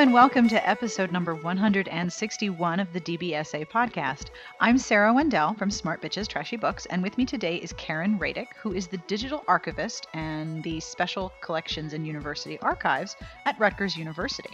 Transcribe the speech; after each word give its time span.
and 0.00 0.14
welcome 0.14 0.48
to 0.48 0.66
episode 0.66 1.12
number 1.12 1.34
161 1.34 2.80
of 2.80 2.90
the 2.94 3.00
DBSA 3.02 3.68
podcast. 3.68 4.28
I'm 4.58 4.78
Sarah 4.78 5.12
Wendell 5.12 5.52
from 5.52 5.70
Smart 5.70 6.00
Bitches 6.00 6.26
Trashy 6.26 6.56
Books, 6.56 6.86
and 6.86 7.02
with 7.02 7.18
me 7.18 7.26
today 7.26 7.56
is 7.56 7.74
Caryn 7.74 8.18
Radick, 8.18 8.46
who 8.62 8.72
is 8.72 8.86
the 8.86 8.96
digital 8.96 9.44
archivist 9.46 10.06
and 10.14 10.62
the 10.62 10.80
special 10.80 11.34
collections 11.42 11.92
and 11.92 12.06
university 12.06 12.58
archives 12.60 13.14
at 13.44 13.60
Rutgers 13.60 13.94
University. 13.94 14.48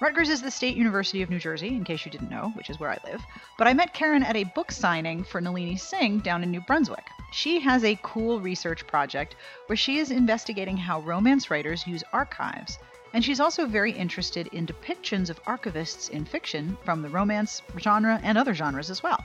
Rutgers 0.00 0.30
is 0.30 0.42
the 0.42 0.50
State 0.50 0.76
University 0.76 1.22
of 1.22 1.30
New 1.30 1.38
Jersey, 1.38 1.68
in 1.68 1.84
case 1.84 2.04
you 2.04 2.10
didn't 2.10 2.28
know, 2.28 2.50
which 2.56 2.68
is 2.68 2.80
where 2.80 2.90
I 2.90 2.98
live. 3.04 3.22
But 3.56 3.68
I 3.68 3.74
met 3.74 3.94
Karen 3.94 4.24
at 4.24 4.34
a 4.34 4.50
book 4.56 4.72
signing 4.72 5.22
for 5.22 5.40
Nalini 5.40 5.76
Singh 5.76 6.18
down 6.18 6.42
in 6.42 6.50
New 6.50 6.62
Brunswick. 6.62 7.06
She 7.30 7.60
has 7.60 7.84
a 7.84 8.00
cool 8.02 8.40
research 8.40 8.84
project 8.88 9.36
where 9.66 9.76
she 9.76 9.98
is 9.98 10.10
investigating 10.10 10.76
how 10.76 11.02
romance 11.02 11.52
writers 11.52 11.86
use 11.86 12.02
archives 12.12 12.78
and 13.12 13.24
she's 13.24 13.40
also 13.40 13.66
very 13.66 13.92
interested 13.92 14.48
in 14.48 14.66
depictions 14.66 15.30
of 15.30 15.42
archivists 15.44 16.10
in 16.10 16.24
fiction 16.24 16.76
from 16.84 17.02
the 17.02 17.08
romance 17.08 17.62
genre 17.78 18.20
and 18.22 18.36
other 18.36 18.54
genres 18.54 18.90
as 18.90 19.02
well. 19.02 19.24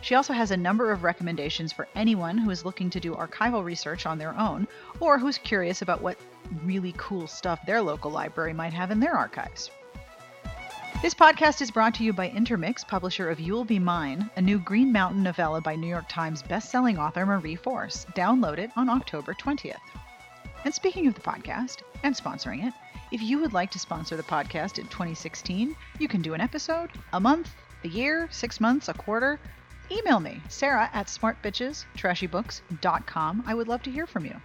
She 0.00 0.14
also 0.14 0.32
has 0.32 0.50
a 0.50 0.56
number 0.56 0.90
of 0.92 1.02
recommendations 1.02 1.72
for 1.72 1.88
anyone 1.94 2.38
who 2.38 2.50
is 2.50 2.64
looking 2.64 2.90
to 2.90 3.00
do 3.00 3.14
archival 3.14 3.64
research 3.64 4.06
on 4.06 4.18
their 4.18 4.36
own 4.38 4.66
or 5.00 5.18
who's 5.18 5.38
curious 5.38 5.82
about 5.82 6.02
what 6.02 6.18
really 6.64 6.94
cool 6.96 7.26
stuff 7.26 7.64
their 7.66 7.80
local 7.80 8.10
library 8.10 8.52
might 8.52 8.72
have 8.72 8.90
in 8.90 9.00
their 9.00 9.16
archives. 9.16 9.70
This 11.02 11.14
podcast 11.14 11.60
is 11.60 11.70
brought 11.70 11.94
to 11.96 12.04
you 12.04 12.12
by 12.12 12.30
Intermix, 12.30 12.82
publisher 12.82 13.28
of 13.28 13.38
You'll 13.38 13.64
Be 13.64 13.78
Mine, 13.78 14.30
a 14.36 14.40
new 14.40 14.58
Green 14.58 14.90
Mountain 14.90 15.22
novella 15.22 15.60
by 15.60 15.76
New 15.76 15.86
York 15.86 16.08
Times 16.08 16.42
bestselling 16.42 16.98
author 16.98 17.26
Marie 17.26 17.56
Force. 17.56 18.06
Download 18.14 18.58
it 18.58 18.70
on 18.74 18.88
October 18.88 19.34
20th. 19.34 19.76
And 20.64 20.74
speaking 20.74 21.06
of 21.06 21.14
the 21.14 21.20
podcast 21.20 21.82
and 22.02 22.16
sponsoring 22.16 22.66
it, 22.66 22.72
if 23.10 23.22
you 23.22 23.38
would 23.38 23.52
like 23.52 23.70
to 23.72 23.78
sponsor 23.78 24.16
the 24.16 24.22
podcast 24.22 24.78
in 24.78 24.86
2016, 24.86 25.76
you 25.98 26.08
can 26.08 26.22
do 26.22 26.32
an 26.34 26.40
episode, 26.40 26.90
a 27.12 27.20
month, 27.20 27.54
a 27.84 27.88
year, 27.88 28.26
six 28.30 28.60
months, 28.60 28.88
a 28.88 28.94
quarter. 28.94 29.38
Email 29.90 30.20
me, 30.20 30.40
Sarah 30.48 30.88
at 30.92 31.08
smartbitchestrashybooks.com. 31.08 33.44
I 33.46 33.54
would 33.54 33.68
love 33.68 33.82
to 33.82 33.90
hear 33.90 34.06
from 34.06 34.24
you. 34.24 34.40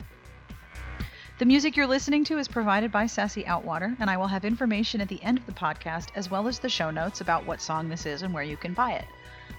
The 1.39 1.45
music 1.45 1.77
you're 1.77 1.87
listening 1.87 2.25
to 2.25 2.37
is 2.37 2.49
provided 2.49 2.91
by 2.91 3.05
Sassy 3.05 3.45
Outwater, 3.45 3.95
and 4.02 4.09
I 4.09 4.17
will 4.17 4.27
have 4.27 4.43
information 4.43 4.99
at 4.99 5.07
the 5.07 5.23
end 5.23 5.37
of 5.37 5.45
the 5.45 5.53
podcast 5.53 6.09
as 6.13 6.30
well 6.30 6.49
as 6.49 6.59
the 6.59 6.67
show 6.67 6.91
notes 6.91 7.21
about 7.21 7.45
what 7.45 7.61
song 7.61 7.87
this 7.87 8.05
is 8.05 8.23
and 8.23 8.33
where 8.33 8.43
you 8.43 8.57
can 8.57 8.73
buy 8.73 8.91
it. 8.91 9.05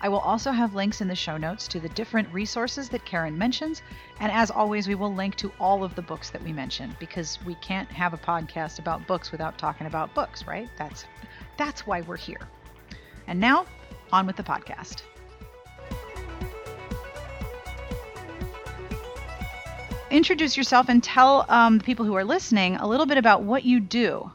I 0.03 0.09
will 0.09 0.20
also 0.20 0.51
have 0.51 0.75
links 0.75 1.01
in 1.03 1.09
the 1.09 1.15
show 1.15 1.37
notes 1.37 1.69
to 1.69 1.81
the 1.81 1.89
different 1.91 2.33
resources 2.33 2.89
that 2.89 3.05
Caryn 3.05 3.37
mentions. 3.37 3.83
And 4.19 4.33
as 4.33 4.51
always, 4.51 4.89
we 4.89 4.95
will 4.95 5.12
link 5.15 5.34
to 5.37 5.53
all 5.61 5.84
of 5.84 5.95
the 5.95 6.03
books 6.03 6.31
that 6.31 6.43
we 6.43 6.53
mentioned 6.53 6.97
because 6.98 7.39
we 7.45 7.55
can't 7.56 7.91
have 7.91 8.15
a 8.15 8.19
podcast 8.19 8.78
about 8.78 9.06
books 9.06 9.31
without 9.31 9.59
talking 9.59 9.87
about 9.87 10.15
books, 10.15 10.47
right? 10.47 10.69
That's 10.78 11.05
that's 11.59 11.87
why 11.87 12.01
we're 12.01 12.17
here. 12.17 12.41
And 13.27 13.39
now, 13.39 13.67
on 14.12 14.27
with 14.27 14.37
the 14.37 14.43
podcast. 14.43 15.03
Introduce 20.11 20.56
yourself 20.56 20.89
and 20.89 21.03
tell 21.05 21.45
um, 21.48 21.78
the 21.78 21.84
people 21.84 22.05
who 22.05 22.17
are 22.17 22.25
listening 22.25 22.77
a 22.77 22.87
little 22.87 23.06
bit 23.06 23.17
about 23.17 23.43
what 23.43 23.65
you 23.65 23.78
do 23.78 24.31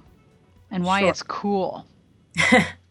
and 0.72 0.86
why 0.86 1.02
Sure. 1.02 1.10
it's 1.10 1.24
cool. 1.24 1.86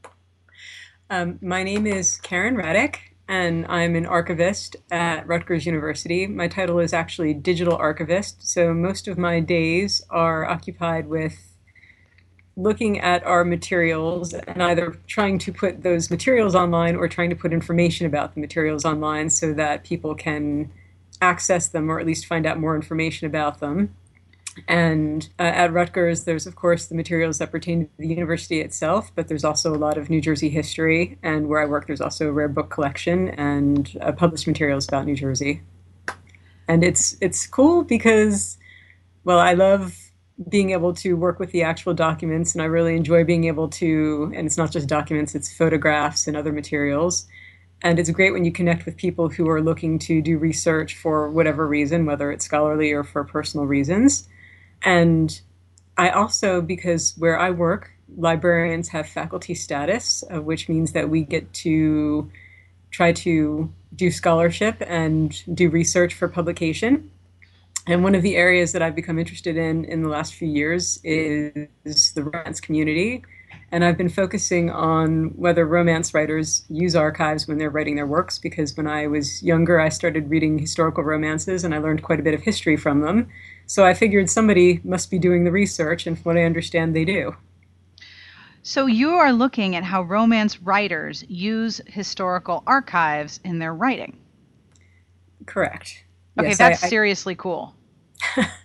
Um, 1.15 1.39
my 1.41 1.63
name 1.63 1.87
is 1.87 2.19
Caryn 2.25 2.61
Radick, 2.61 2.97
and 3.29 3.67
I'm 3.69 3.95
an 3.95 4.05
archivist 4.05 4.75
at 4.91 5.25
Rutgers 5.29 5.65
University. 5.65 6.27
My 6.27 6.49
title 6.49 6.81
is 6.81 6.93
actually 6.93 7.35
digital 7.35 7.77
archivist, 7.77 8.45
so 8.49 8.75
most 8.75 9.07
of 9.07 9.17
my 9.17 9.39
days 9.39 10.03
are 10.11 10.45
occupied 10.45 11.07
with 11.07 11.55
looking 12.57 12.99
at 12.99 13.23
our 13.23 13.45
materials 13.45 14.35
and 14.35 14.61
either 14.61 14.99
trying 15.07 15.39
to 15.39 15.53
put 15.53 15.85
those 15.85 16.11
materials 16.11 16.57
online 16.57 16.97
or 16.97 17.07
trying 17.07 17.31
to 17.31 17.37
put 17.37 17.53
information 17.53 18.09
about 18.09 18.35
the 18.35 18.41
materials 18.41 18.85
online 18.85 19.31
so 19.31 19.53
that 19.53 19.85
people 19.85 20.17
can 20.17 20.69
access 21.23 21.69
them 21.69 21.93
or 21.93 22.01
at 22.01 22.07
least 22.07 22.27
find 22.27 22.45
out 22.45 22.59
more 22.59 22.75
information 22.75 23.25
about 23.29 23.61
them. 23.61 23.95
And 24.69 25.29
uh, 25.39 25.43
at 25.43 25.73
Rutgers, 25.73 26.25
there's 26.25 26.47
of 26.47 26.57
course 26.57 26.87
the 26.87 26.95
materials 26.95 27.39
that 27.39 27.51
pertain 27.51 27.87
to 27.87 27.91
the 27.99 28.07
university 28.07 28.61
itself, 28.61 29.13
but 29.15 29.29
there's 29.29 29.45
also 29.45 29.75
a 29.75 29.79
lot 29.79 29.99
of 29.99 30.11
New 30.11 30.21
Jersey 30.21 30.49
history. 30.49 31.19
And 31.23 31.49
where 31.49 31.61
I 31.61 31.67
work, 31.67 31.87
there's 31.87 32.01
also 32.01 32.29
a 32.29 32.33
rare 32.33 32.49
book 32.49 32.71
collection 32.71 33.29
and 33.31 33.97
uh, 34.01 34.13
published 34.13 34.47
materials 34.47 34.87
about 34.87 35.07
New 35.07 35.17
Jersey. 35.17 35.63
And 36.69 36.83
it's 36.85 37.17
it's 37.21 37.47
cool 37.47 37.85
because, 37.85 38.57
well, 39.25 39.39
I 39.39 39.55
love 39.55 39.99
being 40.49 40.71
able 40.71 40.95
to 40.95 41.15
work 41.15 41.39
with 41.39 41.53
the 41.53 41.63
actual 41.63 41.95
documents, 41.95 42.55
and 42.55 42.63
I 42.63 42.67
really 42.67 42.97
enjoy 42.97 43.25
being 43.25 43.45
able 43.45 43.69
to. 43.71 44.33
And 44.35 44.47
it's 44.47 44.57
not 44.57 44.71
just 44.71 44.89
documents; 44.89 45.35
it's 45.35 45.53
photographs 45.53 46.27
and 46.27 46.37
other 46.37 46.53
materials. 46.53 47.27
And 47.83 47.99
it's 47.99 48.09
great 48.11 48.33
when 48.33 48.47
you 48.47 48.53
connect 48.53 48.87
with 48.87 48.97
people 48.97 49.29
who 49.29 49.47
are 49.51 49.61
looking 49.61 49.99
to 50.01 50.23
do 50.23 50.39
research 50.39 50.97
for 50.97 51.29
whatever 51.31 51.67
reason, 51.67 52.07
whether 52.07 52.33
it's 52.33 52.47
scholarly 52.47 52.93
or 52.93 53.05
for 53.05 53.25
personal 53.25 53.67
reasons. 53.67 54.27
And 54.85 55.41
I 55.97 56.11
also, 56.11 56.61
because 56.61 57.15
where 57.17 57.39
I 57.39 57.51
work, 57.51 57.91
librarians 58.17 58.89
have 58.89 59.09
faculty 59.09 59.55
status, 59.55 60.23
uh, 60.33 60.41
which 60.43 60.69
means 60.69 60.93
that 60.93 61.09
we 61.09 61.23
get 61.23 61.53
to 61.55 62.31
try 62.91 63.13
to 63.13 63.73
do 63.95 64.11
scholarship 64.11 64.77
and 64.87 65.43
do 65.55 65.71
research 65.71 66.15
for 66.15 66.29
publication. 66.29 67.11
And 67.87 68.03
one 68.03 68.15
of 68.15 68.23
the 68.23 68.37
areas 68.37 68.73
that 68.73 68.83
I've 68.83 68.95
become 68.95 69.19
interested 69.19 69.57
in 69.57 69.85
in 69.85 70.03
the 70.03 70.09
last 70.09 70.35
few 70.35 70.49
years 70.49 71.01
is 71.05 72.13
the 72.13 72.23
romance 72.23 72.61
community. 72.61 73.25
And 73.75 73.85
I've 73.85 73.99
been 73.99 74.09
focusing 74.09 74.71
on 74.71 75.31
whether 75.35 75.67
romance 75.67 76.15
writers 76.15 76.63
use 76.69 76.95
archives 76.95 77.49
when 77.49 77.59
they're 77.59 77.71
writing 77.71 77.97
their 77.97 78.07
works, 78.07 78.39
because 78.39 78.77
when 78.77 78.87
I 78.87 79.09
was 79.09 79.43
younger, 79.43 79.81
I 79.81 79.89
started 79.89 80.31
reading 80.31 80.61
historical 80.61 81.03
romances 81.03 81.65
and 81.65 81.75
I 81.75 81.79
learned 81.79 82.05
quite 82.05 82.21
a 82.21 82.23
bit 82.23 82.35
of 82.35 82.43
history 82.43 82.77
from 82.77 83.01
them. 83.01 83.29
So 83.67 83.85
I 83.85 83.93
figured 83.93 84.31
somebody 84.31 84.81
must 84.85 85.11
be 85.11 85.19
doing 85.19 85.43
the 85.43 85.51
research, 85.51 86.07
and 86.07 86.17
from 86.17 86.23
what 86.23 86.37
I 86.37 86.45
understand, 86.45 86.95
they 86.95 87.05
do. 87.05 87.35
So 88.63 88.87
you 88.87 89.11
are 89.15 89.33
looking 89.33 89.75
at 89.75 89.83
how 89.83 90.03
romance 90.03 90.63
writers 90.63 91.25
use 91.27 91.81
historical 91.87 92.63
archives 92.69 93.41
in 93.43 93.59
their 93.59 93.75
writing. 93.75 94.17
Correct. 95.47 96.05
Okay, 96.39 96.51
Yes, 96.51 96.59
that's 96.59 96.85
I- 96.85 96.87
I- 96.87 96.91
seriously 96.91 97.35
cool. 97.35 97.75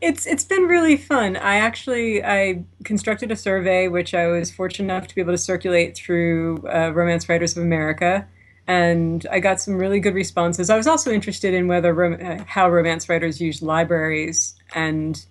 It's 0.00 0.26
it's 0.26 0.44
been 0.44 0.62
really 0.62 0.96
fun. 0.96 1.36
I 1.36 1.56
actually 1.56 2.24
I 2.24 2.64
constructed 2.84 3.30
a 3.30 3.36
survey 3.36 3.88
which 3.88 4.14
I 4.14 4.26
was 4.26 4.50
fortunate 4.50 4.92
enough 4.92 5.06
to 5.08 5.14
be 5.14 5.20
able 5.20 5.32
to 5.32 5.38
circulate 5.38 5.96
through 5.96 6.64
uh, 6.68 6.90
Romance 6.94 7.28
Writers 7.28 7.56
of 7.56 7.62
America, 7.62 8.26
and 8.66 9.26
I 9.30 9.40
got 9.40 9.60
some 9.60 9.76
really 9.76 10.00
good 10.00 10.14
responses. 10.14 10.70
I 10.70 10.76
was 10.76 10.86
also 10.86 11.12
interested 11.12 11.54
in 11.54 11.68
whether 11.68 11.94
rom- 11.94 12.18
uh, 12.20 12.44
how 12.44 12.68
romance 12.68 13.08
writers 13.08 13.40
use 13.40 13.62
libraries, 13.62 14.56
and 14.74 15.24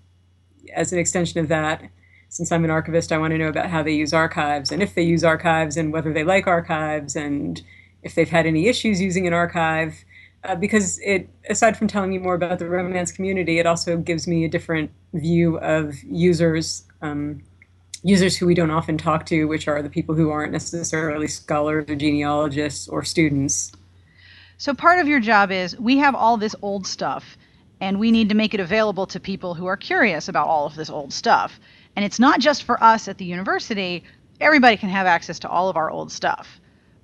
as 0.74 0.94
an 0.94 1.00
extension 1.00 1.40
of 1.40 1.50
that, 1.50 1.84
since 2.30 2.52
I'm 2.52 2.64
an 2.64 2.72
archivist, 2.72 3.12
I 3.12 3.18
want 3.18 3.32
to 3.32 3.38
know 3.38 3.50
about 3.50 3.70
how 3.70 3.84
they 3.84 3.94
use 3.94 4.14
archives 4.14 4.72
and 4.72 4.84
if 4.84 4.96
they 4.96 5.04
use 5.04 5.24
archives 5.24 5.78
and 5.78 5.94
whether 5.94 6.14
they 6.14 6.24
like 6.24 6.48
archives 6.48 7.16
and 7.16 7.62
if 8.04 8.16
they've 8.16 8.30
had 8.30 8.46
any 8.46 8.68
issues 8.68 9.02
using 9.02 9.28
an 9.28 9.34
archive 9.34 10.04
uh, 10.48 10.56
because 10.56 11.00
it 11.00 11.30
aside 11.50 11.78
from 11.78 11.88
telling 11.88 12.10
me 12.10 12.18
more 12.18 12.36
about 12.36 12.60
the 12.60 12.68
romance 12.68 13.12
community 13.12 13.60
it 13.60 13.66
also 13.66 13.98
gives 13.98 14.28
me 14.28 14.46
a 14.46 14.50
different 14.50 14.92
view 15.14 15.58
of 15.60 15.96
users 16.04 16.86
um, 17.02 17.42
users 18.04 18.38
who 18.38 18.46
we 18.46 18.54
don't 18.56 18.72
often 18.72 18.98
talk 18.98 19.26
to 19.26 19.46
which 19.46 19.68
are 19.68 19.82
the 19.82 19.90
people 19.90 20.16
who 20.16 20.30
aren't 20.30 20.52
necessarily 20.52 21.28
scholars 21.28 21.86
or 21.90 21.96
genealogists 21.96 22.88
or 22.88 23.04
students 23.04 23.72
So 24.58 24.74
part 24.74 25.00
of 25.00 25.08
your 25.08 25.20
job 25.20 25.52
is 25.52 25.78
we 25.80 25.98
have 25.98 26.16
all 26.16 26.38
this 26.38 26.56
old 26.62 26.88
stuff 26.88 27.38
and 27.80 28.00
we 28.00 28.12
need 28.12 28.30
to 28.30 28.36
make 28.36 28.54
it 28.54 28.60
available 28.60 29.06
to 29.08 29.20
people 29.20 29.54
who 29.54 29.68
are 29.68 29.78
curious 29.78 30.28
about 30.28 30.48
all 30.48 30.66
of 30.66 30.76
this 30.76 30.90
old 30.90 31.14
stuff. 31.14 31.60
And 31.96 32.06
it's 32.06 32.20
not 32.20 32.40
just 32.40 32.64
for 32.64 32.82
us 32.84 33.08
at 33.08 33.18
the 33.18 33.26
university, 33.26 34.04
everybody 34.40 34.78
can 34.78 34.90
have 34.90 35.06
access 35.08 35.40
to 35.40 35.50
all 35.50 35.70
of 35.70 35.78
our 35.78 35.92
old 35.92 36.12
stuff. 36.12 36.60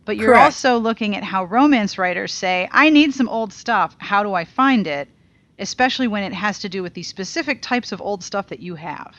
But 0.05 0.17
you're 0.17 0.29
Correct. 0.29 0.43
also 0.43 0.77
looking 0.77 1.15
at 1.15 1.23
how 1.23 1.45
romance 1.45 1.97
writers 1.97 2.33
say, 2.33 2.67
I 2.71 2.89
need 2.89 3.13
some 3.13 3.29
old 3.29 3.53
stuff. 3.53 3.95
How 3.99 4.23
do 4.23 4.33
I 4.33 4.43
find 4.43 4.85
it? 4.85 5.07
Especially 5.59 6.07
when 6.07 6.23
it 6.23 6.33
has 6.33 6.59
to 6.59 6.69
do 6.69 6.83
with 6.83 6.93
the 6.93 7.03
specific 7.03 7.61
types 7.61 7.91
of 7.91 8.01
old 8.01 8.23
stuff 8.23 8.47
that 8.47 8.59
you 8.59 8.75
have. 8.75 9.15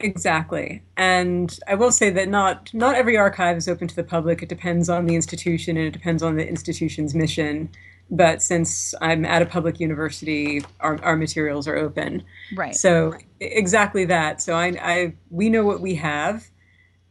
Exactly. 0.00 0.82
And 0.96 1.58
I 1.66 1.74
will 1.76 1.92
say 1.92 2.10
that 2.10 2.28
not 2.28 2.72
not 2.74 2.94
every 2.94 3.16
archive 3.16 3.56
is 3.56 3.68
open 3.68 3.88
to 3.88 3.96
the 3.96 4.04
public. 4.04 4.42
It 4.42 4.48
depends 4.48 4.88
on 4.88 5.06
the 5.06 5.14
institution 5.14 5.76
and 5.76 5.86
it 5.86 5.92
depends 5.92 6.22
on 6.22 6.36
the 6.36 6.46
institution's 6.46 7.14
mission. 7.14 7.70
But 8.10 8.42
since 8.42 8.94
I'm 9.00 9.24
at 9.24 9.40
a 9.40 9.46
public 9.46 9.80
university, 9.80 10.62
our, 10.80 11.02
our 11.02 11.16
materials 11.16 11.66
are 11.66 11.76
open. 11.76 12.22
Right. 12.54 12.74
So 12.74 13.14
exactly 13.40 14.04
that. 14.06 14.42
So 14.42 14.54
I, 14.54 14.66
I 14.80 15.14
we 15.30 15.48
know 15.48 15.64
what 15.64 15.80
we 15.80 15.94
have 15.94 16.44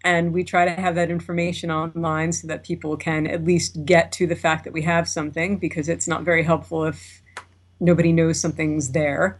and 0.03 0.33
we 0.33 0.43
try 0.43 0.65
to 0.65 0.71
have 0.71 0.95
that 0.95 1.09
information 1.09 1.71
online 1.71 2.31
so 2.31 2.47
that 2.47 2.63
people 2.63 2.97
can 2.97 3.25
at 3.27 3.43
least 3.43 3.85
get 3.85 4.11
to 4.11 4.27
the 4.27 4.35
fact 4.35 4.63
that 4.63 4.73
we 4.73 4.81
have 4.81 5.07
something 5.07 5.57
because 5.57 5.87
it's 5.87 6.07
not 6.07 6.23
very 6.23 6.43
helpful 6.43 6.85
if 6.85 7.21
nobody 7.79 8.11
knows 8.11 8.39
something's 8.39 8.91
there 8.91 9.39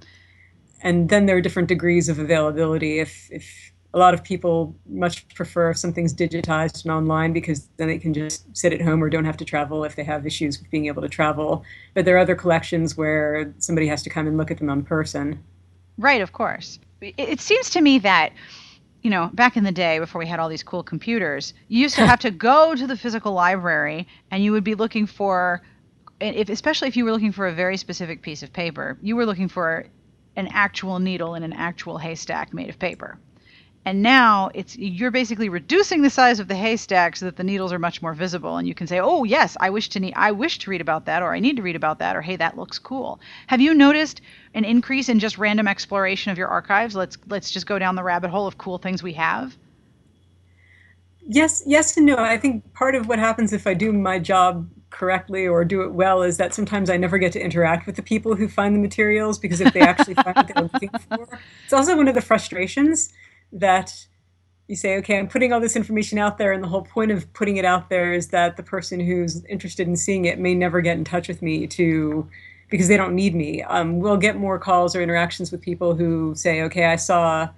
and 0.82 1.10
then 1.10 1.26
there 1.26 1.38
are 1.38 1.42
different 1.42 1.70
degrees 1.70 2.10
of 2.10 2.20
availability 2.20 3.00
if 3.00 3.30
if 3.32 3.74
a 3.94 4.00
lot 4.00 4.14
of 4.14 4.24
people 4.24 4.76
much 4.88 5.28
prefer 5.36 5.70
if 5.70 5.78
something's 5.78 6.14
digitized 6.14 6.84
and 6.84 6.92
online 6.92 7.32
because 7.32 7.68
then 7.78 7.88
they 7.88 8.00
can 8.00 8.14
just 8.14 8.46
sit 8.56 8.74
at 8.74 8.82
home 8.82 9.04
or 9.04 9.10
don't 9.10 9.26
have 9.26 9.38
to 9.38 9.46
travel 9.46 9.84
if 9.84 9.96
they 9.96 10.04
have 10.04 10.26
issues 10.26 10.60
with 10.60 10.70
being 10.72 10.88
able 10.88 11.02
to 11.02 11.10
travel. 11.10 11.64
But 11.94 12.06
there 12.06 12.16
are 12.16 12.20
other 12.20 12.36
collections 12.36 12.98
where 12.98 13.54
somebody 13.60 13.88
has 13.88 14.02
to 14.04 14.10
come 14.10 14.26
and 14.26 14.36
look 14.36 14.50
at 14.50 14.58
them 14.58 14.70
in 14.70 14.84
person. 14.84 15.44
Right, 15.98 16.22
of 16.22 16.34
course. 16.34 16.80
It 17.02 17.40
seems 17.40 17.70
to 17.72 17.82
me 17.82 18.00
that 18.00 18.34
you 19.04 19.10
know, 19.10 19.30
back 19.34 19.58
in 19.58 19.66
the 19.66 19.72
day 19.72 20.00
before 20.00 20.18
we 20.20 20.26
had 20.26 20.40
all 20.40 20.48
these 20.50 20.64
cool 20.64 20.82
computers, 20.82 21.54
you 21.68 21.82
used 21.82 21.96
to 21.96 22.08
have 22.08 22.20
to 22.22 22.32
go 22.32 22.74
to 22.74 22.88
the 22.88 22.96
physical 22.98 23.34
library 23.34 24.08
and 24.32 24.42
you 24.44 24.54
would 24.54 24.64
be 24.64 24.76
looking 24.76 25.06
for 25.06 25.62
if 26.22 26.48
especially 26.48 26.88
if 26.88 26.96
you 26.96 27.04
were 27.04 27.12
looking 27.12 27.34
for 27.34 27.48
a 27.48 27.54
very 27.54 27.76
specific 27.76 28.22
piece 28.22 28.44
of 28.44 28.54
paper, 28.54 28.98
you 29.02 29.16
were 29.18 29.26
looking 29.26 29.50
for 29.50 29.86
an 30.38 30.48
actual 30.54 31.00
needle 31.00 31.36
in 31.36 31.44
an 31.44 31.54
actual 31.54 31.98
haystack 31.98 32.54
made 32.54 32.70
of 32.70 32.80
paper. 32.80 33.18
And 33.86 34.02
now 34.02 34.50
it's 34.54 34.78
you're 34.78 35.12
basically 35.12 35.50
reducing 35.50 36.02
the 36.02 36.10
size 36.10 36.40
of 36.40 36.48
the 36.48 36.56
haystack 36.56 37.18
so 37.18 37.26
that 37.26 37.36
the 37.36 37.44
needles 37.44 37.74
are 37.74 37.80
much 37.80 38.02
more 38.02 38.14
visible, 38.14 38.56
and 38.56 38.66
you 38.68 38.74
can 38.74 38.88
say, 38.88 39.00
"Oh 39.00 39.26
yes, 39.26 39.58
I 39.60 39.70
wish 39.70 39.90
to 39.90 40.12
I 40.14 40.32
wish 40.32 40.60
to 40.60 40.70
read 40.70 40.80
about 40.80 41.06
that, 41.06 41.22
or 41.22 41.34
I 41.34 41.40
need 41.40 41.58
to 41.58 41.62
read 41.62 41.76
about 41.76 42.00
that, 42.00 42.16
or 42.16 42.22
hey, 42.22 42.38
that 42.38 42.58
looks 42.58 42.80
cool." 42.80 43.20
Have 43.48 43.60
you 43.60 43.74
noticed 43.74 44.22
an 44.54 44.64
increase 44.64 45.10
in 45.10 45.20
just 45.20 45.38
random 45.38 45.68
exploration 45.68 46.32
of 46.32 46.38
your 46.38 46.48
archives? 46.48 46.96
Let's 46.96 47.18
let's 47.28 47.52
just 47.52 47.66
go 47.68 47.78
down 47.78 47.96
the 47.96 48.04
rabbit 48.04 48.30
hole 48.30 48.48
of 48.48 48.58
cool 48.58 48.78
things 48.78 49.04
we 49.04 49.14
have. 49.14 49.58
Yes, 51.26 51.64
yes 51.66 51.98
and 51.98 52.06
no. 52.06 52.18
I 52.18 52.38
think 52.38 52.74
part 52.74 52.96
of 52.96 53.08
what 53.08 53.20
happens 53.20 53.52
if 53.52 53.68
I 53.68 53.74
do 53.74 53.92
my 53.92 54.18
job 54.18 54.70
correctly 54.92 55.48
or 55.48 55.66
do 55.66 55.82
it 55.82 55.92
well 55.94 56.22
is 56.22 56.38
that 56.38 56.54
sometimes 56.54 56.90
I 56.90 56.98
never 56.98 57.18
get 57.18 57.32
to 57.34 57.44
interact 57.44 57.86
with 57.86 57.96
the 57.96 58.04
people 58.04 58.36
who 58.36 58.48
find 58.48 58.76
the 58.76 58.80
materials 58.80 59.40
because 59.40 59.60
if 59.60 59.74
they 59.74 59.82
actually 59.82 60.14
find 60.14 60.36
what 60.36 60.48
they're 60.48 60.70
looking 60.72 60.92
for, 61.10 61.40
it's 61.64 61.74
also 61.74 61.98
one 61.98 62.08
of 62.08 62.16
the 62.16 62.22
frustrations 62.22 63.12
that 63.54 64.08
you 64.68 64.76
say, 64.76 64.98
okay, 64.98 65.20
I'm 65.20 65.28
putting 65.28 65.52
all 65.54 65.60
this 65.60 65.76
information 65.76 66.18
out 66.18 66.38
there, 66.38 66.52
and 66.52 66.64
the 66.64 66.68
whole 66.68 66.84
point 66.84 67.12
of 67.12 67.32
putting 67.34 67.58
it 67.58 67.66
out 67.66 67.90
there 67.90 68.14
is 68.14 68.30
that 68.30 68.58
the 68.58 68.64
person 68.64 69.00
who's 69.00 69.44
interested 69.46 69.88
in 69.88 69.96
seeing 69.96 70.26
it 70.26 70.40
may 70.40 70.56
never 70.56 70.82
get 70.82 70.98
in 70.98 71.04
touch 71.04 71.28
with 71.28 71.42
me 71.42 71.68
to 71.68 72.28
because 72.70 72.88
they 72.88 72.98
don't 72.98 73.14
need 73.14 73.36
me. 73.36 73.62
Um, 73.62 74.00
we'll 74.00 74.18
get 74.18 74.36
more 74.36 74.58
calls 74.58 74.96
or 74.96 75.02
interactions 75.02 75.52
with 75.52 75.62
people 75.62 75.94
who 75.94 76.34
say, 76.34 76.64
okay, 76.64 76.86
I 76.86 76.96
saw 76.96 77.50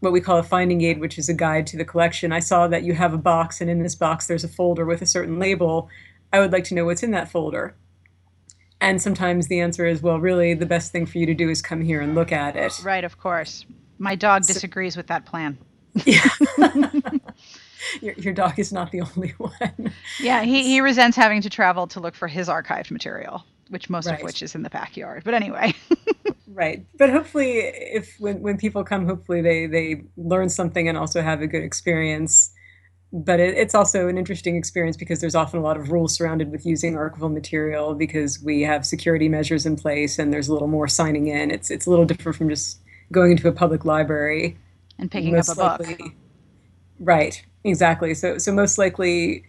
what 0.00 0.12
we 0.12 0.20
call 0.22 0.38
a 0.38 0.42
finding 0.42 0.80
aid, 0.82 1.00
which 1.00 1.18
is 1.18 1.28
a 1.28 1.34
guide 1.34 1.66
to 1.66 1.76
the 1.76 1.84
collection. 1.84 2.32
I 2.32 2.38
saw 2.38 2.66
that 2.68 2.82
you 2.82 2.94
have 2.94 3.12
a 3.12 3.18
box, 3.18 3.60
and 3.60 3.68
in 3.68 3.82
this 3.82 3.94
box 3.94 4.26
there's 4.26 4.44
a 4.44 4.48
folder 4.48 4.86
with 4.86 5.02
a 5.02 5.06
certain 5.06 5.38
label. 5.38 5.88
I 6.32 6.40
would 6.40 6.52
like 6.52 6.64
to 6.64 6.74
know 6.74 6.84
what's 6.84 7.02
in 7.02 7.10
that 7.10 7.30
folder. 7.30 7.74
And 8.80 9.02
sometimes 9.02 9.48
the 9.48 9.60
answer 9.60 9.86
is, 9.86 10.02
well, 10.02 10.18
really, 10.18 10.54
the 10.54 10.66
best 10.66 10.92
thing 10.92 11.06
for 11.06 11.18
you 11.18 11.26
to 11.26 11.34
do 11.34 11.48
is 11.50 11.62
come 11.62 11.82
here 11.82 12.00
and 12.00 12.14
look 12.14 12.32
at 12.32 12.56
it. 12.56 12.72
Right, 12.84 13.04
of 13.04 13.18
course. 13.18 13.64
My 13.98 14.14
dog 14.14 14.46
disagrees 14.46 14.94
so, 14.94 14.98
with 14.98 15.06
that 15.08 15.24
plan. 15.26 15.58
Yeah. 16.04 16.28
your, 18.00 18.14
your 18.14 18.32
dog 18.32 18.58
is 18.58 18.72
not 18.72 18.90
the 18.90 19.02
only 19.02 19.30
one. 19.38 19.92
Yeah, 20.20 20.42
he, 20.42 20.62
he 20.64 20.80
resents 20.80 21.16
having 21.16 21.42
to 21.42 21.50
travel 21.50 21.86
to 21.88 22.00
look 22.00 22.14
for 22.14 22.28
his 22.28 22.48
archived 22.48 22.90
material, 22.90 23.44
which 23.68 23.88
most 23.88 24.06
right. 24.06 24.18
of 24.18 24.24
which 24.24 24.42
is 24.42 24.54
in 24.54 24.62
the 24.62 24.70
backyard. 24.70 25.22
But 25.24 25.34
anyway. 25.34 25.74
right. 26.48 26.84
But 26.98 27.10
hopefully 27.10 27.58
if 27.58 28.16
when, 28.18 28.40
when 28.40 28.56
people 28.56 28.84
come, 28.84 29.06
hopefully 29.06 29.40
they, 29.42 29.66
they 29.66 30.02
learn 30.16 30.48
something 30.48 30.88
and 30.88 30.98
also 30.98 31.22
have 31.22 31.40
a 31.40 31.46
good 31.46 31.62
experience. 31.62 32.50
But 33.12 33.38
it, 33.38 33.56
it's 33.56 33.76
also 33.76 34.08
an 34.08 34.18
interesting 34.18 34.56
experience 34.56 34.96
because 34.96 35.20
there's 35.20 35.36
often 35.36 35.60
a 35.60 35.62
lot 35.62 35.76
of 35.76 35.92
rules 35.92 36.14
surrounded 36.14 36.50
with 36.50 36.66
using 36.66 36.94
archival 36.94 37.32
material 37.32 37.94
because 37.94 38.42
we 38.42 38.62
have 38.62 38.84
security 38.84 39.28
measures 39.28 39.66
in 39.66 39.76
place 39.76 40.18
and 40.18 40.32
there's 40.32 40.48
a 40.48 40.52
little 40.52 40.66
more 40.66 40.88
signing 40.88 41.28
in. 41.28 41.52
It's 41.52 41.70
it's 41.70 41.86
a 41.86 41.90
little 41.90 42.04
different 42.04 42.36
from 42.36 42.48
just 42.48 42.80
going 43.12 43.32
into 43.32 43.48
a 43.48 43.52
public 43.52 43.84
library 43.84 44.56
and 44.98 45.10
picking 45.10 45.36
up 45.36 45.48
a 45.48 45.52
likely, 45.52 45.94
book. 45.94 46.12
Right, 47.00 47.44
exactly. 47.64 48.14
So, 48.14 48.38
so 48.38 48.52
most 48.52 48.78
likely, 48.78 49.44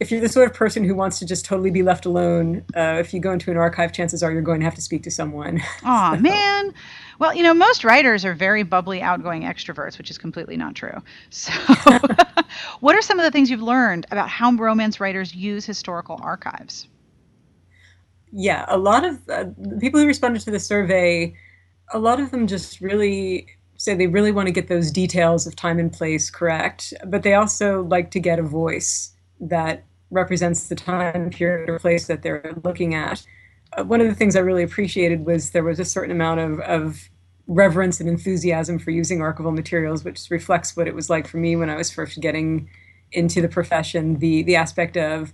if 0.00 0.10
you're 0.10 0.20
the 0.20 0.28
sort 0.28 0.48
of 0.50 0.54
person 0.54 0.82
who 0.84 0.94
wants 0.94 1.18
to 1.18 1.26
just 1.26 1.44
totally 1.44 1.70
be 1.70 1.82
left 1.82 2.06
alone, 2.06 2.64
uh, 2.74 2.96
if 2.98 3.12
you 3.12 3.20
go 3.20 3.32
into 3.32 3.50
an 3.50 3.56
archive, 3.56 3.92
chances 3.92 4.22
are 4.22 4.32
you're 4.32 4.42
going 4.42 4.60
to 4.60 4.64
have 4.64 4.74
to 4.74 4.82
speak 4.82 5.02
to 5.04 5.10
someone. 5.10 5.60
Oh 5.84 6.14
so. 6.14 6.20
man. 6.20 6.74
Well, 7.18 7.34
you 7.34 7.42
know, 7.42 7.52
most 7.52 7.84
writers 7.84 8.24
are 8.24 8.32
very 8.32 8.62
bubbly, 8.62 9.02
outgoing 9.02 9.42
extroverts, 9.42 9.98
which 9.98 10.10
is 10.10 10.16
completely 10.16 10.56
not 10.56 10.74
true. 10.74 11.02
So, 11.28 11.52
what 12.80 12.96
are 12.96 13.02
some 13.02 13.18
of 13.18 13.24
the 13.24 13.30
things 13.30 13.50
you've 13.50 13.62
learned 13.62 14.06
about 14.10 14.28
how 14.28 14.52
romance 14.52 15.00
writers 15.00 15.34
use 15.34 15.66
historical 15.66 16.18
archives? 16.22 16.88
Yeah, 18.32 18.64
a 18.68 18.78
lot 18.78 19.04
of 19.04 19.18
uh, 19.28 19.46
people 19.80 20.00
who 20.00 20.06
responded 20.06 20.40
to 20.42 20.50
the 20.50 20.60
survey 20.60 21.34
a 21.92 21.98
lot 21.98 22.20
of 22.20 22.30
them 22.30 22.46
just 22.46 22.80
really 22.80 23.46
say 23.76 23.94
they 23.94 24.06
really 24.06 24.32
want 24.32 24.46
to 24.46 24.52
get 24.52 24.68
those 24.68 24.90
details 24.90 25.46
of 25.46 25.56
time 25.56 25.78
and 25.78 25.92
place 25.92 26.30
correct, 26.30 26.92
but 27.06 27.22
they 27.22 27.34
also 27.34 27.82
like 27.84 28.10
to 28.10 28.20
get 28.20 28.38
a 28.38 28.42
voice 28.42 29.12
that 29.40 29.84
represents 30.10 30.68
the 30.68 30.74
time 30.74 31.30
period 31.30 31.68
or 31.68 31.78
place 31.78 32.06
that 32.06 32.22
they're 32.22 32.54
looking 32.62 32.94
at. 32.94 33.24
Uh, 33.76 33.84
one 33.84 34.00
of 34.00 34.06
the 34.06 34.14
things 34.14 34.36
I 34.36 34.40
really 34.40 34.62
appreciated 34.62 35.24
was 35.24 35.50
there 35.50 35.64
was 35.64 35.80
a 35.80 35.84
certain 35.84 36.10
amount 36.10 36.40
of, 36.40 36.60
of 36.60 37.08
reverence 37.46 38.00
and 38.00 38.08
enthusiasm 38.08 38.78
for 38.78 38.90
using 38.90 39.20
archival 39.20 39.54
materials, 39.54 40.04
which 40.04 40.28
reflects 40.30 40.76
what 40.76 40.86
it 40.86 40.94
was 40.94 41.08
like 41.08 41.26
for 41.26 41.38
me 41.38 41.56
when 41.56 41.70
I 41.70 41.76
was 41.76 41.90
first 41.90 42.20
getting 42.20 42.68
into 43.12 43.40
the 43.40 43.48
profession. 43.48 44.18
The 44.18 44.42
the 44.42 44.56
aspect 44.56 44.96
of, 44.96 45.32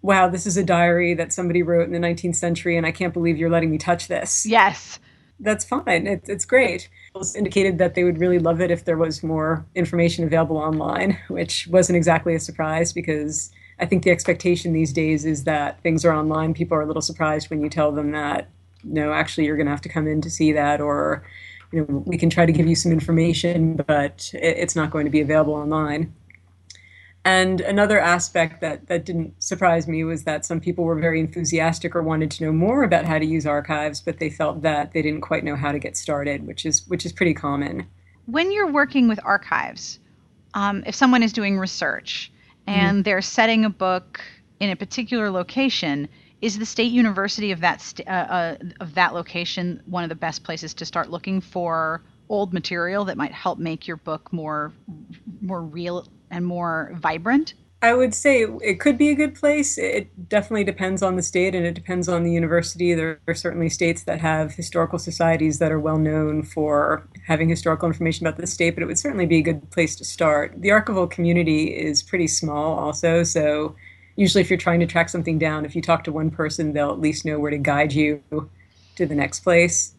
wow, 0.00 0.28
this 0.28 0.46
is 0.46 0.56
a 0.56 0.64
diary 0.64 1.14
that 1.14 1.32
somebody 1.32 1.62
wrote 1.62 1.86
in 1.86 1.92
the 1.92 1.98
19th 1.98 2.36
century, 2.36 2.76
and 2.76 2.86
I 2.86 2.92
can't 2.92 3.12
believe 3.12 3.36
you're 3.36 3.50
letting 3.50 3.70
me 3.70 3.78
touch 3.78 4.06
this. 4.06 4.46
Yes 4.46 5.00
that's 5.40 5.64
fine. 5.64 6.06
It, 6.06 6.24
it's 6.28 6.44
great. 6.44 6.88
It 7.14 7.26
indicated 7.36 7.78
that 7.78 7.94
they 7.94 8.04
would 8.04 8.18
really 8.18 8.38
love 8.38 8.60
it 8.60 8.70
if 8.70 8.84
there 8.84 8.96
was 8.96 9.22
more 9.22 9.64
information 9.74 10.24
available 10.24 10.56
online, 10.56 11.18
which 11.28 11.66
wasn't 11.68 11.96
exactly 11.96 12.34
a 12.34 12.40
surprise 12.40 12.92
because 12.92 13.50
I 13.78 13.86
think 13.86 14.02
the 14.02 14.10
expectation 14.10 14.72
these 14.72 14.92
days 14.92 15.24
is 15.24 15.44
that 15.44 15.82
things 15.82 16.04
are 16.04 16.12
online. 16.12 16.54
People 16.54 16.76
are 16.76 16.82
a 16.82 16.86
little 16.86 17.02
surprised 17.02 17.48
when 17.48 17.62
you 17.62 17.70
tell 17.70 17.92
them 17.92 18.12
that, 18.12 18.48
no, 18.84 19.12
actually, 19.12 19.46
you're 19.46 19.56
going 19.56 19.66
to 19.66 19.72
have 19.72 19.80
to 19.82 19.88
come 19.88 20.06
in 20.06 20.20
to 20.20 20.30
see 20.30 20.52
that, 20.52 20.80
or 20.80 21.24
you 21.72 21.80
know, 21.80 22.02
we 22.06 22.18
can 22.18 22.30
try 22.30 22.44
to 22.44 22.52
give 22.52 22.66
you 22.66 22.74
some 22.74 22.92
information, 22.92 23.76
but 23.76 24.30
it's 24.34 24.76
not 24.76 24.90
going 24.90 25.04
to 25.04 25.10
be 25.10 25.20
available 25.20 25.54
online. 25.54 26.14
And 27.24 27.60
another 27.60 28.00
aspect 28.00 28.62
that, 28.62 28.86
that 28.88 29.04
didn't 29.04 29.42
surprise 29.42 29.86
me 29.86 30.04
was 30.04 30.24
that 30.24 30.46
some 30.46 30.58
people 30.58 30.84
were 30.84 30.98
very 30.98 31.20
enthusiastic 31.20 31.94
or 31.94 32.02
wanted 32.02 32.30
to 32.32 32.44
know 32.44 32.52
more 32.52 32.82
about 32.82 33.04
how 33.04 33.18
to 33.18 33.26
use 33.26 33.46
archives, 33.46 34.00
but 34.00 34.18
they 34.18 34.30
felt 34.30 34.62
that 34.62 34.92
they 34.92 35.02
didn't 35.02 35.20
quite 35.20 35.44
know 35.44 35.56
how 35.56 35.70
to 35.70 35.78
get 35.78 35.96
started, 35.96 36.46
which 36.46 36.64
is 36.64 36.86
which 36.88 37.04
is 37.04 37.12
pretty 37.12 37.34
common. 37.34 37.86
When 38.24 38.50
you're 38.50 38.70
working 38.70 39.06
with 39.06 39.20
archives, 39.22 39.98
um, 40.54 40.82
if 40.86 40.94
someone 40.94 41.22
is 41.22 41.32
doing 41.32 41.58
research 41.58 42.32
and 42.66 42.98
mm-hmm. 42.98 43.02
they're 43.02 43.22
setting 43.22 43.66
a 43.66 43.70
book 43.70 44.22
in 44.58 44.70
a 44.70 44.76
particular 44.76 45.30
location, 45.30 46.08
is 46.40 46.58
the 46.58 46.66
state 46.66 46.90
university 46.90 47.52
of 47.52 47.60
that 47.60 47.82
st- 47.82 48.08
uh, 48.08 48.10
uh, 48.10 48.56
of 48.80 48.94
that 48.94 49.12
location 49.12 49.82
one 49.84 50.04
of 50.04 50.08
the 50.08 50.14
best 50.14 50.42
places 50.42 50.72
to 50.72 50.86
start 50.86 51.10
looking 51.10 51.40
for 51.42 52.02
old 52.30 52.54
material 52.54 53.04
that 53.04 53.18
might 53.18 53.32
help 53.32 53.58
make 53.58 53.86
your 53.86 53.98
book 53.98 54.32
more 54.32 54.72
more 55.42 55.62
real 55.62 56.06
and 56.30 56.46
more 56.46 56.92
vibrant? 56.94 57.54
I 57.82 57.94
would 57.94 58.14
say 58.14 58.44
it 58.62 58.78
could 58.78 58.98
be 58.98 59.08
a 59.08 59.14
good 59.14 59.34
place. 59.34 59.78
It 59.78 60.28
definitely 60.28 60.64
depends 60.64 61.02
on 61.02 61.16
the 61.16 61.22
state 61.22 61.54
and 61.54 61.64
it 61.64 61.72
depends 61.72 62.10
on 62.10 62.24
the 62.24 62.32
university. 62.32 62.92
There 62.92 63.18
are 63.26 63.34
certainly 63.34 63.70
states 63.70 64.02
that 64.04 64.20
have 64.20 64.52
historical 64.52 64.98
societies 64.98 65.60
that 65.60 65.72
are 65.72 65.80
well 65.80 65.96
known 65.96 66.42
for 66.42 67.08
having 67.26 67.48
historical 67.48 67.88
information 67.88 68.26
about 68.26 68.38
the 68.38 68.46
state, 68.46 68.74
but 68.74 68.82
it 68.82 68.86
would 68.86 68.98
certainly 68.98 69.24
be 69.24 69.38
a 69.38 69.42
good 69.42 69.70
place 69.70 69.96
to 69.96 70.04
start. 70.04 70.60
The 70.60 70.68
archival 70.68 71.10
community 71.10 71.68
is 71.68 72.02
pretty 72.02 72.26
small, 72.26 72.78
also, 72.78 73.22
so 73.22 73.74
usually 74.14 74.42
if 74.42 74.50
you're 74.50 74.58
trying 74.58 74.80
to 74.80 74.86
track 74.86 75.08
something 75.08 75.38
down, 75.38 75.64
if 75.64 75.74
you 75.74 75.80
talk 75.80 76.04
to 76.04 76.12
one 76.12 76.30
person, 76.30 76.74
they'll 76.74 76.90
at 76.90 77.00
least 77.00 77.24
know 77.24 77.38
where 77.38 77.50
to 77.50 77.58
guide 77.58 77.94
you 77.94 78.22
to 78.96 79.06
the 79.06 79.14
next 79.14 79.40
place. 79.40 79.94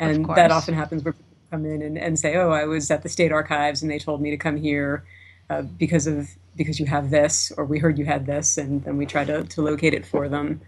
And 0.00 0.24
that 0.34 0.50
often 0.50 0.72
happens 0.72 1.04
where 1.04 1.12
people 1.12 1.36
come 1.50 1.66
in 1.66 1.82
and, 1.82 1.98
and 1.98 2.18
say, 2.18 2.36
Oh, 2.36 2.52
I 2.52 2.64
was 2.64 2.90
at 2.90 3.02
the 3.02 3.08
state 3.10 3.32
archives 3.32 3.82
and 3.82 3.90
they 3.90 3.98
told 3.98 4.22
me 4.22 4.30
to 4.30 4.38
come 4.38 4.56
here 4.56 5.04
uh, 5.50 5.62
because 5.62 6.06
of 6.06 6.28
because 6.56 6.80
you 6.80 6.86
have 6.86 7.10
this 7.10 7.52
or 7.56 7.64
we 7.64 7.78
heard 7.78 7.98
you 7.98 8.04
had 8.04 8.26
this 8.26 8.58
and 8.58 8.82
then 8.84 8.96
we 8.96 9.06
try 9.06 9.24
to, 9.24 9.44
to 9.44 9.62
locate 9.62 9.94
it 9.94 10.04
for 10.04 10.28
them. 10.28 10.60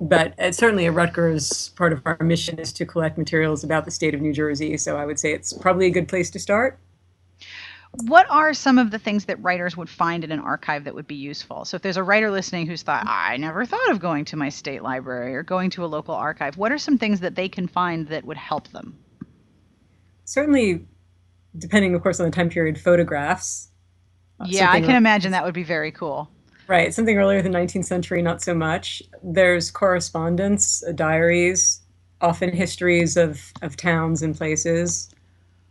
But 0.00 0.38
uh, 0.38 0.52
certainly 0.52 0.86
at 0.86 0.94
rutgers 0.94 1.70
part 1.70 1.92
of 1.92 2.02
our 2.04 2.18
mission 2.20 2.58
is 2.58 2.72
to 2.74 2.86
collect 2.86 3.16
materials 3.16 3.64
about 3.64 3.84
the 3.84 3.90
state 3.90 4.14
of 4.14 4.20
new 4.20 4.32
jersey 4.32 4.76
so 4.76 4.96
i 4.96 5.06
would 5.06 5.18
say 5.18 5.32
it's 5.32 5.52
probably 5.52 5.86
a 5.86 5.90
good 5.90 6.08
place 6.08 6.30
to 6.30 6.38
start. 6.38 6.78
What 8.04 8.26
are 8.30 8.54
some 8.54 8.78
of 8.78 8.90
the 8.90 8.98
things 8.98 9.26
that 9.26 9.42
writers 9.42 9.76
would 9.76 9.90
find 9.90 10.24
in 10.24 10.32
an 10.32 10.38
archive 10.40 10.84
that 10.84 10.94
would 10.94 11.06
be 11.06 11.14
useful? 11.14 11.66
So 11.66 11.76
if 11.76 11.82
there's 11.82 11.98
a 11.98 12.02
writer 12.02 12.30
listening 12.30 12.66
who's 12.66 12.82
thought 12.82 13.04
i 13.06 13.36
never 13.36 13.64
thought 13.64 13.90
of 13.90 14.00
going 14.00 14.24
to 14.26 14.36
my 14.36 14.48
state 14.48 14.82
library 14.82 15.34
or 15.34 15.42
going 15.42 15.70
to 15.70 15.84
a 15.84 15.86
local 15.86 16.14
archive 16.14 16.56
what 16.56 16.72
are 16.72 16.78
some 16.78 16.98
things 16.98 17.20
that 17.20 17.34
they 17.34 17.48
can 17.48 17.66
find 17.66 18.08
that 18.08 18.24
would 18.24 18.36
help 18.36 18.68
them? 18.68 18.98
Certainly 20.24 20.86
depending 21.58 21.94
of 21.94 22.02
course 22.02 22.18
on 22.20 22.26
the 22.26 22.32
time 22.32 22.48
period 22.48 22.80
photographs 22.80 23.71
yeah, 24.46 24.70
I 24.70 24.80
can 24.80 24.96
imagine 24.96 25.32
that 25.32 25.44
would 25.44 25.54
be 25.54 25.62
very 25.62 25.92
cool. 25.92 26.30
Right, 26.68 26.94
something 26.94 27.18
earlier 27.18 27.42
than 27.42 27.52
19th 27.52 27.84
century, 27.84 28.22
not 28.22 28.40
so 28.40 28.54
much. 28.54 29.02
There's 29.22 29.70
correspondence, 29.70 30.82
uh, 30.86 30.92
diaries, 30.92 31.80
often 32.20 32.52
histories 32.52 33.16
of, 33.16 33.52
of 33.62 33.76
towns 33.76 34.22
and 34.22 34.36
places. 34.36 35.12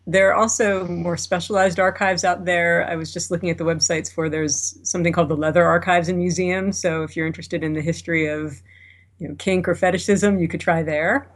There 0.05 0.29
are 0.29 0.35
also 0.35 0.85
more 0.87 1.15
specialized 1.15 1.79
archives 1.79 2.25
out 2.25 2.45
there. 2.45 2.87
I 2.89 2.95
was 2.95 3.13
just 3.13 3.31
looking 3.31 3.49
at 3.49 3.57
the 3.57 3.63
websites 3.63 4.11
for 4.11 4.29
there's 4.29 4.77
something 4.83 5.13
called 5.13 5.29
the 5.29 5.35
Leather 5.35 5.63
Archives 5.63 6.09
and 6.09 6.17
Museum. 6.17 6.71
So 6.71 7.03
if 7.03 7.15
you're 7.15 7.27
interested 7.27 7.63
in 7.63 7.73
the 7.73 7.81
history 7.81 8.27
of 8.27 8.61
you 9.19 9.29
know, 9.29 9.35
kink 9.35 9.67
or 9.67 9.75
fetishism, 9.75 10.39
you 10.39 10.47
could 10.47 10.59
try 10.59 10.83
there. 10.83 11.29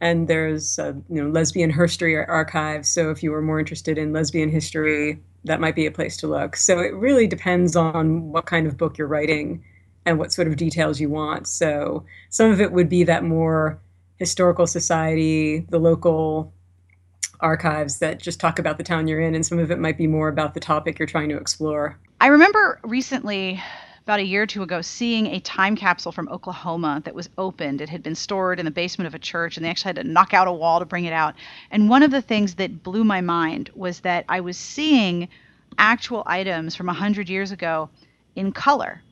And 0.00 0.28
there's 0.28 0.78
uh, 0.78 0.92
you 1.08 1.22
know 1.22 1.30
lesbian 1.30 1.70
history 1.70 2.16
archives. 2.16 2.88
So 2.90 3.10
if 3.10 3.22
you 3.22 3.30
were 3.30 3.40
more 3.40 3.58
interested 3.58 3.96
in 3.96 4.12
lesbian 4.12 4.50
history, 4.50 5.22
that 5.46 5.60
might 5.60 5.74
be 5.74 5.86
a 5.86 5.90
place 5.90 6.16
to 6.18 6.26
look. 6.26 6.56
So 6.56 6.80
it 6.80 6.94
really 6.94 7.26
depends 7.26 7.76
on 7.76 8.30
what 8.30 8.46
kind 8.46 8.66
of 8.66 8.76
book 8.76 8.98
you're 8.98 9.06
writing 9.06 9.64
and 10.04 10.18
what 10.18 10.32
sort 10.32 10.48
of 10.48 10.56
details 10.56 11.00
you 11.00 11.08
want. 11.08 11.48
So 11.48 12.04
some 12.30 12.50
of 12.50 12.60
it 12.60 12.72
would 12.72 12.88
be 12.88 13.04
that 13.04 13.24
more 13.24 13.80
historical 14.18 14.66
society, 14.66 15.60
the 15.70 15.78
local 15.78 16.52
archives 17.40 17.98
that 17.98 18.20
just 18.20 18.40
talk 18.40 18.58
about 18.58 18.78
the 18.78 18.84
town 18.84 19.06
you're 19.06 19.20
in, 19.20 19.34
and 19.34 19.44
some 19.44 19.58
of 19.58 19.70
it 19.70 19.78
might 19.78 19.98
be 19.98 20.06
more 20.06 20.28
about 20.28 20.54
the 20.54 20.60
topic 20.60 20.98
you're 20.98 21.06
trying 21.06 21.28
to 21.28 21.36
explore. 21.36 21.98
I 22.20 22.28
remember 22.28 22.80
recently, 22.82 23.62
about 24.06 24.20
a 24.20 24.24
year 24.24 24.42
or 24.42 24.46
two 24.46 24.62
ago, 24.62 24.80
seeing 24.80 25.26
a 25.26 25.40
time 25.40 25.74
capsule 25.74 26.12
from 26.12 26.28
Oklahoma 26.28 27.02
that 27.04 27.14
was 27.16 27.28
opened. 27.36 27.80
It 27.80 27.88
had 27.88 28.04
been 28.04 28.14
stored 28.14 28.60
in 28.60 28.64
the 28.64 28.70
basement 28.70 29.08
of 29.08 29.16
a 29.16 29.18
church, 29.18 29.56
and 29.56 29.66
they 29.66 29.68
actually 29.68 29.88
had 29.88 29.96
to 29.96 30.04
knock 30.04 30.32
out 30.32 30.46
a 30.46 30.52
wall 30.52 30.78
to 30.78 30.84
bring 30.84 31.06
it 31.06 31.12
out. 31.12 31.34
And 31.72 31.90
one 31.90 32.04
of 32.04 32.12
the 32.12 32.22
things 32.22 32.54
that 32.54 32.84
blew 32.84 33.02
my 33.02 33.20
mind 33.20 33.68
was 33.74 33.98
that 34.00 34.24
I 34.28 34.38
was 34.42 34.56
seeing 34.56 35.26
actual 35.76 36.22
items 36.24 36.76
from 36.76 36.86
100 36.86 37.28
years 37.28 37.50
ago 37.50 37.90
in 38.36 38.52
color 38.52 39.02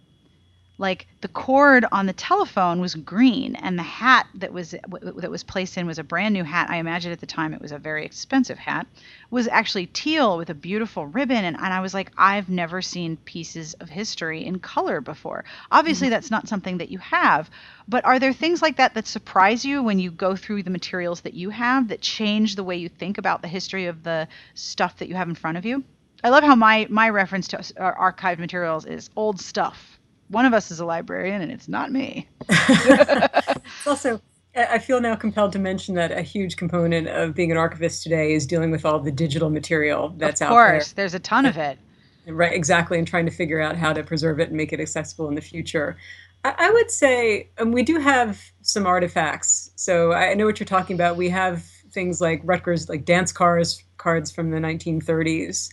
like 0.76 1.06
the 1.20 1.28
cord 1.28 1.84
on 1.92 2.06
the 2.06 2.12
telephone 2.12 2.80
was 2.80 2.96
green 2.96 3.54
and 3.56 3.78
the 3.78 3.84
hat 3.84 4.26
that 4.34 4.52
was 4.52 4.72
that 4.72 5.30
was 5.30 5.44
placed 5.44 5.78
in 5.78 5.86
was 5.86 6.00
a 6.00 6.04
brand 6.04 6.34
new 6.34 6.42
hat. 6.42 6.68
I 6.68 6.76
imagine 6.76 7.12
at 7.12 7.20
the 7.20 7.26
time 7.26 7.54
it 7.54 7.60
was 7.60 7.70
a 7.70 7.78
very 7.78 8.04
expensive 8.04 8.58
hat. 8.58 8.86
Was 9.30 9.46
actually 9.46 9.86
teal 9.86 10.36
with 10.36 10.50
a 10.50 10.54
beautiful 10.54 11.06
ribbon 11.06 11.44
and, 11.44 11.56
and 11.56 11.72
i 11.72 11.80
was 11.80 11.94
like 11.94 12.10
i've 12.16 12.48
never 12.48 12.82
seen 12.82 13.16
pieces 13.18 13.74
of 13.74 13.88
history 13.88 14.44
in 14.44 14.58
color 14.58 15.00
before. 15.00 15.44
Obviously 15.70 16.06
mm-hmm. 16.06 16.12
that's 16.12 16.30
not 16.30 16.48
something 16.48 16.78
that 16.78 16.90
you 16.90 16.98
have 16.98 17.48
but 17.86 18.04
are 18.04 18.18
there 18.18 18.32
things 18.32 18.60
like 18.60 18.76
that 18.76 18.94
that 18.94 19.06
surprise 19.06 19.64
you 19.64 19.82
when 19.82 20.00
you 20.00 20.10
go 20.10 20.34
through 20.34 20.64
the 20.64 20.70
materials 20.70 21.20
that 21.20 21.34
you 21.34 21.50
have 21.50 21.88
that 21.88 22.00
change 22.00 22.56
the 22.56 22.64
way 22.64 22.76
you 22.76 22.88
think 22.88 23.18
about 23.18 23.42
the 23.42 23.48
history 23.48 23.86
of 23.86 24.02
the 24.02 24.26
stuff 24.54 24.98
that 24.98 25.08
you 25.08 25.14
have 25.14 25.28
in 25.28 25.34
front 25.36 25.56
of 25.56 25.64
you? 25.64 25.84
I 26.24 26.30
love 26.30 26.42
how 26.42 26.56
my 26.56 26.86
my 26.90 27.10
reference 27.10 27.48
to 27.48 27.58
archived 27.58 28.38
materials 28.38 28.86
is 28.86 29.10
old 29.14 29.40
stuff 29.40 29.93
one 30.34 30.44
of 30.44 30.52
us 30.52 30.70
is 30.70 30.80
a 30.80 30.84
librarian 30.84 31.40
and 31.40 31.50
it's 31.50 31.68
not 31.68 31.92
me. 31.92 32.28
also, 33.86 34.20
I 34.56 34.78
feel 34.78 35.00
now 35.00 35.14
compelled 35.14 35.52
to 35.52 35.58
mention 35.58 35.94
that 35.94 36.12
a 36.12 36.22
huge 36.22 36.56
component 36.56 37.08
of 37.08 37.34
being 37.34 37.50
an 37.50 37.56
archivist 37.56 38.02
today 38.02 38.34
is 38.34 38.46
dealing 38.46 38.70
with 38.70 38.84
all 38.84 38.98
the 38.98 39.12
digital 39.12 39.48
material 39.48 40.12
that's 40.16 40.42
out 40.42 40.50
there. 40.50 40.66
Of 40.66 40.72
course, 40.72 40.92
there's 40.92 41.14
a 41.14 41.18
ton 41.20 41.46
of 41.46 41.56
it. 41.56 41.78
Right, 42.26 42.52
exactly, 42.52 42.98
and 42.98 43.06
trying 43.06 43.26
to 43.26 43.32
figure 43.32 43.60
out 43.60 43.76
how 43.76 43.92
to 43.92 44.02
preserve 44.02 44.40
it 44.40 44.48
and 44.48 44.56
make 44.56 44.72
it 44.72 44.80
accessible 44.80 45.28
in 45.28 45.34
the 45.34 45.40
future. 45.40 45.96
I, 46.44 46.54
I 46.58 46.70
would 46.70 46.90
say 46.90 47.50
um, 47.58 47.72
we 47.72 47.82
do 47.82 47.98
have 47.98 48.40
some 48.62 48.86
artifacts. 48.86 49.70
So 49.76 50.12
I 50.12 50.34
know 50.34 50.46
what 50.46 50.58
you're 50.58 50.66
talking 50.66 50.94
about. 50.94 51.16
We 51.16 51.28
have 51.30 51.62
things 51.92 52.20
like 52.20 52.40
Rutgers, 52.44 52.88
like 52.88 53.04
dance 53.04 53.32
cars 53.32 53.82
cards 53.98 54.30
from 54.30 54.50
the 54.50 54.58
1930s, 54.58 55.72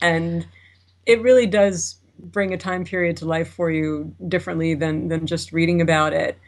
and 0.00 0.46
it 1.06 1.22
really 1.22 1.46
does 1.46 1.96
bring 2.18 2.52
a 2.52 2.58
time 2.58 2.84
period 2.84 3.16
to 3.18 3.24
life 3.24 3.52
for 3.52 3.70
you 3.70 4.14
differently 4.28 4.74
than 4.74 5.08
than 5.08 5.26
just 5.26 5.52
reading 5.52 5.80
about 5.80 6.12
it. 6.12 6.38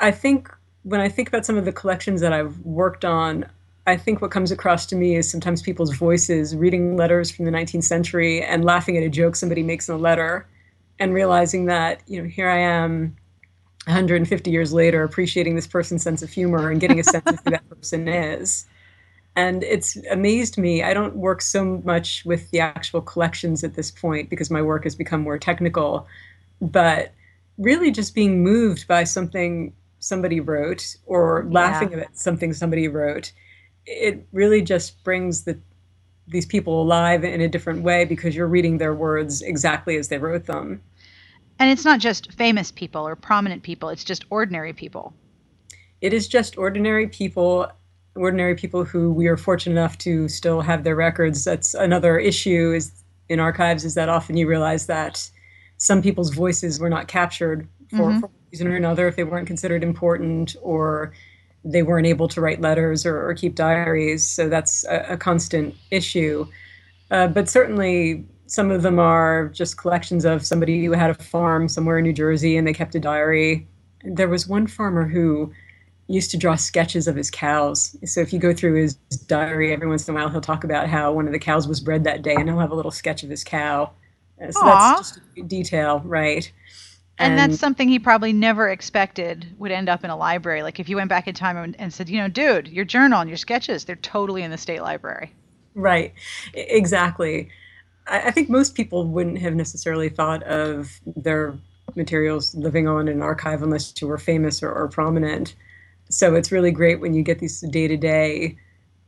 I 0.00 0.10
think 0.10 0.48
when 0.82 1.00
I 1.00 1.08
think 1.08 1.28
about 1.28 1.46
some 1.46 1.56
of 1.56 1.64
the 1.64 1.72
collections 1.72 2.20
that 2.20 2.32
I've 2.32 2.58
worked 2.60 3.04
on, 3.04 3.46
I 3.86 3.96
think 3.96 4.20
what 4.20 4.30
comes 4.30 4.50
across 4.50 4.86
to 4.86 4.96
me 4.96 5.16
is 5.16 5.30
sometimes 5.30 5.62
people's 5.62 5.94
voices 5.94 6.56
reading 6.56 6.96
letters 6.96 7.30
from 7.30 7.44
the 7.44 7.50
19th 7.50 7.84
century 7.84 8.42
and 8.42 8.64
laughing 8.64 8.96
at 8.96 9.02
a 9.02 9.08
joke 9.08 9.36
somebody 9.36 9.62
makes 9.62 9.88
in 9.88 9.94
a 9.94 9.98
letter 9.98 10.46
and 10.98 11.14
realizing 11.14 11.66
that, 11.66 12.00
you 12.06 12.20
know, 12.20 12.28
here 12.28 12.48
I 12.48 12.58
am 12.58 13.16
150 13.86 14.50
years 14.50 14.72
later 14.72 15.02
appreciating 15.02 15.56
this 15.56 15.66
person's 15.66 16.02
sense 16.02 16.22
of 16.22 16.30
humor 16.30 16.70
and 16.70 16.80
getting 16.80 17.00
a 17.00 17.04
sense 17.04 17.26
of 17.26 17.40
who 17.44 17.50
that 17.50 17.68
person 17.68 18.06
is 18.08 18.66
and 19.34 19.62
it's 19.62 19.96
amazed 20.10 20.58
me. 20.58 20.82
I 20.82 20.92
don't 20.92 21.16
work 21.16 21.40
so 21.40 21.80
much 21.84 22.24
with 22.24 22.50
the 22.50 22.60
actual 22.60 23.00
collections 23.00 23.64
at 23.64 23.74
this 23.74 23.90
point 23.90 24.28
because 24.28 24.50
my 24.50 24.60
work 24.60 24.84
has 24.84 24.94
become 24.94 25.22
more 25.22 25.38
technical, 25.38 26.06
but 26.60 27.12
really 27.58 27.90
just 27.90 28.14
being 28.14 28.42
moved 28.42 28.86
by 28.86 29.04
something 29.04 29.72
somebody 30.00 30.40
wrote 30.40 30.96
or 31.06 31.46
laughing 31.48 31.94
at 31.94 32.16
something 32.16 32.52
somebody 32.52 32.88
wrote, 32.88 33.32
it 33.86 34.26
really 34.32 34.60
just 34.60 35.02
brings 35.04 35.44
the 35.44 35.58
these 36.28 36.46
people 36.46 36.80
alive 36.80 37.24
in 37.24 37.40
a 37.40 37.48
different 37.48 37.82
way 37.82 38.04
because 38.04 38.34
you're 38.34 38.46
reading 38.46 38.78
their 38.78 38.94
words 38.94 39.42
exactly 39.42 39.96
as 39.96 40.08
they 40.08 40.18
wrote 40.18 40.46
them. 40.46 40.80
And 41.58 41.70
it's 41.70 41.84
not 41.84 42.00
just 42.00 42.32
famous 42.32 42.70
people 42.70 43.06
or 43.06 43.16
prominent 43.16 43.62
people, 43.62 43.88
it's 43.88 44.04
just 44.04 44.24
ordinary 44.30 44.72
people. 44.72 45.12
It 46.00 46.12
is 46.12 46.28
just 46.28 46.56
ordinary 46.56 47.08
people 47.08 47.70
ordinary 48.14 48.54
people 48.54 48.84
who 48.84 49.12
we 49.12 49.26
are 49.26 49.36
fortunate 49.36 49.72
enough 49.72 49.98
to 49.98 50.28
still 50.28 50.60
have 50.60 50.84
their 50.84 50.96
records. 50.96 51.44
That's 51.44 51.74
another 51.74 52.18
issue 52.18 52.72
is 52.72 52.92
in 53.28 53.40
archives 53.40 53.84
is 53.84 53.94
that 53.94 54.08
often 54.08 54.36
you 54.36 54.46
realize 54.46 54.86
that 54.86 55.30
some 55.78 56.02
people's 56.02 56.34
voices 56.34 56.78
were 56.78 56.90
not 56.90 57.08
captured 57.08 57.66
for, 57.90 58.10
mm-hmm. 58.10 58.20
for 58.20 58.26
one 58.26 58.36
reason 58.50 58.68
or 58.68 58.76
another 58.76 59.08
if 59.08 59.16
they 59.16 59.24
weren't 59.24 59.46
considered 59.46 59.82
important 59.82 60.54
or 60.62 61.12
they 61.64 61.82
weren't 61.82 62.06
able 62.06 62.28
to 62.28 62.40
write 62.40 62.60
letters 62.60 63.06
or, 63.06 63.28
or 63.28 63.34
keep 63.34 63.54
diaries. 63.54 64.28
So 64.28 64.48
that's 64.48 64.84
a, 64.84 65.06
a 65.10 65.16
constant 65.16 65.74
issue. 65.90 66.46
Uh, 67.10 67.28
but 67.28 67.48
certainly 67.48 68.26
some 68.46 68.70
of 68.70 68.82
them 68.82 68.98
are 68.98 69.48
just 69.48 69.78
collections 69.78 70.24
of 70.24 70.44
somebody 70.44 70.84
who 70.84 70.92
had 70.92 71.10
a 71.10 71.14
farm 71.14 71.68
somewhere 71.68 71.98
in 71.98 72.04
New 72.04 72.12
Jersey 72.12 72.56
and 72.56 72.66
they 72.66 72.74
kept 72.74 72.94
a 72.94 73.00
diary. 73.00 73.66
There 74.04 74.28
was 74.28 74.46
one 74.46 74.66
farmer 74.66 75.06
who 75.06 75.52
used 76.08 76.30
to 76.32 76.36
draw 76.36 76.56
sketches 76.56 77.08
of 77.08 77.16
his 77.16 77.30
cows. 77.30 77.96
So 78.04 78.20
if 78.20 78.32
you 78.32 78.38
go 78.38 78.52
through 78.52 78.74
his 78.74 78.94
diary, 79.26 79.72
every 79.72 79.88
once 79.88 80.08
in 80.08 80.14
a 80.14 80.18
while 80.18 80.28
he'll 80.28 80.40
talk 80.40 80.64
about 80.64 80.88
how 80.88 81.12
one 81.12 81.26
of 81.26 81.32
the 81.32 81.38
cows 81.38 81.68
was 81.68 81.80
bred 81.80 82.04
that 82.04 82.22
day, 82.22 82.34
and 82.34 82.48
he'll 82.48 82.58
have 82.58 82.72
a 82.72 82.74
little 82.74 82.90
sketch 82.90 83.22
of 83.22 83.30
his 83.30 83.44
cow. 83.44 83.90
Uh, 84.42 84.50
so 84.50 84.60
Aww. 84.60 84.96
that's 84.96 85.10
just 85.12 85.20
a 85.38 85.42
detail, 85.42 86.02
right? 86.04 86.50
And, 87.18 87.32
and, 87.32 87.38
that's 87.38 87.60
something 87.60 87.88
he 87.88 87.98
probably 87.98 88.32
never 88.32 88.68
expected 88.68 89.46
would 89.58 89.70
end 89.70 89.88
up 89.88 90.02
in 90.02 90.10
a 90.10 90.16
library. 90.16 90.62
Like 90.62 90.80
if 90.80 90.88
you 90.88 90.96
went 90.96 91.08
back 91.08 91.28
in 91.28 91.34
time 91.34 91.56
and, 91.56 91.78
and 91.78 91.92
said, 91.92 92.08
you 92.08 92.18
know, 92.18 92.28
dude, 92.28 92.68
your 92.68 92.84
journal 92.84 93.20
and 93.20 93.30
your 93.30 93.36
sketches, 93.36 93.84
they're 93.84 93.96
totally 93.96 94.42
in 94.42 94.50
the 94.50 94.58
state 94.58 94.82
library. 94.82 95.32
Right, 95.74 96.14
exactly. 96.54 97.50
I, 98.06 98.28
I 98.28 98.30
think 98.30 98.48
most 98.48 98.74
people 98.74 99.06
wouldn't 99.06 99.38
have 99.38 99.54
necessarily 99.54 100.08
thought 100.08 100.42
of 100.42 101.00
their 101.16 101.54
materials 101.94 102.54
living 102.54 102.88
on 102.88 103.08
in 103.08 103.16
an 103.16 103.22
archive 103.22 103.62
unless 103.62 103.92
you 104.00 104.08
were 104.08 104.18
famous 104.18 104.62
or, 104.62 104.72
or 104.72 104.88
prominent 104.88 105.54
so 106.12 106.34
it's 106.34 106.52
really 106.52 106.70
great 106.70 107.00
when 107.00 107.14
you 107.14 107.22
get 107.22 107.38
these 107.38 107.60
day 107.60 107.88
to 107.88 107.96
day 107.96 108.56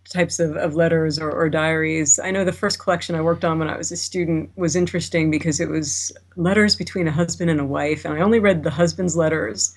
types 0.08 0.38
of, 0.38 0.56
of 0.56 0.74
letters 0.74 1.18
or, 1.18 1.30
or, 1.30 1.48
diaries. 1.48 2.18
I 2.18 2.30
know 2.30 2.44
the 2.44 2.52
first 2.52 2.78
collection 2.78 3.14
I 3.14 3.22
worked 3.22 3.44
on 3.44 3.58
when 3.58 3.70
I 3.70 3.76
was 3.76 3.90
a 3.90 3.96
student 3.96 4.50
was 4.54 4.76
interesting 4.76 5.30
because 5.30 5.60
it 5.60 5.68
was 5.70 6.12
letters 6.36 6.76
between 6.76 7.08
a 7.08 7.10
husband 7.10 7.50
and 7.50 7.58
a 7.58 7.64
wife, 7.64 8.04
and 8.04 8.12
I 8.12 8.20
only 8.20 8.38
read 8.38 8.64
the 8.64 8.70
husband's 8.70 9.16
letters. 9.16 9.74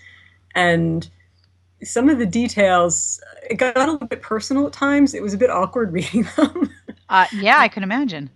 And 0.54 1.10
some 1.84 2.10
of 2.10 2.20
the 2.20 2.26
details, 2.26 3.22
it 3.50 3.56
got 3.56 3.78
a 3.78 3.80
little 3.80 3.98
bit 4.00 4.22
personal 4.22 4.68
at 4.68 4.74
times. 4.74 5.14
It 5.14 5.24
was 5.24 5.34
a 5.34 5.38
bit 5.38 5.50
awkward 5.50 5.94
reading 5.94 6.28
them. 6.36 6.74
uh, 7.10 7.28
yeah, 7.34 7.60
I 7.60 7.68
can 7.70 7.84
imagine. 7.84 8.30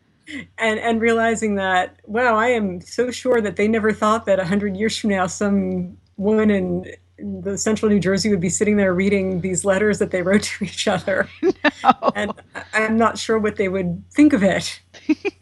And 0.57 0.79
and 0.79 1.01
realizing 1.01 1.55
that, 1.55 1.99
wow, 2.05 2.37
I 2.37 2.47
am 2.49 2.79
so 2.79 3.11
sure 3.11 3.41
that 3.41 3.57
they 3.57 3.67
never 3.67 3.91
thought 3.91 4.25
that 4.27 4.39
a 4.39 4.45
hundred 4.45 4.77
years 4.77 4.97
from 4.97 5.09
now, 5.09 5.27
some 5.27 5.97
woman 6.15 6.49
in 6.49 6.85
the 7.41 7.57
central 7.57 7.89
New 7.89 7.99
Jersey 7.99 8.29
would 8.29 8.39
be 8.39 8.49
sitting 8.49 8.77
there 8.77 8.93
reading 8.93 9.41
these 9.41 9.65
letters 9.65 9.99
that 9.99 10.11
they 10.11 10.21
wrote 10.21 10.43
to 10.59 10.65
each 10.65 10.87
other. 10.87 11.29
No. 11.83 12.11
And 12.15 12.33
I'm 12.73 12.95
not 12.95 13.17
sure 13.17 13.39
what 13.39 13.55
they 13.55 13.67
would 13.67 14.03
think 14.11 14.33
of 14.33 14.43
it. 14.43 14.79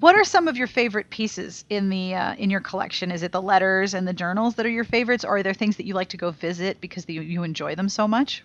what 0.00 0.16
are 0.16 0.24
some 0.24 0.48
of 0.48 0.56
your 0.56 0.66
favorite 0.66 1.10
pieces 1.10 1.64
in 1.70 1.90
the 1.90 2.14
uh, 2.14 2.34
in 2.34 2.50
your 2.50 2.60
collection? 2.60 3.12
Is 3.12 3.22
it 3.22 3.30
the 3.30 3.40
letters 3.40 3.94
and 3.94 4.08
the 4.08 4.12
journals 4.12 4.56
that 4.56 4.66
are 4.66 4.70
your 4.70 4.84
favorites, 4.84 5.24
or 5.24 5.36
are 5.36 5.42
there 5.44 5.54
things 5.54 5.76
that 5.76 5.86
you 5.86 5.94
like 5.94 6.08
to 6.08 6.16
go 6.16 6.32
visit 6.32 6.80
because 6.80 7.08
you, 7.08 7.20
you 7.20 7.44
enjoy 7.44 7.76
them 7.76 7.88
so 7.88 8.08
much? 8.08 8.42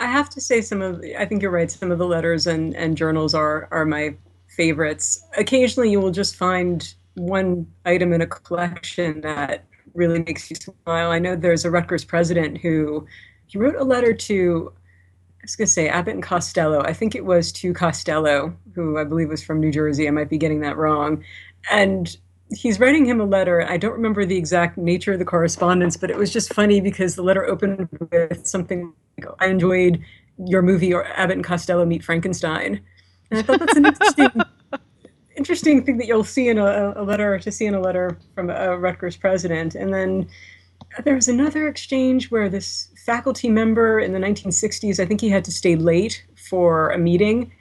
I 0.00 0.06
have 0.06 0.28
to 0.30 0.40
say, 0.40 0.62
some 0.62 0.82
of 0.82 1.00
I 1.16 1.26
think 1.26 1.42
you're 1.42 1.52
right. 1.52 1.70
Some 1.70 1.92
of 1.92 1.98
the 1.98 2.06
letters 2.06 2.46
and, 2.46 2.74
and 2.74 2.96
journals 2.96 3.34
are 3.34 3.68
are 3.70 3.84
my 3.84 4.16
favorites. 4.48 5.24
Occasionally, 5.36 5.90
you 5.90 6.00
will 6.00 6.10
just 6.10 6.34
find 6.34 6.92
one 7.14 7.66
item 7.84 8.12
in 8.12 8.20
a 8.20 8.26
collection 8.26 9.20
that 9.20 9.64
really 9.94 10.22
makes 10.22 10.50
you 10.50 10.56
smile. 10.56 11.10
I 11.10 11.18
know 11.18 11.36
there's 11.36 11.64
a 11.64 11.70
Rutgers 11.70 12.04
president 12.04 12.58
who 12.58 13.06
he 13.46 13.58
wrote 13.58 13.76
a 13.76 13.84
letter 13.84 14.12
to 14.12 14.72
I 15.42 15.44
was 15.44 15.56
going 15.56 15.66
to 15.66 15.72
say 15.72 15.88
Abbott 15.88 16.14
and 16.14 16.22
Costello. 16.22 16.82
I 16.82 16.92
think 16.92 17.16
it 17.16 17.24
was 17.24 17.50
to 17.52 17.74
Costello, 17.74 18.56
who 18.76 18.96
I 18.96 19.02
believe 19.02 19.28
was 19.28 19.42
from 19.42 19.58
New 19.58 19.72
Jersey. 19.72 20.06
I 20.06 20.12
might 20.12 20.28
be 20.28 20.38
getting 20.38 20.60
that 20.60 20.76
wrong. 20.76 21.24
And 21.68 22.16
he's 22.54 22.78
writing 22.78 23.04
him 23.04 23.20
a 23.20 23.24
letter. 23.24 23.68
I 23.68 23.76
don't 23.76 23.92
remember 23.92 24.24
the 24.24 24.36
exact 24.36 24.78
nature 24.78 25.14
of 25.14 25.18
the 25.18 25.24
correspondence, 25.24 25.96
but 25.96 26.10
it 26.10 26.16
was 26.16 26.32
just 26.32 26.54
funny 26.54 26.80
because 26.80 27.16
the 27.16 27.22
letter 27.22 27.44
opened 27.44 27.88
with 28.12 28.46
something 28.46 28.92
like, 29.18 29.30
I 29.40 29.46
enjoyed 29.46 30.00
your 30.46 30.62
movie 30.62 30.94
or 30.94 31.06
Abbott 31.18 31.38
and 31.38 31.44
Costello 31.44 31.84
Meet 31.84 32.04
Frankenstein. 32.04 32.80
And 33.32 33.40
I 33.40 33.42
thought 33.42 33.58
that's 33.58 33.76
an 33.76 33.86
interesting 33.86 34.30
interesting 35.36 35.84
thing 35.84 35.98
that 35.98 36.06
you'll 36.06 36.24
see 36.24 36.48
in 36.48 36.58
a, 36.58 36.94
a, 36.96 37.02
letter 37.02 37.38
to 37.38 37.50
see 37.50 37.66
in 37.66 37.74
a 37.74 37.80
letter 37.80 38.18
from 38.34 38.50
a 38.50 38.76
Rutgers 38.76 39.16
president. 39.16 39.74
And 39.74 39.92
then 39.92 40.28
uh, 40.98 41.02
there 41.02 41.14
was 41.14 41.28
another 41.28 41.68
exchange 41.68 42.30
where 42.30 42.48
this 42.48 42.88
faculty 43.04 43.48
member 43.48 43.98
in 43.98 44.12
the 44.12 44.18
1960s, 44.18 45.00
I 45.00 45.06
think 45.06 45.20
he 45.20 45.28
had 45.28 45.44
to 45.44 45.52
stay 45.52 45.76
late 45.76 46.24
for 46.36 46.90
a 46.90 46.98
meeting, 46.98 47.52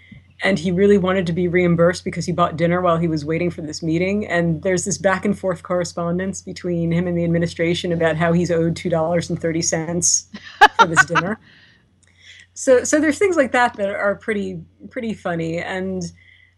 and 0.44 0.58
he 0.58 0.72
really 0.72 0.98
wanted 0.98 1.28
to 1.28 1.34
be 1.34 1.48
reimbursed 1.48 2.04
because 2.04 2.26
he 2.26 2.32
bought 2.32 2.58
dinner 2.58 2.82
while 2.82 2.98
he 2.98 3.08
was 3.08 3.24
waiting 3.24 3.52
for 3.52 3.62
this 3.62 3.84
meeting. 3.84 4.28
And 4.28 4.62
there's 4.64 4.86
this 4.86 4.98
back 4.98 5.24
and 5.24 5.38
forth 5.38 5.64
correspondence 5.64 6.42
between 6.42 6.92
him 6.92 7.08
and 7.08 7.18
the 7.18 7.24
administration 7.24 7.92
about 7.92 8.18
how 8.18 8.34
he's 8.34 8.50
owed 8.50 8.76
two 8.76 8.90
dollars 8.90 9.30
and 9.30 9.40
thirty 9.40 9.62
cents 9.62 10.30
for 10.80 10.88
this 10.88 11.06
dinner. 11.06 11.40
So, 12.54 12.84
so 12.84 13.00
there's 13.00 13.18
things 13.18 13.38
like 13.38 13.54
that 13.54 13.76
that 13.78 13.90
are 13.90 14.16
pretty 14.16 14.62
pretty 14.90 15.14
funny 15.14 15.60
and 15.60 16.04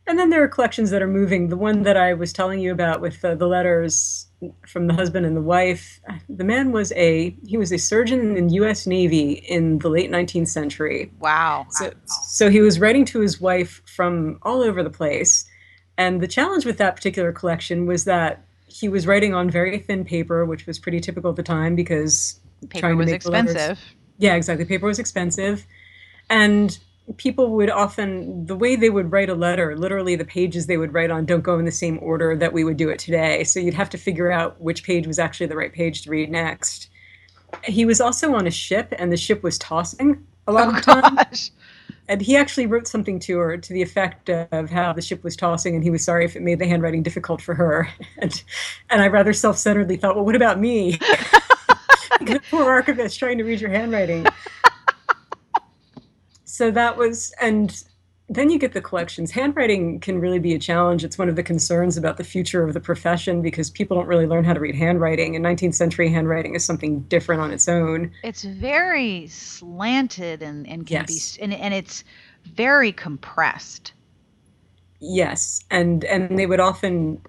and 0.06 0.20
then 0.20 0.30
there 0.30 0.44
are 0.44 0.48
collections 0.48 0.90
that 0.90 1.02
are 1.02 1.08
moving. 1.08 1.48
The 1.48 1.58
one 1.58 1.84
that 1.84 1.96
I 1.96 2.14
was 2.14 2.34
telling 2.34 2.60
you 2.60 2.72
about 2.72 3.00
with 3.00 3.22
the, 3.22 3.36
the 3.36 3.48
letters 3.48 4.28
from 4.68 4.88
the 4.88 4.94
husband 4.94 5.26
and 5.26 5.38
the 5.38 5.42
wife, 5.42 6.02
the 6.28 6.44
man 6.44 6.74
was 6.74 6.92
a 6.94 7.36
he 7.46 7.58
was 7.58 7.72
a 7.72 7.78
surgeon 7.78 8.36
in 8.36 8.48
the 8.48 8.54
U.S. 8.56 8.86
Navy 8.86 9.34
in 9.34 9.80
the 9.80 9.90
late 9.90 10.12
19th 10.12 10.50
century. 10.50 11.12
Wow. 11.20 11.68
So, 11.70 11.94
so 12.06 12.50
he 12.50 12.60
was 12.60 12.80
writing 12.80 13.06
to 13.06 13.22
his 13.22 13.40
wife 13.40 13.82
from 13.86 14.40
all 14.44 14.62
over 14.62 14.84
the 14.84 14.90
place, 14.90 15.46
and 15.98 16.20
the 16.20 16.28
challenge 16.28 16.66
with 16.66 16.78
that 16.80 16.96
particular 16.96 17.32
collection 17.32 17.86
was 17.86 18.04
that 18.04 18.46
he 18.68 18.90
was 18.90 19.08
writing 19.08 19.34
on 19.34 19.50
very 19.50 19.80
thin 19.80 20.04
paper, 20.04 20.46
which 20.46 20.66
was 20.66 20.80
pretty 20.80 21.00
typical 21.00 21.30
at 21.30 21.36
the 21.38 21.44
time 21.44 21.76
because 21.76 22.40
paper 22.70 22.96
was 22.96 23.12
expensive. 23.12 23.56
Letters, 23.56 23.80
yeah, 24.18 24.36
exactly. 24.36 24.66
Paper 24.66 24.88
was 24.88 25.00
expensive, 25.00 25.66
and 26.30 26.78
people 27.18 27.52
would 27.52 27.70
often 27.70 28.46
the 28.46 28.56
way 28.56 28.76
they 28.76 28.90
would 28.90 29.12
write 29.12 29.30
a 29.30 29.36
letter 29.36 29.76
literally 29.78 30.16
the 30.16 30.26
pages 30.26 30.68
they 30.68 30.78
would 30.78 30.94
write 30.94 31.12
on 31.12 31.26
don't 31.26 31.42
go 31.42 31.60
in 31.60 31.66
the 31.66 31.72
same 31.72 32.00
order 32.02 32.36
that 32.36 32.54
we 32.54 32.64
would 32.64 32.78
do 32.78 32.90
it 32.90 33.00
today. 33.00 33.44
So 33.44 33.60
you'd 33.60 33.74
have 33.74 33.90
to 33.92 33.98
figure 33.98 34.32
out 34.32 34.60
which 34.62 34.84
page 34.84 35.06
was 35.06 35.20
actually 35.20 35.48
the 35.48 35.56
right 35.56 35.74
page 35.74 36.04
to 36.04 36.10
read 36.10 36.32
next. 36.32 36.90
He 37.66 37.86
was 37.86 38.00
also 38.00 38.34
on 38.34 38.48
a 38.48 38.52
ship 38.52 38.94
and 38.98 39.12
the 39.12 39.18
ship 39.18 39.44
was 39.44 39.58
tossing 39.60 40.26
a 40.48 40.52
lot 40.52 40.68
oh, 40.68 40.70
of 40.70 40.76
the 40.76 40.82
time. 40.82 41.16
gosh. 41.16 41.52
and 42.08 42.22
he 42.22 42.38
actually 42.38 42.68
wrote 42.68 42.88
something 42.88 43.20
to 43.20 43.38
her 43.38 43.58
to 43.58 43.74
the 43.74 43.82
effect 43.82 44.30
of 44.30 44.70
how 44.70 44.94
the 44.94 45.02
ship 45.02 45.24
was 45.24 45.36
tossing 45.36 45.76
and 45.76 45.84
he 45.84 45.90
was 45.90 46.04
sorry 46.04 46.24
if 46.24 46.38
it 46.38 46.42
made 46.42 46.60
the 46.60 46.68
handwriting 46.68 47.04
difficult 47.04 47.42
for 47.42 47.54
her. 47.54 47.90
And 48.18 48.44
and 48.90 49.02
i 49.02 49.08
rather 49.08 49.34
self-centeredly 49.34 49.98
thought 49.98 50.16
well 50.16 50.26
what 50.26 50.36
about 50.36 50.60
me? 50.60 51.00
Poor 52.50 52.70
archivist 52.70 53.20
trying 53.20 53.38
to 53.40 53.44
read 53.44 53.60
your 53.60 53.72
handwriting 53.72 54.26
so 56.54 56.70
that 56.70 56.98
was 56.98 57.34
and 57.42 57.84
then 58.30 58.52
you 58.52 58.60
get 58.60 58.74
the 58.74 58.82
collections. 58.82 59.32
Handwriting 59.32 60.00
can 60.00 60.20
really 60.20 60.38
be 60.38 60.54
a 60.54 60.60
challenge. 60.60 61.04
It's 61.04 61.18
one 61.18 61.28
of 61.28 61.36
the 61.36 61.42
concerns 61.42 61.98
about 61.98 62.18
the 62.18 62.24
future 62.24 62.64
of 62.64 62.76
the 62.76 62.80
profession 62.80 63.42
because 63.42 63.72
people 63.72 63.98
don't 63.98 64.06
really 64.06 64.28
learn 64.28 64.44
how 64.44 64.54
to 64.54 64.60
read 64.60 64.76
handwriting. 64.76 65.36
And 65.36 65.44
19th 65.44 65.74
century 65.74 66.10
handwriting 66.10 66.54
is 66.54 66.64
something 66.64 67.02
different 67.02 67.42
on 67.42 67.52
its 67.52 67.68
own. 67.68 68.12
It's 68.24 68.44
very 68.44 69.26
slanted 69.28 70.44
and, 70.44 70.68
and 70.68 70.86
can 70.86 71.06
yes. 71.10 71.38
be 71.38 71.42
and, 71.42 71.56
and 71.56 71.74
it's 71.74 72.04
very 72.46 72.92
compressed. 72.92 73.94
Yes. 75.00 75.66
And 75.72 76.04
and 76.04 76.38
they 76.38 76.46
would 76.46 76.60
often 76.60 77.20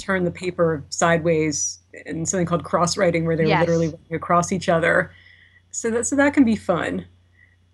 turn 0.00 0.24
the 0.24 0.30
paper 0.30 0.82
sideways 0.88 1.80
in 2.06 2.24
something 2.24 2.46
called 2.46 2.64
cross 2.64 2.96
writing 2.96 3.26
where 3.26 3.36
they're 3.36 3.44
yes. 3.44 3.60
literally 3.60 3.88
writing 3.88 4.16
across 4.16 4.52
each 4.52 4.70
other. 4.70 5.12
So 5.70 5.90
that 5.90 6.06
so 6.06 6.16
that 6.16 6.32
can 6.32 6.44
be 6.44 6.56
fun 6.56 7.04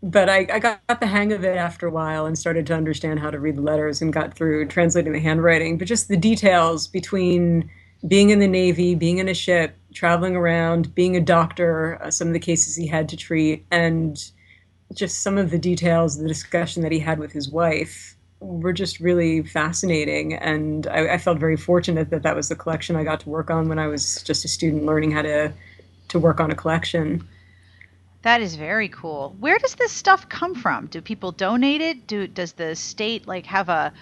but 0.03 0.29
I, 0.29 0.47
I, 0.51 0.59
got 0.59 1.01
the 1.01 1.07
hang 1.07 1.33
of 1.33 1.45
it 1.45 1.57
after 1.57 1.87
a 1.87 1.91
while 1.91 2.25
and 2.25 2.39
started 2.39 2.67
to 2.69 2.75
understand 2.75 3.21
how 3.21 3.31
to 3.31 3.39
read 3.39 3.57
the 3.57 3.63
letters 3.63 4.01
and 4.01 4.13
got 4.13 4.35
through 4.35 4.67
translating 4.69 5.13
the 5.13 5.21
handwriting. 5.21 5.77
But 5.77 5.89
just 5.89 6.09
the 6.09 6.17
details 6.17 6.87
between 6.87 7.71
being 8.09 8.31
in 8.31 8.39
the 8.39 8.49
Navy, 8.49 8.95
being 8.95 9.19
in 9.19 9.29
a 9.29 9.35
ship, 9.35 9.77
traveling 9.93 10.37
around, 10.37 10.95
being 10.95 11.17
a 11.17 11.21
doctor, 11.21 12.01
uh, 12.03 12.11
some 12.11 12.29
of 12.29 12.33
the 12.33 12.41
cases 12.41 12.75
he 12.75 12.87
had 12.87 13.09
to 13.11 13.17
treat, 13.17 13.67
and 13.71 14.31
just 14.95 15.23
some 15.23 15.37
of 15.37 15.51
the 15.51 15.59
details, 15.59 16.17
the 16.19 16.29
discussion 16.29 16.83
that 16.83 16.93
he 16.93 16.99
had 16.99 17.19
with 17.19 17.33
his 17.33 17.51
wife 17.51 18.17
were 18.41 18.73
just 18.73 19.01
really 19.01 19.43
fascinating. 19.43 20.33
And 20.33 20.87
I, 20.87 21.15
I 21.15 21.19
felt 21.19 21.39
very 21.39 21.57
fortunate 21.57 22.09
that 22.09 22.23
that 22.23 22.35
was 22.35 22.49
the 22.49 22.57
collection 22.57 22.97
I 22.97 23.05
got 23.05 23.21
to 23.21 23.29
work 23.29 23.51
on 23.51 23.69
when 23.69 23.79
I 23.79 23.87
was 23.87 24.23
just 24.23 24.47
a 24.47 24.49
student 24.49 24.87
learning 24.87 25.11
how 25.11 25.23
to 25.23 25.53
to 26.09 26.19
work 26.19 26.41
on 26.41 26.51
a 26.51 26.57
collection. 26.57 27.29
That 28.23 28.43
is 28.43 28.55
very 28.55 28.89
cool. 28.89 29.35
Where 29.41 29.59
does 29.59 29.75
this 29.77 29.93
stuff 29.93 30.29
come 30.29 30.55
from? 30.55 30.87
Do 30.87 31.01
people 31.01 31.33
donate 31.33 31.81
it? 31.81 32.07
Do 32.07 32.27
does 32.27 32.53
the 32.53 32.77
state 32.77 33.27
like 33.27 33.47
have 33.47 33.69
a 33.69 33.93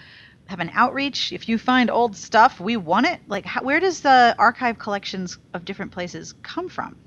have 0.47 0.59
an 0.59 0.71
outreach? 0.73 1.31
If 1.31 1.47
you 1.47 1.57
find 1.57 1.89
old 1.89 2.17
stuff, 2.17 2.59
we 2.59 2.75
want 2.75 3.05
it. 3.07 3.21
Like, 3.27 3.45
how, 3.45 3.63
where 3.63 3.79
does 3.79 4.01
the 4.01 4.35
archive 4.37 4.77
collections 4.77 5.37
of 5.53 5.63
different 5.63 5.91
places 5.91 6.33
come 6.43 6.67
from? 6.67 6.97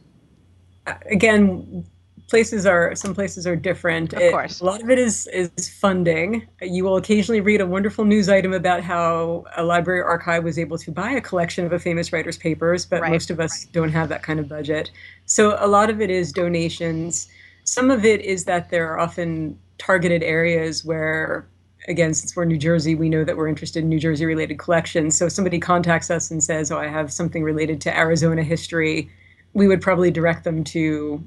Uh, 0.87 0.95
again, 1.11 1.85
places 2.29 2.67
are 2.67 2.95
some 2.95 3.15
places 3.15 3.47
are 3.47 3.57
different. 3.57 4.13
Of 4.13 4.21
it, 4.21 4.33
course, 4.33 4.61
a 4.61 4.65
lot 4.65 4.83
of 4.83 4.91
it 4.91 4.99
is 4.99 5.27
is 5.29 5.69
funding. 5.69 6.47
You 6.61 6.85
will 6.85 6.97
occasionally 6.97 7.41
read 7.41 7.61
a 7.61 7.67
wonderful 7.67 8.05
news 8.05 8.29
item 8.29 8.53
about 8.53 8.83
how 8.83 9.45
a 9.57 9.63
library 9.63 10.03
archive 10.03 10.45
was 10.45 10.59
able 10.59 10.79
to 10.79 10.91
buy 10.91 11.11
a 11.13 11.21
collection 11.21 11.65
of 11.67 11.73
a 11.73 11.79
famous 11.79 12.13
writer's 12.13 12.39
papers, 12.39 12.87
but 12.87 13.03
right. 13.03 13.13
most 13.13 13.31
of 13.31 13.41
us 13.41 13.67
don't 13.67 13.91
have 13.91 14.09
that 14.09 14.23
kind 14.23 14.41
of 14.41 14.49
budget. 14.49 14.91
So 15.27 15.57
a 15.59 15.67
lot 15.67 15.91
of 15.91 16.01
it 16.01 16.11
is 16.11 16.33
donations. 16.33 17.29
Some 17.65 17.91
of 17.91 18.05
it 18.05 18.21
is 18.23 18.45
that 18.45 18.71
there 18.71 18.91
are 18.93 18.99
often 18.99 19.59
targeted 19.79 20.23
areas 20.23 20.85
where 20.85 21.47
again, 21.89 22.15
since 22.15 22.37
we're 22.37 22.45
New 22.45 22.59
Jersey, 22.59 22.95
we 22.95 23.09
know 23.09 23.25
that 23.25 23.37
we're 23.37 23.49
interested 23.49 23.83
in 23.83 23.89
New 23.89 23.99
Jersey 23.99 24.25
related 24.25 24.59
collections. 24.59 25.17
So 25.17 25.27
if 25.27 25.33
somebody 25.33 25.59
contacts 25.59 26.11
us 26.11 26.31
and 26.31 26.43
says, 26.43 26.71
Oh, 26.71 26.79
I 26.79 26.87
have 26.87 27.13
something 27.13 27.43
related 27.43 27.81
to 27.83 27.97
Arizona 27.97 28.43
history, 28.43 29.11
we 29.53 29.67
would 29.67 29.83
probably 29.83 30.11
direct 30.11 30.45
them 30.45 30.65
to 30.65 31.23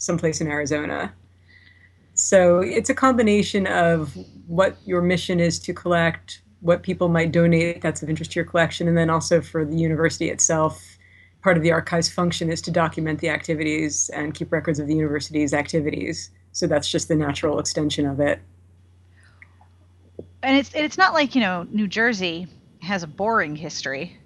someplace 0.00 0.40
in 0.40 0.48
Arizona. 0.48 1.12
So 2.14 2.58
it's 2.58 2.90
a 2.90 2.94
combination 2.94 3.66
of 3.66 4.16
what 4.46 4.76
your 4.84 5.00
mission 5.00 5.38
is 5.38 5.58
to 5.60 5.72
collect, 5.72 6.42
what 6.60 6.82
people 6.82 7.08
might 7.08 7.32
donate 7.32 7.80
that's 7.80 8.02
of 8.02 8.10
interest 8.10 8.32
to 8.32 8.40
your 8.40 8.44
collection, 8.44 8.88
and 8.88 8.96
then 8.96 9.10
also 9.10 9.40
for 9.40 9.64
the 9.64 9.76
university 9.76 10.28
itself. 10.28 10.98
Part 11.42 11.56
of 11.56 11.62
the 11.62 11.72
archives 11.72 12.08
function 12.08 12.50
is 12.50 12.60
to 12.62 12.70
document 12.70 13.20
the 13.20 13.30
activities 13.30 14.10
and 14.10 14.34
keep 14.34 14.52
records 14.52 14.78
of 14.78 14.86
the 14.86 14.94
university's 14.94 15.54
activities. 15.54 16.30
So 16.52 16.66
that's 16.66 16.90
just 16.90 17.08
the 17.08 17.16
natural 17.16 17.58
extension 17.58 18.04
of 18.06 18.20
it. 18.20 18.40
And 20.42 20.56
it's 20.56 20.74
it's 20.74 20.98
not 20.98 21.12
like 21.12 21.34
you 21.34 21.40
know 21.40 21.66
New 21.70 21.86
Jersey 21.86 22.46
has 22.80 23.02
a 23.02 23.06
boring 23.06 23.56
history. 23.56 24.18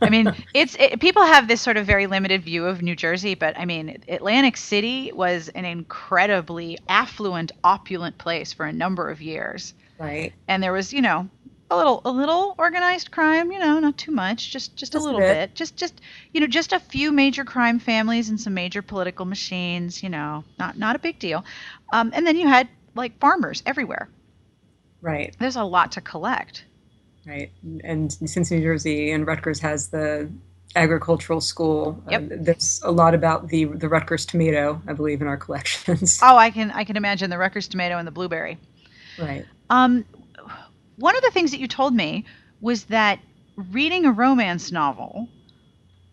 I 0.00 0.08
mean, 0.10 0.32
it's 0.54 0.76
it, 0.78 1.00
people 1.00 1.22
have 1.22 1.48
this 1.48 1.60
sort 1.60 1.76
of 1.76 1.86
very 1.86 2.06
limited 2.06 2.42
view 2.42 2.66
of 2.66 2.82
New 2.82 2.96
Jersey, 2.96 3.34
but 3.34 3.58
I 3.58 3.64
mean, 3.64 4.02
Atlantic 4.08 4.56
City 4.56 5.12
was 5.12 5.48
an 5.50 5.64
incredibly 5.64 6.78
affluent, 6.88 7.52
opulent 7.62 8.18
place 8.18 8.52
for 8.52 8.66
a 8.66 8.72
number 8.72 9.10
of 9.10 9.20
years. 9.22 9.74
Right. 9.98 10.32
And 10.48 10.62
there 10.62 10.72
was, 10.72 10.92
you 10.92 11.02
know, 11.02 11.28
a 11.70 11.76
little 11.76 12.02
a 12.04 12.10
little 12.10 12.54
organized 12.58 13.10
crime, 13.10 13.50
you 13.50 13.58
know, 13.58 13.80
not 13.80 13.96
too 13.96 14.12
much, 14.12 14.50
just 14.52 14.76
just, 14.76 14.92
just 14.92 14.94
a 14.94 15.04
little 15.04 15.20
a 15.20 15.22
bit. 15.22 15.34
bit. 15.34 15.54
Just 15.54 15.76
just 15.76 16.00
you 16.32 16.40
know, 16.40 16.46
just 16.46 16.72
a 16.72 16.80
few 16.80 17.12
major 17.12 17.44
crime 17.44 17.78
families 17.78 18.28
and 18.28 18.40
some 18.40 18.54
major 18.54 18.82
political 18.82 19.24
machines, 19.24 20.02
you 20.02 20.08
know, 20.08 20.44
not 20.58 20.78
not 20.78 20.96
a 20.96 20.98
big 20.98 21.18
deal. 21.18 21.44
Um, 21.92 22.10
and 22.14 22.26
then 22.26 22.36
you 22.36 22.46
had 22.48 22.68
like 22.94 23.18
farmers 23.18 23.62
everywhere. 23.66 24.08
Right. 25.00 25.34
There's 25.38 25.56
a 25.56 25.64
lot 25.64 25.92
to 25.92 26.00
collect 26.00 26.64
right? 27.26 27.50
And 27.82 28.12
since 28.12 28.50
New 28.50 28.60
Jersey 28.60 29.10
and 29.10 29.26
Rutgers 29.26 29.60
has 29.60 29.88
the 29.88 30.30
agricultural 30.76 31.40
school, 31.40 32.02
uh, 32.06 32.10
yep. 32.10 32.22
uh, 32.24 32.36
there's 32.38 32.80
a 32.84 32.90
lot 32.90 33.14
about 33.14 33.48
the 33.48 33.64
the 33.64 33.88
Rutgers 33.88 34.26
tomato, 34.26 34.80
I 34.86 34.92
believe, 34.92 35.20
in 35.22 35.28
our 35.28 35.36
collections. 35.44 36.20
Oh, 36.22 36.36
I 36.36 36.50
can 36.50 36.70
I 36.70 36.84
can 36.84 36.96
imagine 36.96 37.30
the 37.30 37.38
Rutgers 37.38 37.68
tomato 37.68 37.98
and 37.98 38.06
the 38.06 38.12
blueberry. 38.12 38.58
Right. 39.18 39.46
Um, 39.70 40.04
one 40.96 41.16
of 41.16 41.22
the 41.22 41.30
things 41.30 41.50
that 41.52 41.60
you 41.60 41.68
told 41.68 41.94
me 41.94 42.24
was 42.60 42.84
that 42.84 43.20
reading 43.56 44.04
a 44.04 44.12
romance 44.12 44.72
novel 44.72 45.28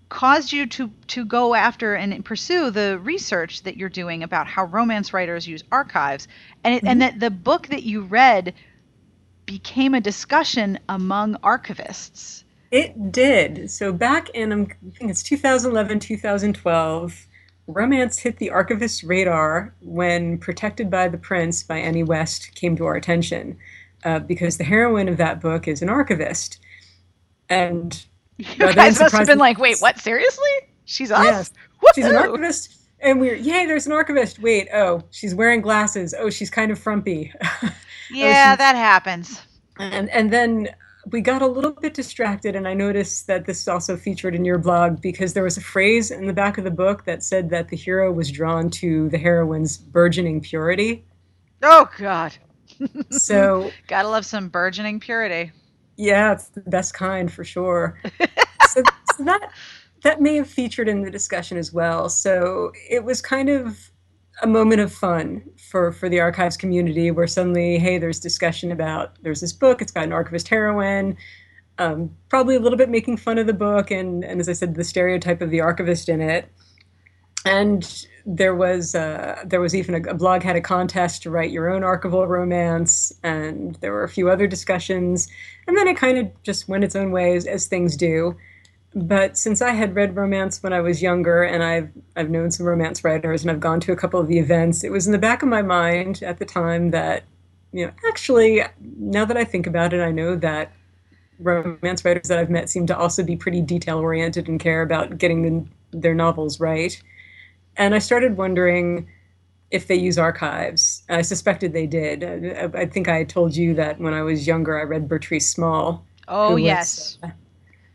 caused 0.09 0.51
you 0.51 0.67
to 0.67 0.91
to 1.07 1.23
go 1.23 1.55
after 1.55 1.95
and 1.95 2.23
pursue 2.25 2.69
the 2.69 2.99
research 2.99 3.63
that 3.63 3.77
you're 3.77 3.89
doing 3.89 4.23
about 4.23 4.45
how 4.45 4.65
romance 4.65 5.13
writers 5.13 5.47
use 5.47 5.63
archives 5.71 6.27
and 6.63 6.75
it, 6.75 6.77
mm-hmm. 6.79 6.87
and 6.87 7.01
that 7.01 7.19
the 7.19 7.29
book 7.29 7.67
that 7.67 7.83
you 7.83 8.01
read 8.01 8.53
became 9.51 9.93
a 9.93 9.99
discussion 9.99 10.79
among 10.87 11.35
archivists. 11.43 12.45
It 12.71 13.11
did. 13.11 13.69
So 13.69 13.91
back 13.91 14.29
in 14.29 14.53
um, 14.53 14.67
I 14.71 14.97
think 14.97 15.11
it's 15.11 15.23
2011, 15.23 15.99
2012, 15.99 17.27
romance 17.67 18.17
hit 18.17 18.37
the 18.37 18.49
archivist's 18.49 19.03
radar 19.03 19.75
when 19.81 20.37
Protected 20.37 20.89
by 20.89 21.09
the 21.09 21.17
Prince 21.17 21.63
by 21.63 21.79
Annie 21.79 22.01
West 22.01 22.55
came 22.55 22.77
to 22.77 22.85
our 22.85 22.95
attention. 22.95 23.57
Uh, 24.05 24.19
because 24.19 24.57
the 24.57 24.63
heroine 24.63 25.09
of 25.09 25.17
that 25.17 25.41
book 25.41 25.67
is 25.67 25.81
an 25.81 25.89
archivist. 25.89 26.57
And 27.49 28.03
you 28.37 28.73
guys 28.73 29.01
must 29.01 29.13
have 29.13 29.27
been 29.27 29.37
like, 29.37 29.59
wait, 29.59 29.79
what? 29.79 29.99
Seriously? 29.99 30.49
She's 30.85 31.11
us? 31.11 31.25
Yes. 31.25 31.53
She's 31.93 32.05
an 32.05 32.15
archivist 32.15 32.80
and 33.01 33.19
we 33.19 33.29
are 33.29 33.35
yay, 33.35 33.65
there's 33.65 33.85
an 33.85 33.91
archivist. 33.91 34.39
Wait, 34.39 34.67
oh, 34.73 35.03
she's 35.11 35.35
wearing 35.35 35.61
glasses. 35.61 36.13
Oh, 36.17 36.29
she's 36.29 36.49
kind 36.49 36.71
of 36.71 36.79
frumpy. 36.79 37.33
Oh, 38.13 38.17
yeah, 38.17 38.51
oh, 38.53 38.57
that 38.57 38.75
happens. 38.75 39.41
And 39.79 40.09
and 40.09 40.33
then 40.33 40.67
we 41.07 41.21
got 41.21 41.41
a 41.41 41.47
little 41.47 41.71
bit 41.71 41.93
distracted, 41.93 42.55
and 42.55 42.67
I 42.67 42.73
noticed 42.73 43.27
that 43.27 43.45
this 43.45 43.61
is 43.61 43.67
also 43.67 43.95
featured 43.95 44.35
in 44.35 44.43
your 44.43 44.57
blog 44.57 45.01
because 45.01 45.33
there 45.33 45.43
was 45.43 45.57
a 45.57 45.61
phrase 45.61 46.11
in 46.11 46.27
the 46.27 46.33
back 46.33 46.57
of 46.57 46.63
the 46.63 46.71
book 46.71 47.05
that 47.05 47.23
said 47.23 47.49
that 47.51 47.69
the 47.69 47.77
hero 47.77 48.11
was 48.11 48.29
drawn 48.29 48.69
to 48.71 49.07
the 49.09 49.17
heroine's 49.17 49.77
burgeoning 49.77 50.41
purity. 50.41 51.05
Oh 51.63 51.89
God! 51.97 52.33
so 53.11 53.71
gotta 53.87 54.09
love 54.09 54.25
some 54.25 54.49
burgeoning 54.49 54.99
purity. 54.99 55.51
Yeah, 55.97 56.33
it's 56.33 56.49
the 56.49 56.61
best 56.61 56.93
kind 56.93 57.31
for 57.31 57.43
sure. 57.43 57.99
so, 58.69 58.83
so 59.15 59.23
that 59.23 59.51
that 60.03 60.21
may 60.21 60.35
have 60.35 60.49
featured 60.49 60.89
in 60.89 61.01
the 61.01 61.11
discussion 61.11 61.57
as 61.57 61.71
well. 61.71 62.09
So 62.09 62.71
it 62.89 63.03
was 63.03 63.21
kind 63.21 63.49
of 63.49 63.91
a 64.41 64.47
moment 64.47 64.81
of 64.81 64.91
fun 64.91 65.43
for 65.69 65.91
for 65.91 66.09
the 66.09 66.19
archives 66.19 66.57
community 66.57 67.11
where 67.11 67.27
suddenly 67.27 67.77
hey 67.77 67.97
there's 67.97 68.19
discussion 68.19 68.71
about 68.71 69.21
there's 69.21 69.41
this 69.41 69.53
book 69.53 69.81
it's 69.81 69.91
got 69.91 70.05
an 70.05 70.13
archivist 70.13 70.47
heroine 70.47 71.15
um, 71.77 72.15
probably 72.29 72.55
a 72.55 72.59
little 72.59 72.77
bit 72.77 72.89
making 72.89 73.17
fun 73.17 73.37
of 73.37 73.47
the 73.47 73.53
book 73.53 73.91
and 73.91 74.23
and 74.23 74.39
as 74.39 74.47
i 74.47 74.53
said 74.53 74.75
the 74.75 74.83
stereotype 74.83 75.41
of 75.41 75.49
the 75.49 75.61
archivist 75.61 76.09
in 76.09 76.21
it. 76.21 76.47
And 77.43 78.05
there 78.23 78.53
was 78.53 78.93
uh, 78.93 79.41
there 79.43 79.59
was 79.59 79.73
even 79.73 79.95
a, 79.95 80.11
a 80.11 80.13
blog 80.13 80.43
had 80.43 80.55
a 80.55 80.61
contest 80.61 81.23
to 81.23 81.31
write 81.31 81.49
your 81.49 81.71
own 81.71 81.81
archival 81.81 82.27
romance 82.27 83.11
and 83.23 83.75
there 83.81 83.91
were 83.91 84.03
a 84.03 84.09
few 84.09 84.29
other 84.29 84.45
discussions. 84.45 85.27
And 85.65 85.75
then 85.75 85.87
it 85.87 85.97
kind 85.97 86.19
of 86.19 86.43
just 86.43 86.69
went 86.69 86.83
its 86.83 86.95
own 86.95 87.11
way 87.11 87.35
as, 87.35 87.47
as 87.47 87.65
things 87.65 87.97
do 87.97 88.37
but 88.93 89.37
since 89.37 89.61
I 89.61 89.71
had 89.71 89.95
read 89.95 90.15
romance 90.15 90.61
when 90.61 90.73
I 90.73 90.81
was 90.81 91.01
younger, 91.01 91.43
and 91.43 91.63
I've 91.63 91.89
I've 92.15 92.29
known 92.29 92.51
some 92.51 92.65
romance 92.65 93.03
writers, 93.03 93.41
and 93.41 93.51
I've 93.51 93.59
gone 93.59 93.79
to 93.81 93.91
a 93.91 93.95
couple 93.95 94.19
of 94.19 94.27
the 94.27 94.39
events, 94.39 94.83
it 94.83 94.91
was 94.91 95.05
in 95.05 95.11
the 95.11 95.17
back 95.17 95.41
of 95.41 95.49
my 95.49 95.61
mind 95.61 96.21
at 96.23 96.39
the 96.39 96.45
time 96.45 96.91
that, 96.91 97.23
you 97.71 97.85
know, 97.85 97.93
actually, 98.07 98.63
now 98.97 99.25
that 99.25 99.37
I 99.37 99.45
think 99.45 99.65
about 99.65 99.93
it, 99.93 100.01
I 100.01 100.11
know 100.11 100.35
that 100.35 100.71
romance 101.39 102.03
writers 102.05 102.27
that 102.27 102.37
I've 102.37 102.49
met 102.49 102.69
seem 102.69 102.85
to 102.87 102.97
also 102.97 103.23
be 103.23 103.35
pretty 103.35 103.61
detail 103.61 103.97
oriented 103.97 104.47
and 104.47 104.59
care 104.59 104.81
about 104.81 105.17
getting 105.17 105.41
the, 105.41 105.97
their 105.97 106.13
novels 106.13 106.59
right. 106.59 107.01
And 107.77 107.95
I 107.95 107.99
started 107.99 108.37
wondering 108.37 109.07
if 109.71 109.87
they 109.87 109.95
use 109.95 110.17
archives. 110.17 111.01
I 111.09 111.21
suspected 111.21 111.73
they 111.73 111.87
did. 111.87 112.23
I, 112.23 112.81
I 112.81 112.85
think 112.85 113.07
I 113.07 113.23
told 113.23 113.55
you 113.55 113.73
that 113.75 113.99
when 113.99 114.13
I 114.13 114.21
was 114.21 114.45
younger, 114.45 114.77
I 114.77 114.83
read 114.83 115.07
Bertrice 115.07 115.43
Small. 115.43 116.05
Oh 116.27 116.55
was, 116.55 116.63
yes. 116.63 117.17
Uh, 117.23 117.29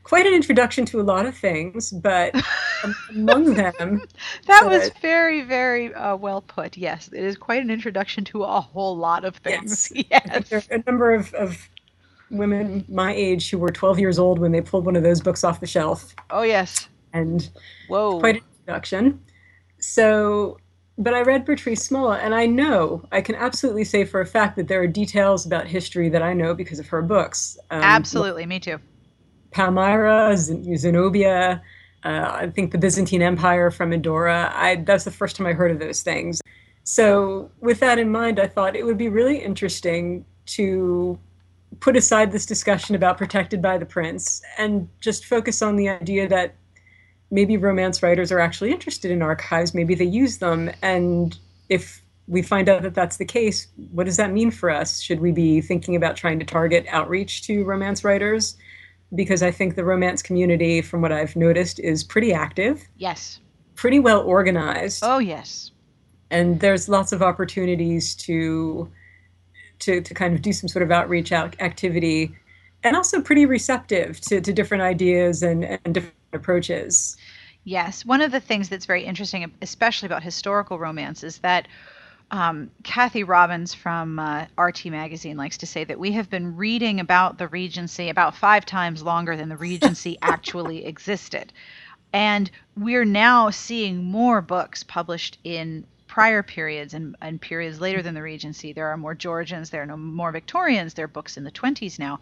quite 0.06 0.24
an 0.24 0.32
introduction 0.32 0.86
to 0.86 1.00
a 1.00 1.02
lot 1.02 1.26
of 1.26 1.36
things, 1.36 1.90
but 1.90 2.32
among 3.10 3.54
them. 3.54 4.00
that 4.46 4.64
was 4.64 4.92
very, 5.02 5.42
very 5.42 5.92
uh, 5.94 6.14
well 6.14 6.42
put. 6.42 6.76
Yes, 6.76 7.08
it 7.08 7.24
is 7.24 7.36
quite 7.36 7.60
an 7.60 7.72
introduction 7.72 8.24
to 8.26 8.44
a 8.44 8.60
whole 8.60 8.96
lot 8.96 9.24
of 9.24 9.34
things. 9.34 9.90
Yes. 9.92 10.06
yes. 10.10 10.48
There 10.48 10.62
are 10.70 10.74
a 10.76 10.82
number 10.86 11.12
of, 11.12 11.34
of 11.34 11.68
women 12.30 12.84
my 12.88 13.12
age 13.12 13.50
who 13.50 13.58
were 13.58 13.70
12 13.70 13.98
years 13.98 14.16
old 14.16 14.38
when 14.38 14.52
they 14.52 14.60
pulled 14.60 14.86
one 14.86 14.94
of 14.94 15.02
those 15.02 15.20
books 15.20 15.42
off 15.42 15.58
the 15.58 15.66
shelf. 15.66 16.14
Oh, 16.30 16.42
yes. 16.42 16.88
And 17.12 17.50
Whoa. 17.88 18.20
quite 18.20 18.36
an 18.36 18.42
introduction. 18.60 19.20
So, 19.80 20.58
but 20.98 21.14
I 21.14 21.22
read 21.22 21.44
Bertrice 21.44 21.80
Small, 21.80 22.12
and 22.12 22.32
I 22.32 22.46
know, 22.46 23.04
I 23.10 23.22
can 23.22 23.34
absolutely 23.34 23.82
say 23.82 24.04
for 24.04 24.20
a 24.20 24.26
fact 24.26 24.54
that 24.54 24.68
there 24.68 24.80
are 24.80 24.86
details 24.86 25.46
about 25.46 25.66
history 25.66 26.08
that 26.10 26.22
I 26.22 26.32
know 26.32 26.54
because 26.54 26.78
of 26.78 26.86
her 26.86 27.02
books. 27.02 27.58
Um, 27.72 27.82
absolutely, 27.82 28.46
me 28.46 28.60
too. 28.60 28.78
Palmyra, 29.56 30.36
Zenobia, 30.36 31.62
uh, 32.04 32.30
I 32.42 32.50
think 32.50 32.72
the 32.72 32.78
Byzantine 32.78 33.22
Empire 33.22 33.70
from 33.70 33.90
Endora. 33.90 34.52
I, 34.54 34.76
that's 34.76 35.04
the 35.04 35.10
first 35.10 35.34
time 35.34 35.46
I 35.46 35.54
heard 35.54 35.70
of 35.70 35.78
those 35.78 36.02
things. 36.02 36.42
So, 36.84 37.50
with 37.60 37.80
that 37.80 37.98
in 37.98 38.12
mind, 38.12 38.38
I 38.38 38.48
thought 38.48 38.76
it 38.76 38.84
would 38.84 38.98
be 38.98 39.08
really 39.08 39.38
interesting 39.38 40.26
to 40.56 41.18
put 41.80 41.96
aside 41.96 42.32
this 42.32 42.44
discussion 42.44 42.94
about 42.94 43.16
protected 43.16 43.62
by 43.62 43.78
the 43.78 43.86
prince 43.86 44.42
and 44.58 44.90
just 45.00 45.24
focus 45.24 45.62
on 45.62 45.76
the 45.76 45.88
idea 45.88 46.28
that 46.28 46.54
maybe 47.30 47.56
romance 47.56 48.02
writers 48.02 48.30
are 48.30 48.40
actually 48.40 48.70
interested 48.70 49.10
in 49.10 49.22
archives, 49.22 49.72
maybe 49.72 49.94
they 49.94 50.04
use 50.04 50.36
them. 50.36 50.70
And 50.82 51.36
if 51.70 52.02
we 52.28 52.42
find 52.42 52.68
out 52.68 52.82
that 52.82 52.94
that's 52.94 53.16
the 53.16 53.24
case, 53.24 53.68
what 53.90 54.04
does 54.04 54.18
that 54.18 54.32
mean 54.32 54.50
for 54.50 54.68
us? 54.68 55.00
Should 55.00 55.20
we 55.20 55.32
be 55.32 55.62
thinking 55.62 55.96
about 55.96 56.14
trying 56.14 56.38
to 56.40 56.44
target 56.44 56.84
outreach 56.90 57.42
to 57.46 57.64
romance 57.64 58.04
writers? 58.04 58.56
Because 59.14 59.42
I 59.42 59.50
think 59.50 59.76
the 59.76 59.84
romance 59.84 60.22
community, 60.22 60.82
from 60.82 61.00
what 61.00 61.12
I've 61.12 61.36
noticed, 61.36 61.78
is 61.80 62.02
pretty 62.02 62.32
active. 62.32 62.82
Yes. 62.96 63.40
Pretty 63.74 63.98
well 63.98 64.22
organized. 64.22 65.00
Oh, 65.04 65.18
yes. 65.18 65.70
And 66.30 66.60
there's 66.60 66.88
lots 66.88 67.12
of 67.12 67.22
opportunities 67.22 68.14
to 68.16 68.90
to, 69.78 70.00
to 70.00 70.14
kind 70.14 70.34
of 70.34 70.40
do 70.40 70.54
some 70.54 70.68
sort 70.68 70.82
of 70.82 70.90
outreach 70.90 71.32
out 71.32 71.54
activity 71.60 72.34
and 72.82 72.96
also 72.96 73.20
pretty 73.20 73.44
receptive 73.44 74.18
to, 74.22 74.40
to 74.40 74.52
different 74.52 74.82
ideas 74.82 75.42
and, 75.42 75.64
and 75.84 75.94
different 75.94 76.14
approaches. 76.32 77.16
Yes. 77.64 78.06
One 78.06 78.22
of 78.22 78.32
the 78.32 78.40
things 78.40 78.68
that's 78.68 78.86
very 78.86 79.04
interesting, 79.04 79.52
especially 79.60 80.06
about 80.06 80.22
historical 80.22 80.78
romance, 80.78 81.22
is 81.22 81.38
that 81.38 81.68
um, 82.30 82.70
Cathy 82.82 83.22
Robbins 83.22 83.72
from 83.72 84.18
uh, 84.18 84.46
RT 84.58 84.86
Magazine 84.86 85.36
likes 85.36 85.58
to 85.58 85.66
say 85.66 85.84
that 85.84 85.98
we 85.98 86.12
have 86.12 86.28
been 86.28 86.56
reading 86.56 86.98
about 87.00 87.38
the 87.38 87.48
Regency 87.48 88.08
about 88.08 88.36
five 88.36 88.66
times 88.66 89.02
longer 89.02 89.36
than 89.36 89.48
the 89.48 89.56
Regency 89.56 90.18
actually 90.22 90.86
existed. 90.86 91.52
And 92.12 92.50
we're 92.76 93.04
now 93.04 93.50
seeing 93.50 94.04
more 94.04 94.40
books 94.40 94.82
published 94.82 95.38
in 95.44 95.86
prior 96.06 96.42
periods 96.42 96.94
and, 96.94 97.16
and 97.20 97.40
periods 97.40 97.80
later 97.80 98.02
than 98.02 98.14
the 98.14 98.22
Regency. 98.22 98.72
There 98.72 98.88
are 98.88 98.96
more 98.96 99.14
Georgians, 99.14 99.70
there 99.70 99.82
are 99.82 99.86
no 99.86 99.96
more 99.96 100.32
Victorians, 100.32 100.94
there 100.94 101.04
are 101.04 101.08
books 101.08 101.36
in 101.36 101.44
the 101.44 101.50
20s 101.50 101.98
now. 101.98 102.20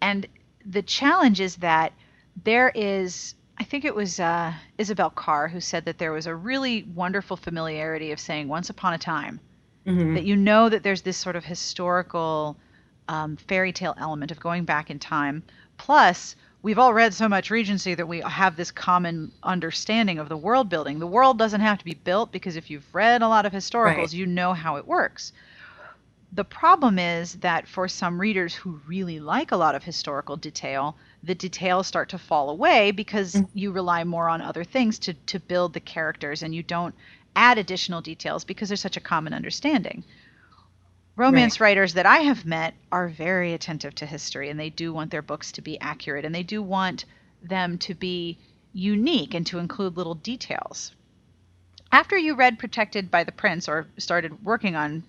And 0.00 0.26
the 0.64 0.82
challenge 0.82 1.40
is 1.40 1.56
that 1.56 1.92
there 2.44 2.70
is 2.74 3.34
I 3.60 3.62
think 3.62 3.84
it 3.84 3.94
was 3.94 4.18
uh, 4.18 4.54
Isobel 4.78 5.14
Carr 5.14 5.46
who 5.46 5.60
said 5.60 5.84
that 5.84 5.98
there 5.98 6.12
was 6.12 6.26
a 6.26 6.34
really 6.34 6.84
wonderful 6.94 7.36
familiarity 7.36 8.10
of 8.10 8.18
saying 8.18 8.48
"once 8.48 8.70
upon 8.70 8.94
a 8.94 8.98
time," 8.98 9.38
mm-hmm. 9.86 10.14
that 10.14 10.24
you 10.24 10.34
know 10.34 10.70
that 10.70 10.82
there's 10.82 11.02
this 11.02 11.18
sort 11.18 11.36
of 11.36 11.44
historical 11.44 12.56
um, 13.08 13.36
fairy 13.36 13.70
tale 13.70 13.94
element 13.98 14.30
of 14.30 14.40
going 14.40 14.64
back 14.64 14.90
in 14.90 14.98
time. 14.98 15.42
Plus, 15.76 16.36
we've 16.62 16.78
all 16.78 16.94
read 16.94 17.12
so 17.12 17.28
much 17.28 17.50
Regency 17.50 17.94
that 17.94 18.08
we 18.08 18.20
have 18.20 18.56
this 18.56 18.70
common 18.70 19.30
understanding 19.42 20.18
of 20.18 20.30
the 20.30 20.38
world 20.38 20.70
building. 20.70 20.98
The 20.98 21.06
world 21.06 21.36
doesn't 21.36 21.60
have 21.60 21.78
to 21.80 21.84
be 21.84 21.94
built 21.94 22.32
because 22.32 22.56
if 22.56 22.70
you've 22.70 22.94
read 22.94 23.20
a 23.20 23.28
lot 23.28 23.44
of 23.44 23.52
historicals, 23.52 23.96
right. 23.96 24.12
you 24.14 24.24
know 24.24 24.54
how 24.54 24.76
it 24.76 24.86
works. 24.86 25.34
The 26.32 26.44
problem 26.44 26.98
is 26.98 27.34
that 27.36 27.66
for 27.66 27.88
some 27.88 28.20
readers 28.20 28.54
who 28.54 28.80
really 28.86 29.18
like 29.18 29.50
a 29.50 29.56
lot 29.56 29.74
of 29.74 29.82
historical 29.82 30.36
detail, 30.36 30.96
the 31.24 31.34
details 31.34 31.88
start 31.88 32.08
to 32.10 32.18
fall 32.18 32.50
away 32.50 32.92
because 32.92 33.34
mm-hmm. 33.34 33.58
you 33.58 33.72
rely 33.72 34.04
more 34.04 34.28
on 34.28 34.40
other 34.40 34.62
things 34.62 34.98
to, 35.00 35.14
to 35.14 35.40
build 35.40 35.72
the 35.72 35.80
characters 35.80 36.42
and 36.44 36.54
you 36.54 36.62
don't 36.62 36.94
add 37.34 37.58
additional 37.58 38.00
details 38.00 38.44
because 38.44 38.68
there's 38.68 38.80
such 38.80 38.96
a 38.96 39.00
common 39.00 39.34
understanding. 39.34 40.04
Romance 41.16 41.58
right. 41.58 41.66
writers 41.66 41.94
that 41.94 42.06
I 42.06 42.18
have 42.18 42.46
met 42.46 42.74
are 42.92 43.08
very 43.08 43.52
attentive 43.52 43.96
to 43.96 44.06
history 44.06 44.50
and 44.50 44.58
they 44.58 44.70
do 44.70 44.92
want 44.92 45.10
their 45.10 45.22
books 45.22 45.50
to 45.52 45.62
be 45.62 45.80
accurate 45.80 46.24
and 46.24 46.34
they 46.34 46.44
do 46.44 46.62
want 46.62 47.04
them 47.42 47.76
to 47.78 47.94
be 47.94 48.38
unique 48.72 49.34
and 49.34 49.46
to 49.48 49.58
include 49.58 49.96
little 49.96 50.14
details. 50.14 50.92
After 51.90 52.16
you 52.16 52.36
read 52.36 52.60
Protected 52.60 53.10
by 53.10 53.24
the 53.24 53.32
Prince 53.32 53.68
or 53.68 53.88
started 53.98 54.44
working 54.44 54.76
on 54.76 55.02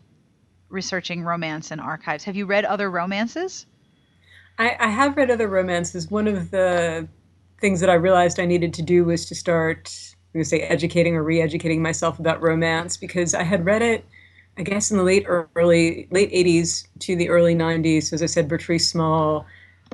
researching 0.71 1.23
romance 1.23 1.71
and 1.71 1.81
archives. 1.81 2.23
Have 2.23 2.35
you 2.35 2.45
read 2.45 2.65
other 2.65 2.89
romances? 2.89 3.65
I, 4.57 4.75
I 4.79 4.87
have 4.87 5.17
read 5.17 5.31
other 5.31 5.47
romances. 5.47 6.09
One 6.09 6.27
of 6.27 6.51
the 6.51 7.07
things 7.59 7.79
that 7.79 7.89
I 7.89 7.93
realized 7.93 8.39
I 8.39 8.45
needed 8.45 8.73
to 8.75 8.81
do 8.81 9.05
was 9.05 9.25
to 9.27 9.35
start, 9.35 9.91
I'm 10.13 10.39
going 10.39 10.43
to 10.43 10.49
say, 10.49 10.61
educating 10.61 11.15
or 11.15 11.23
re-educating 11.23 11.81
myself 11.81 12.19
about 12.19 12.41
romance 12.41 12.97
because 12.97 13.33
I 13.33 13.43
had 13.43 13.65
read 13.65 13.81
it, 13.81 14.05
I 14.57 14.63
guess, 14.63 14.91
in 14.91 14.97
the 14.97 15.03
late 15.03 15.25
early 15.27 16.07
late 16.11 16.31
80s 16.31 16.87
to 16.99 17.15
the 17.15 17.29
early 17.29 17.55
90s. 17.55 18.11
As 18.13 18.21
I 18.21 18.25
said, 18.25 18.49
Bertrice 18.49 18.87
Small. 18.87 19.45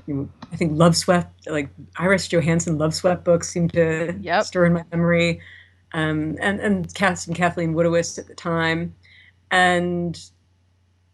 You 0.06 0.14
know, 0.14 0.30
I 0.52 0.56
think 0.56 0.74
Loveswept, 0.74 1.28
like 1.48 1.70
Iris 1.98 2.28
Johansen 2.28 2.78
Loveswept 2.78 3.24
books 3.24 3.50
seem 3.50 3.68
to 3.70 4.16
yep. 4.22 4.44
stir 4.44 4.66
in 4.66 4.74
my 4.74 4.84
memory. 4.92 5.42
Um, 5.94 6.38
and 6.42 6.60
and 6.60 6.94
Cass 6.94 7.26
and 7.28 7.36
Kathleen 7.36 7.74
Woodiwiss 7.74 8.20
at 8.20 8.28
the 8.28 8.36
time, 8.36 8.94
and 9.50 10.20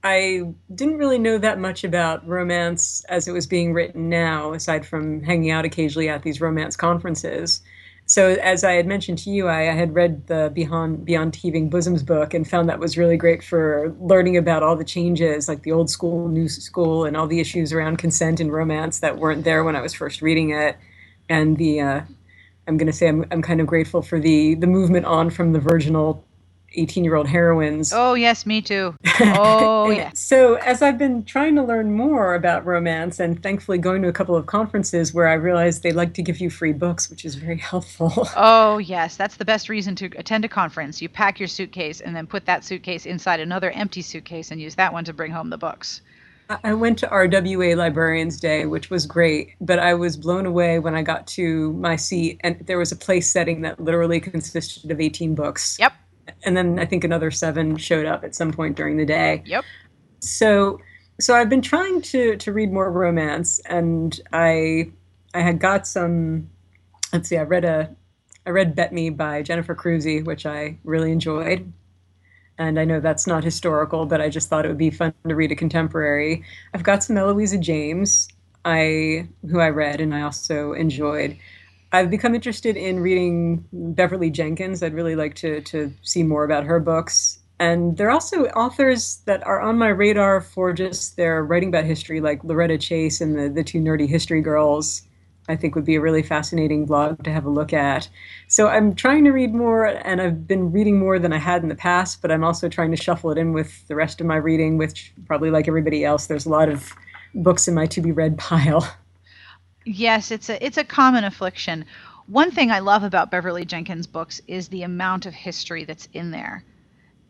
I 0.03 0.53
didn't 0.73 0.97
really 0.97 1.17
know 1.17 1.37
that 1.37 1.59
much 1.59 1.83
about 1.85 2.27
romance 2.27 3.05
as 3.07 3.27
it 3.27 3.31
was 3.31 3.47
being 3.47 3.73
written 3.73 4.09
now, 4.09 4.53
aside 4.53 4.85
from 4.85 5.23
hanging 5.23 5.49
out 5.49 5.63
occasionally 5.63 6.09
at 6.09 6.23
these 6.23 6.41
romance 6.41 6.75
conferences. 6.75 7.61
So, 8.05 8.31
as 8.41 8.65
I 8.65 8.73
had 8.73 8.85
mentioned 8.85 9.19
to 9.19 9.29
you, 9.29 9.47
I, 9.47 9.69
I 9.69 9.73
had 9.73 9.95
read 9.95 10.27
the 10.27 10.51
Beyond, 10.53 11.05
Beyond 11.05 11.37
Heaving 11.37 11.69
Bosoms 11.69 12.03
book 12.03 12.33
and 12.33 12.45
found 12.45 12.67
that 12.67 12.79
was 12.79 12.97
really 12.97 13.15
great 13.15 13.41
for 13.41 13.95
learning 13.97 14.35
about 14.35 14.61
all 14.61 14.75
the 14.75 14.83
changes, 14.83 15.47
like 15.47 15.63
the 15.63 15.71
old 15.71 15.89
school, 15.89 16.27
new 16.27 16.49
school, 16.49 17.05
and 17.05 17.15
all 17.15 17.27
the 17.27 17.39
issues 17.39 17.71
around 17.71 17.97
consent 17.97 18.41
and 18.41 18.51
romance 18.51 18.99
that 18.99 19.17
weren't 19.17 19.45
there 19.45 19.63
when 19.63 19.77
I 19.77 19.81
was 19.81 19.93
first 19.93 20.21
reading 20.21 20.49
it, 20.49 20.77
and 21.29 21.55
the 21.57 21.79
uh, 21.79 22.01
I'm 22.67 22.75
going 22.75 22.87
to 22.87 22.93
say 22.93 23.07
I'm, 23.07 23.25
I'm 23.31 23.41
kind 23.41 23.61
of 23.61 23.67
grateful 23.67 24.01
for 24.01 24.19
the 24.19 24.55
the 24.55 24.67
movement 24.67 25.05
on 25.05 25.29
from 25.29 25.53
the 25.53 25.59
virginal 25.59 26.25
18 26.75 27.03
year 27.03 27.15
old 27.15 27.27
heroines. 27.27 27.91
Oh, 27.93 28.13
yes, 28.13 28.45
me 28.45 28.61
too. 28.61 28.95
Oh, 29.35 29.89
yes. 29.89 30.19
so, 30.19 30.55
as 30.55 30.81
I've 30.81 30.97
been 30.97 31.23
trying 31.23 31.55
to 31.55 31.63
learn 31.63 31.95
more 31.95 32.33
about 32.33 32.65
romance 32.65 33.19
and 33.19 33.41
thankfully 33.41 33.77
going 33.77 34.01
to 34.01 34.07
a 34.07 34.11
couple 34.11 34.35
of 34.35 34.47
conferences 34.47 35.13
where 35.13 35.27
I 35.27 35.33
realized 35.33 35.83
they 35.83 35.91
like 35.91 36.13
to 36.15 36.21
give 36.21 36.39
you 36.39 36.49
free 36.49 36.73
books, 36.73 37.09
which 37.09 37.23
is 37.23 37.35
very 37.35 37.57
helpful. 37.71 38.11
Oh, 38.35 38.79
yes. 38.79 39.15
That's 39.15 39.37
the 39.37 39.45
best 39.45 39.69
reason 39.69 39.95
to 39.97 40.05
attend 40.17 40.45
a 40.45 40.49
conference. 40.49 41.01
You 41.01 41.09
pack 41.09 41.39
your 41.39 41.47
suitcase 41.47 42.01
and 42.01 42.15
then 42.15 42.27
put 42.27 42.45
that 42.45 42.63
suitcase 42.63 43.05
inside 43.05 43.39
another 43.39 43.71
empty 43.71 44.01
suitcase 44.01 44.51
and 44.51 44.59
use 44.59 44.75
that 44.75 44.93
one 44.93 45.05
to 45.05 45.13
bring 45.13 45.31
home 45.31 45.49
the 45.49 45.57
books. 45.57 46.01
I 46.63 46.73
went 46.73 46.99
to 46.99 47.07
RWA 47.07 47.75
Librarians 47.75 48.39
Day, 48.39 48.65
which 48.65 48.89
was 48.89 49.05
great, 49.05 49.53
but 49.61 49.79
I 49.79 49.93
was 49.93 50.17
blown 50.17 50.45
away 50.45 50.79
when 50.79 50.93
I 50.93 51.01
got 51.01 51.25
to 51.27 51.73
my 51.73 51.95
seat 51.95 52.39
and 52.43 52.59
there 52.65 52.77
was 52.77 52.91
a 52.91 52.95
place 52.95 53.31
setting 53.31 53.61
that 53.61 53.79
literally 53.79 54.19
consisted 54.19 54.91
of 54.91 54.99
18 54.99 55.35
books. 55.35 55.77
Yep. 55.79 55.93
And 56.45 56.55
then 56.57 56.79
I 56.79 56.85
think 56.85 57.03
another 57.03 57.31
seven 57.31 57.77
showed 57.77 58.05
up 58.05 58.23
at 58.23 58.35
some 58.35 58.51
point 58.51 58.75
during 58.75 58.97
the 58.97 59.05
day. 59.05 59.43
Yep. 59.45 59.65
So 60.19 60.79
so 61.19 61.35
I've 61.35 61.49
been 61.49 61.61
trying 61.61 62.01
to 62.01 62.37
to 62.37 62.53
read 62.53 62.71
more 62.71 62.91
romance 62.91 63.59
and 63.65 64.19
I 64.31 64.91
I 65.33 65.41
had 65.41 65.59
got 65.59 65.87
some 65.87 66.49
let's 67.11 67.29
see, 67.29 67.37
I 67.37 67.43
read 67.43 67.65
a 67.65 67.95
I 68.45 68.49
read 68.49 68.75
Bet 68.75 68.93
Me 68.93 69.09
by 69.09 69.41
Jennifer 69.41 69.75
Crusie, 69.75 70.23
which 70.23 70.45
I 70.45 70.77
really 70.83 71.11
enjoyed 71.11 71.71
and 72.57 72.79
I 72.79 72.85
know 72.85 72.99
that's 72.99 73.27
not 73.27 73.43
historical, 73.43 74.05
but 74.05 74.21
I 74.21 74.29
just 74.29 74.49
thought 74.49 74.65
it 74.65 74.67
would 74.67 74.77
be 74.77 74.91
fun 74.91 75.13
to 75.27 75.35
read 75.35 75.51
a 75.51 75.55
contemporary. 75.55 76.43
I've 76.73 76.83
got 76.83 77.03
some 77.03 77.17
Eloisa 77.17 77.57
James, 77.57 78.27
I 78.65 79.27
who 79.49 79.59
I 79.59 79.69
read 79.69 79.99
and 80.01 80.13
I 80.13 80.21
also 80.21 80.73
enjoyed. 80.73 81.37
I've 81.93 82.09
become 82.09 82.33
interested 82.33 82.75
in 82.75 83.01
reading 83.01 83.63
Beverly 83.71 84.31
Jenkins. 84.31 84.81
I'd 84.81 84.95
really 84.95 85.15
like 85.15 85.35
to 85.35 85.61
to 85.61 85.93
see 86.01 86.23
more 86.23 86.43
about 86.43 86.63
her 86.63 86.79
books. 86.79 87.39
And 87.59 87.97
there 87.97 88.07
are 88.07 88.11
also 88.11 88.45
authors 88.47 89.17
that 89.25 89.45
are 89.45 89.61
on 89.61 89.77
my 89.77 89.89
radar 89.89 90.41
for 90.41 90.73
just 90.73 91.17
their 91.17 91.43
writing 91.43 91.69
about 91.69 91.85
history, 91.85 92.19
like 92.19 92.43
Loretta 92.43 92.79
Chase 92.79 93.21
and 93.21 93.37
the, 93.37 93.47
the 93.47 93.63
two 93.63 93.79
nerdy 93.79 94.07
history 94.07 94.41
girls. 94.41 95.03
I 95.47 95.55
think 95.55 95.75
would 95.75 95.85
be 95.85 95.95
a 95.95 96.01
really 96.01 96.23
fascinating 96.23 96.85
blog 96.85 97.23
to 97.25 97.31
have 97.31 97.45
a 97.45 97.49
look 97.49 97.73
at. 97.73 98.09
So 98.47 98.69
I'm 98.69 98.95
trying 98.95 99.25
to 99.25 99.31
read 99.31 99.53
more, 99.53 99.85
and 99.85 100.21
I've 100.21 100.47
been 100.47 100.71
reading 100.71 100.97
more 100.97 101.19
than 101.19 101.33
I 101.33 101.37
had 101.37 101.63
in 101.63 101.69
the 101.69 101.75
past, 101.75 102.21
but 102.21 102.31
I'm 102.31 102.45
also 102.45 102.69
trying 102.69 102.91
to 102.91 102.97
shuffle 102.97 103.29
it 103.29 103.37
in 103.37 103.51
with 103.51 103.85
the 103.89 103.95
rest 103.95 104.21
of 104.21 104.25
my 104.25 104.37
reading, 104.37 104.77
which 104.77 105.13
probably 105.25 105.51
like 105.51 105.67
everybody 105.67 106.05
else, 106.05 106.27
there's 106.27 106.45
a 106.45 106.49
lot 106.49 106.69
of 106.69 106.93
books 107.35 107.67
in 107.67 107.73
my 107.73 107.85
to 107.87 108.01
be 108.01 108.13
read 108.13 108.37
pile. 108.37 108.89
Yes, 109.85 110.31
it's 110.31 110.49
a 110.49 110.63
it's 110.65 110.77
a 110.77 110.83
common 110.83 111.23
affliction. 111.23 111.85
One 112.27 112.51
thing 112.51 112.71
I 112.71 112.79
love 112.79 113.03
about 113.03 113.31
Beverly 113.31 113.65
Jenkins 113.65 114.07
books 114.07 114.41
is 114.47 114.69
the 114.69 114.83
amount 114.83 115.25
of 115.25 115.33
history 115.33 115.83
that's 115.83 116.07
in 116.13 116.31
there. 116.31 116.63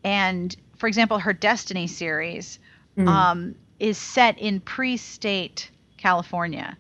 And 0.04 0.56
for 0.78 0.88
example, 0.88 1.18
her 1.20 1.34
Destiny 1.34 1.88
series 1.88 2.60
mm. 2.98 3.08
um, 3.08 3.56
is 3.80 3.98
set 3.98 4.38
in 4.38 4.60
pre-state 4.60 5.72
California 5.98 6.78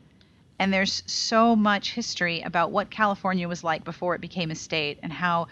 and 0.59 0.71
there's 0.71 1.03
so 1.05 1.55
much 1.55 1.91
history 1.91 2.41
about 2.41 2.71
what 2.71 2.89
California 2.89 3.47
was 3.47 3.65
like 3.65 3.83
before 3.83 4.15
it 4.15 4.21
became 4.21 4.51
a 4.51 4.55
state 4.55 4.99
and 5.03 5.11
how 5.11 5.47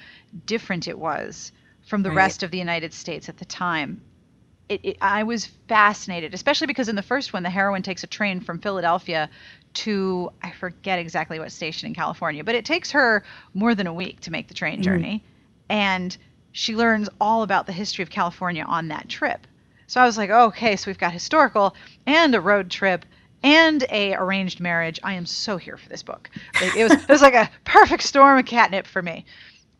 different 0.45 0.87
it 0.87 0.97
was 0.97 1.51
from 1.85 2.03
the 2.03 2.09
right. 2.09 2.15
rest 2.15 2.43
of 2.43 2.51
the 2.51 2.57
United 2.57 2.93
States 2.93 3.27
at 3.27 3.37
the 3.37 3.45
time. 3.45 4.01
It, 4.69 4.79
it, 4.83 4.97
I 5.01 5.23
was 5.23 5.47
fascinated, 5.67 6.33
especially 6.33 6.67
because 6.67 6.87
in 6.87 6.95
the 6.95 7.01
first 7.01 7.33
one, 7.33 7.43
the 7.43 7.49
heroine 7.49 7.81
takes 7.81 8.03
a 8.03 8.07
train 8.07 8.39
from 8.39 8.59
Philadelphia 8.59 9.29
to, 9.73 10.31
I 10.41 10.51
forget 10.51 10.99
exactly 10.99 11.39
what 11.39 11.51
station 11.51 11.87
in 11.87 11.95
California, 11.95 12.43
but 12.43 12.55
it 12.55 12.65
takes 12.65 12.91
her 12.91 13.23
more 13.53 13.75
than 13.75 13.87
a 13.87 13.93
week 13.93 14.19
to 14.21 14.31
make 14.31 14.47
the 14.47 14.53
train 14.53 14.75
mm-hmm. 14.75 14.83
journey. 14.83 15.23
And 15.69 16.15
she 16.51 16.75
learns 16.75 17.09
all 17.19 17.43
about 17.43 17.65
the 17.65 17.71
history 17.71 18.03
of 18.03 18.09
California 18.09 18.63
on 18.63 18.89
that 18.89 19.07
trip. 19.07 19.47
So 19.87 20.01
I 20.01 20.05
was 20.05 20.17
like, 20.17 20.29
okay, 20.29 20.75
so 20.75 20.89
we've 20.89 20.97
got 20.97 21.11
historical 21.11 21.75
and 22.05 22.33
a 22.35 22.41
road 22.41 22.69
trip 22.69 23.05
and 23.43 23.83
a 23.89 24.13
arranged 24.13 24.59
marriage. 24.59 24.99
I 25.03 25.13
am 25.13 25.25
so 25.25 25.57
here 25.57 25.77
for 25.77 25.89
this 25.89 26.03
book. 26.03 26.29
It 26.61 26.83
was 26.83 26.93
it 26.93 27.09
was 27.09 27.21
like 27.21 27.33
a 27.33 27.49
perfect 27.63 28.03
storm 28.03 28.37
of 28.37 28.45
catnip 28.45 28.87
for 28.87 29.01
me. 29.01 29.25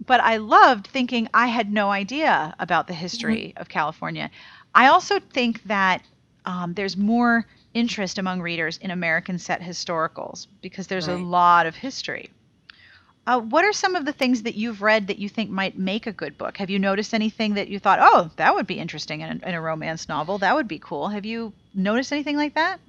But 0.06 0.20
I 0.20 0.38
loved 0.38 0.88
thinking 0.88 1.28
I 1.34 1.48
had 1.48 1.72
no 1.72 1.92
idea 1.92 2.56
about 2.60 2.88
the 2.88 2.94
history 2.94 3.50
mm-hmm. 3.54 3.62
of 3.62 3.70
California. 3.70 4.32
I 4.74 4.88
also 4.88 5.20
think 5.20 5.64
that 5.64 6.04
um, 6.46 6.74
there's 6.74 6.98
more 6.98 7.46
interest 7.74 8.18
among 8.18 8.42
readers 8.42 8.78
in 8.78 8.92
American 8.92 9.38
set 9.38 9.62
historicals 9.62 10.48
because 10.62 10.88
there's 10.88 11.08
right. 11.08 11.20
a 11.20 11.24
lot 11.24 11.66
of 11.66 11.76
history. 11.76 12.30
Uh, 13.28 13.40
what 13.40 13.64
are 13.64 13.74
some 13.74 13.96
of 13.96 14.06
the 14.06 14.14
things 14.14 14.42
that 14.44 14.56
you've 14.56 14.82
read 14.82 15.08
that 15.08 15.20
you 15.20 15.30
think 15.30 15.50
might 15.50 15.78
make 15.78 16.08
a 16.08 16.12
good 16.12 16.38
book? 16.38 16.58
Have 16.58 16.70
you 16.70 16.80
noticed 16.80 17.14
anything 17.14 17.54
that 17.54 17.68
you 17.68 17.80
thought, 17.80 18.00
oh, 18.02 18.32
that 18.38 18.56
would 18.56 18.66
be 18.66 18.80
interesting 18.80 19.22
in 19.22 19.42
a, 19.44 19.50
in 19.50 19.54
a 19.54 19.62
romance 19.62 20.10
novel? 20.10 20.40
That 20.40 20.56
would 20.56 20.68
be 20.68 20.80
cool. 20.80 21.08
Have 21.10 21.26
you 21.26 21.54
noticed 21.76 22.12
anything 22.12 22.36
like 22.36 22.56
that? 22.56 22.80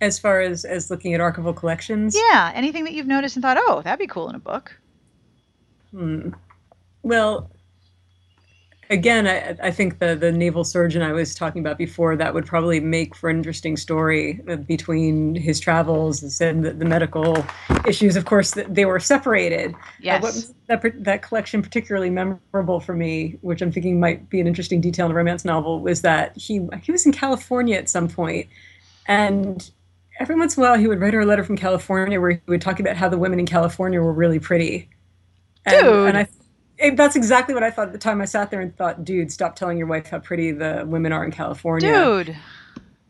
as 0.00 0.18
far 0.18 0.40
as 0.40 0.64
as 0.64 0.90
looking 0.90 1.14
at 1.14 1.20
archival 1.20 1.54
collections 1.54 2.16
yeah 2.30 2.52
anything 2.54 2.84
that 2.84 2.92
you've 2.92 3.06
noticed 3.06 3.36
and 3.36 3.42
thought 3.42 3.56
oh 3.58 3.80
that'd 3.82 3.98
be 3.98 4.06
cool 4.06 4.28
in 4.28 4.34
a 4.34 4.38
book 4.38 4.76
hmm. 5.92 6.30
well 7.02 7.50
again 8.90 9.26
I, 9.26 9.56
I 9.68 9.70
think 9.70 9.98
the 9.98 10.14
the 10.16 10.32
naval 10.32 10.64
surgeon 10.64 11.02
i 11.02 11.12
was 11.12 11.34
talking 11.34 11.60
about 11.60 11.78
before 11.78 12.16
that 12.16 12.34
would 12.34 12.46
probably 12.46 12.80
make 12.80 13.14
for 13.14 13.30
an 13.30 13.36
interesting 13.36 13.76
story 13.76 14.40
between 14.66 15.34
his 15.34 15.60
travels 15.60 16.40
and 16.40 16.64
the, 16.64 16.72
the 16.72 16.84
medical 16.84 17.44
issues 17.86 18.16
of 18.16 18.24
course 18.24 18.54
they 18.68 18.84
were 18.84 19.00
separated 19.00 19.74
yes. 20.00 20.18
Uh, 20.18 20.20
what 20.26 20.82
that, 20.82 21.04
that 21.04 21.22
collection 21.22 21.62
particularly 21.62 22.10
memorable 22.10 22.80
for 22.80 22.94
me 22.94 23.38
which 23.40 23.62
i'm 23.62 23.72
thinking 23.72 23.98
might 24.00 24.28
be 24.30 24.40
an 24.40 24.46
interesting 24.46 24.80
detail 24.80 25.06
in 25.06 25.12
a 25.12 25.14
romance 25.14 25.44
novel 25.44 25.80
was 25.80 26.02
that 26.02 26.36
he 26.36 26.66
he 26.82 26.92
was 26.92 27.06
in 27.06 27.12
california 27.12 27.76
at 27.76 27.88
some 27.88 28.08
point 28.08 28.46
and 29.06 29.70
every 30.20 30.36
once 30.36 30.56
in 30.56 30.62
a 30.62 30.66
while 30.66 30.78
he 30.78 30.86
would 30.86 31.00
write 31.00 31.14
her 31.14 31.20
a 31.20 31.26
letter 31.26 31.44
from 31.44 31.56
California 31.56 32.20
where 32.20 32.32
he 32.32 32.40
would 32.46 32.60
talk 32.60 32.80
about 32.80 32.96
how 32.96 33.08
the 33.08 33.18
women 33.18 33.38
in 33.38 33.46
California 33.46 34.00
were 34.00 34.12
really 34.12 34.38
pretty. 34.38 34.88
And, 35.66 35.84
dude. 35.84 36.08
And 36.08 36.18
I, 36.18 36.28
that's 36.90 37.16
exactly 37.16 37.54
what 37.54 37.62
I 37.62 37.70
thought 37.70 37.88
at 37.88 37.92
the 37.92 37.98
time. 37.98 38.20
I 38.20 38.24
sat 38.24 38.50
there 38.50 38.60
and 38.60 38.76
thought, 38.76 39.04
dude, 39.04 39.32
stop 39.32 39.56
telling 39.56 39.78
your 39.78 39.86
wife 39.86 40.08
how 40.08 40.18
pretty 40.18 40.52
the 40.52 40.84
women 40.86 41.12
are 41.12 41.24
in 41.24 41.30
California. 41.30 41.92
Dude. 41.92 42.36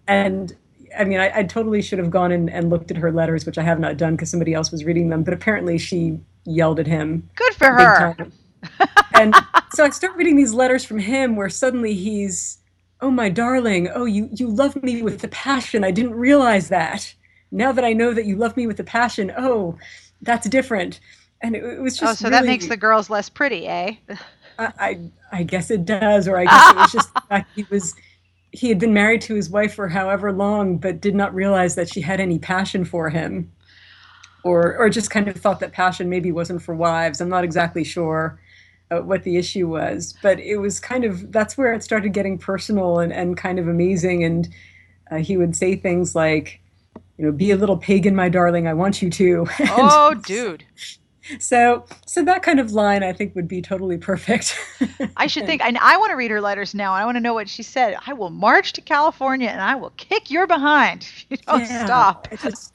And 0.06 0.56
I 0.98 1.04
mean, 1.04 1.20
I, 1.20 1.38
I 1.38 1.42
totally 1.44 1.82
should 1.82 1.98
have 1.98 2.10
gone 2.10 2.32
in 2.32 2.48
and 2.48 2.70
looked 2.70 2.90
at 2.90 2.96
her 2.96 3.10
letters, 3.10 3.46
which 3.46 3.58
I 3.58 3.62
have 3.62 3.80
not 3.80 3.96
done 3.96 4.14
because 4.14 4.30
somebody 4.30 4.54
else 4.54 4.70
was 4.70 4.84
reading 4.84 5.08
them. 5.08 5.22
But 5.22 5.34
apparently 5.34 5.78
she 5.78 6.20
yelled 6.44 6.78
at 6.78 6.87
him. 6.87 7.28
Good 7.34 7.54
for 7.54 7.66
her. 7.66 8.16
and 9.14 9.34
so 9.72 9.84
I 9.84 9.90
start 9.90 10.16
reading 10.16 10.37
these 10.37 10.54
letters 10.54 10.84
from 10.84 10.98
him 10.98 11.37
where 11.37 11.48
suddenly 11.48 11.94
he's 11.94 12.58
Oh, 13.04 13.10
my 13.10 13.28
darling, 13.28 13.88
oh, 13.88 14.06
you, 14.06 14.30
you 14.32 14.48
love 14.48 14.82
me 14.82 15.02
with 15.02 15.20
the 15.20 15.28
passion. 15.28 15.84
I 15.84 15.90
didn't 15.90 16.14
realize 16.14 16.70
that. 16.70 17.14
Now 17.50 17.70
that 17.70 17.84
I 17.84 17.92
know 17.92 18.14
that 18.14 18.24
you 18.24 18.34
love 18.34 18.56
me 18.56 18.66
with 18.66 18.78
the 18.78 18.84
passion, 18.84 19.30
oh, 19.37 19.76
that's 20.22 20.48
different. 20.48 21.00
And 21.44 21.54
it, 21.54 21.62
it 21.62 21.80
was 21.80 21.96
just. 21.96 22.11
Oh, 22.11 22.14
so 22.14 22.28
really, 22.28 22.40
that 22.40 22.46
makes 22.46 22.66
the 22.66 22.76
girls 22.76 23.11
less 23.11 23.28
pretty, 23.28 23.68
eh? 23.68 23.94
I, 24.59 24.72
I, 24.78 25.11
I 25.33 25.42
guess 25.42 25.70
it 25.70 25.85
does, 25.85 26.26
or 26.26 26.38
I 26.38 26.44
guess 26.44 26.70
it 26.70 26.76
was 26.76 26.92
just 26.92 27.14
the 27.14 27.20
fact 27.28 27.50
he 27.54 27.66
was 27.70 27.94
he 28.52 28.68
had 28.68 28.78
been 28.78 28.94
married 28.94 29.20
to 29.22 29.35
his 29.35 29.50
wife 29.50 29.74
for 29.74 29.88
however 29.88 30.33
long, 30.33 30.78
but 30.78 31.00
did 31.00 31.14
not 31.14 31.35
realize 31.35 31.74
that 31.74 31.92
she 31.92 32.00
had 32.00 32.20
any 32.20 32.38
passion 32.38 32.85
for 32.85 33.11
him, 33.11 33.52
or 34.42 34.76
or 34.76 34.88
just 34.88 35.11
kind 35.11 35.28
of 35.28 35.37
thought 35.37 35.61
that 35.61 35.72
passion 35.72 36.09
maybe 36.09 36.33
wasn't 36.33 36.62
for 36.62 36.74
wives. 36.74 37.20
I'm 37.20 37.28
not 37.28 37.44
exactly 37.44 37.85
sure 37.85 38.38
uh, 38.90 39.00
what 39.00 39.22
the 39.24 39.37
issue 39.37 39.68
was. 39.68 40.14
But 40.22 40.38
it 40.40 40.57
was 40.57 40.80
kind 40.80 41.04
of 41.04 41.33
that's 41.33 41.57
where 41.57 41.72
it 41.72 41.83
started 41.83 42.12
getting 42.12 42.38
personal 42.38 43.00
and, 43.00 43.12
and 43.12 43.37
kind 43.37 43.59
of 43.59 43.68
amazing. 43.68 44.24
And 44.24 44.48
uh, 45.11 45.16
he 45.16 45.37
would 45.37 45.57
say 45.57 45.76
things 45.76 46.14
like, 46.14 46.61
you 47.18 47.24
know, 47.24 47.33
be 47.33 47.50
a 47.50 47.57
little 47.57 47.76
pagan, 47.76 48.14
my 48.14 48.28
darling. 48.28 48.66
I 48.66 48.74
want 48.74 49.02
you 49.02 49.11
to. 49.11 49.46
oh, 49.61 50.14
dude. 50.14 50.64
So, 51.38 51.84
so 52.06 52.22
that 52.24 52.42
kind 52.42 52.60
of 52.60 52.72
line 52.72 53.02
I 53.02 53.12
think 53.12 53.34
would 53.34 53.48
be 53.48 53.62
totally 53.62 53.96
perfect. 53.96 54.58
I 55.16 55.26
should 55.26 55.46
think. 55.46 55.62
I, 55.62 55.72
I 55.80 55.96
want 55.96 56.10
to 56.10 56.16
read 56.16 56.30
her 56.30 56.40
letters 56.40 56.74
now. 56.74 56.92
I 56.92 57.04
want 57.04 57.16
to 57.16 57.20
know 57.20 57.34
what 57.34 57.48
she 57.48 57.62
said. 57.62 57.96
I 58.06 58.12
will 58.12 58.30
march 58.30 58.72
to 58.74 58.80
California 58.80 59.48
and 59.48 59.60
I 59.60 59.74
will 59.74 59.90
kick 59.96 60.30
your 60.30 60.46
behind 60.46 61.02
if 61.02 61.26
you 61.30 61.37
don't 61.38 61.60
yeah, 61.60 61.84
stop. 61.84 62.28
Just, 62.42 62.74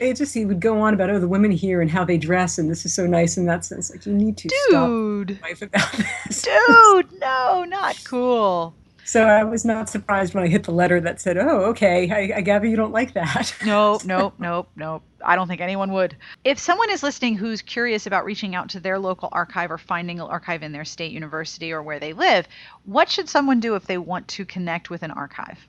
it 0.00 0.16
just 0.16 0.34
he 0.34 0.44
would 0.44 0.60
go 0.60 0.80
on 0.80 0.94
about 0.94 1.10
oh 1.10 1.18
the 1.18 1.28
women 1.28 1.50
here 1.50 1.80
and 1.80 1.90
how 1.90 2.04
they 2.04 2.16
dress 2.16 2.58
and 2.58 2.70
this 2.70 2.84
is 2.84 2.94
so 2.94 3.06
nice 3.06 3.36
in 3.36 3.46
that 3.46 3.64
sense 3.64 3.90
like 3.90 4.06
you 4.06 4.12
need 4.12 4.36
to 4.36 4.48
dude 4.48 5.38
stop 5.56 5.92
this 6.26 6.42
dude 6.42 7.12
no 7.20 7.64
not 7.64 8.00
cool 8.04 8.74
so 9.08 9.24
i 9.24 9.42
was 9.42 9.64
not 9.64 9.88
surprised 9.88 10.34
when 10.34 10.44
i 10.44 10.46
hit 10.46 10.64
the 10.64 10.70
letter 10.70 11.00
that 11.00 11.20
said 11.20 11.38
oh 11.38 11.64
okay 11.64 12.10
i, 12.10 12.38
I 12.38 12.40
gather 12.42 12.66
you 12.66 12.76
don't 12.76 12.92
like 12.92 13.14
that 13.14 13.54
no, 13.64 13.98
no, 14.04 14.32
no, 14.38 14.66
no. 14.76 15.02
i 15.24 15.34
don't 15.34 15.48
think 15.48 15.60
anyone 15.60 15.92
would 15.92 16.16
if 16.44 16.58
someone 16.58 16.90
is 16.90 17.02
listening 17.02 17.36
who's 17.36 17.62
curious 17.62 18.06
about 18.06 18.24
reaching 18.24 18.54
out 18.54 18.68
to 18.70 18.80
their 18.80 18.98
local 18.98 19.28
archive 19.32 19.70
or 19.70 19.78
finding 19.78 20.20
an 20.20 20.26
archive 20.26 20.62
in 20.62 20.72
their 20.72 20.84
state 20.84 21.12
university 21.12 21.72
or 21.72 21.82
where 21.82 21.98
they 21.98 22.12
live 22.12 22.46
what 22.84 23.08
should 23.08 23.28
someone 23.28 23.60
do 23.60 23.74
if 23.74 23.86
they 23.86 23.98
want 23.98 24.28
to 24.28 24.44
connect 24.44 24.90
with 24.90 25.02
an 25.02 25.10
archive 25.10 25.66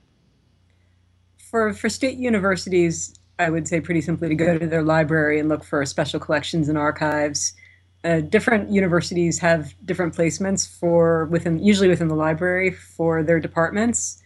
for 1.38 1.73
for 1.73 1.89
state 1.89 2.17
universities 2.17 3.15
I 3.39 3.49
would 3.49 3.69
say 3.69 3.80
pretty 3.80 4.02
simply 4.02 4.28
to 4.28 4.36
go 4.36 4.58
to 4.58 4.67
their 4.67 4.84
library 4.84 5.39
and 5.39 5.47
look 5.47 5.63
for 5.63 5.84
special 5.86 6.19
collections 6.19 6.67
and 6.67 6.78
archives. 6.78 7.54
Uh, 8.03 8.21
different 8.21 8.69
universities 8.69 9.39
have 9.39 9.75
different 9.85 10.15
placements 10.15 10.67
for 10.67 11.25
within, 11.25 11.59
usually 11.59 11.89
within 11.89 12.07
the 12.07 12.15
library 12.15 12.71
for 12.71 13.23
their 13.23 13.39
departments. 13.39 14.21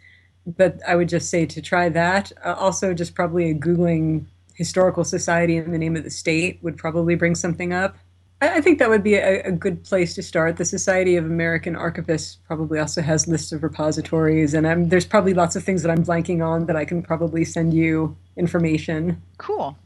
But 0.45 0.79
I 0.88 0.95
would 0.95 1.09
just 1.09 1.29
say 1.29 1.45
to 1.45 1.62
try 1.62 1.89
that. 1.89 2.31
Uh, 2.45 2.53
also, 2.53 2.93
just 2.93 3.15
probably 3.15 3.49
a 3.49 3.55
googling 3.55 4.25
historical 4.53 5.03
society 5.03 5.57
in 5.57 5.71
the 5.71 5.77
name 5.77 5.95
of 5.95 6.03
the 6.03 6.09
state 6.09 6.59
would 6.62 6.77
probably 6.77 7.15
bring 7.15 7.33
something 7.33 7.73
up. 7.73 7.97
I 8.41 8.62
think 8.62 8.79
that 8.79 8.89
would 8.89 9.03
be 9.03 9.15
a, 9.15 9.41
a, 9.43 9.51
good 9.51 9.83
place 9.83 10.15
to 10.15 10.23
start. 10.23 10.57
The 10.57 10.65
Society 10.65 11.15
of 11.15 11.25
American 11.25 11.75
Archivists 11.75 12.38
probably 12.45 12.77
also 12.77 13.01
has 13.01 13.27
lists 13.27 13.53
of 13.53 13.63
repositories, 13.63 14.53
and 14.53 14.67
I'm, 14.67 14.89
there's 14.89 15.05
probably 15.05 15.33
lots 15.33 15.55
of 15.55 15.63
things 15.63 15.81
that 15.83 15.89
I'm 15.89 16.03
blanking 16.03 16.45
on 16.45 16.65
that 16.65 16.75
I 16.75 16.83
can 16.83 17.01
probably 17.01 17.45
send 17.45 17.73
you 17.73 18.17
information. 18.36 19.21
Cool. 19.38 19.77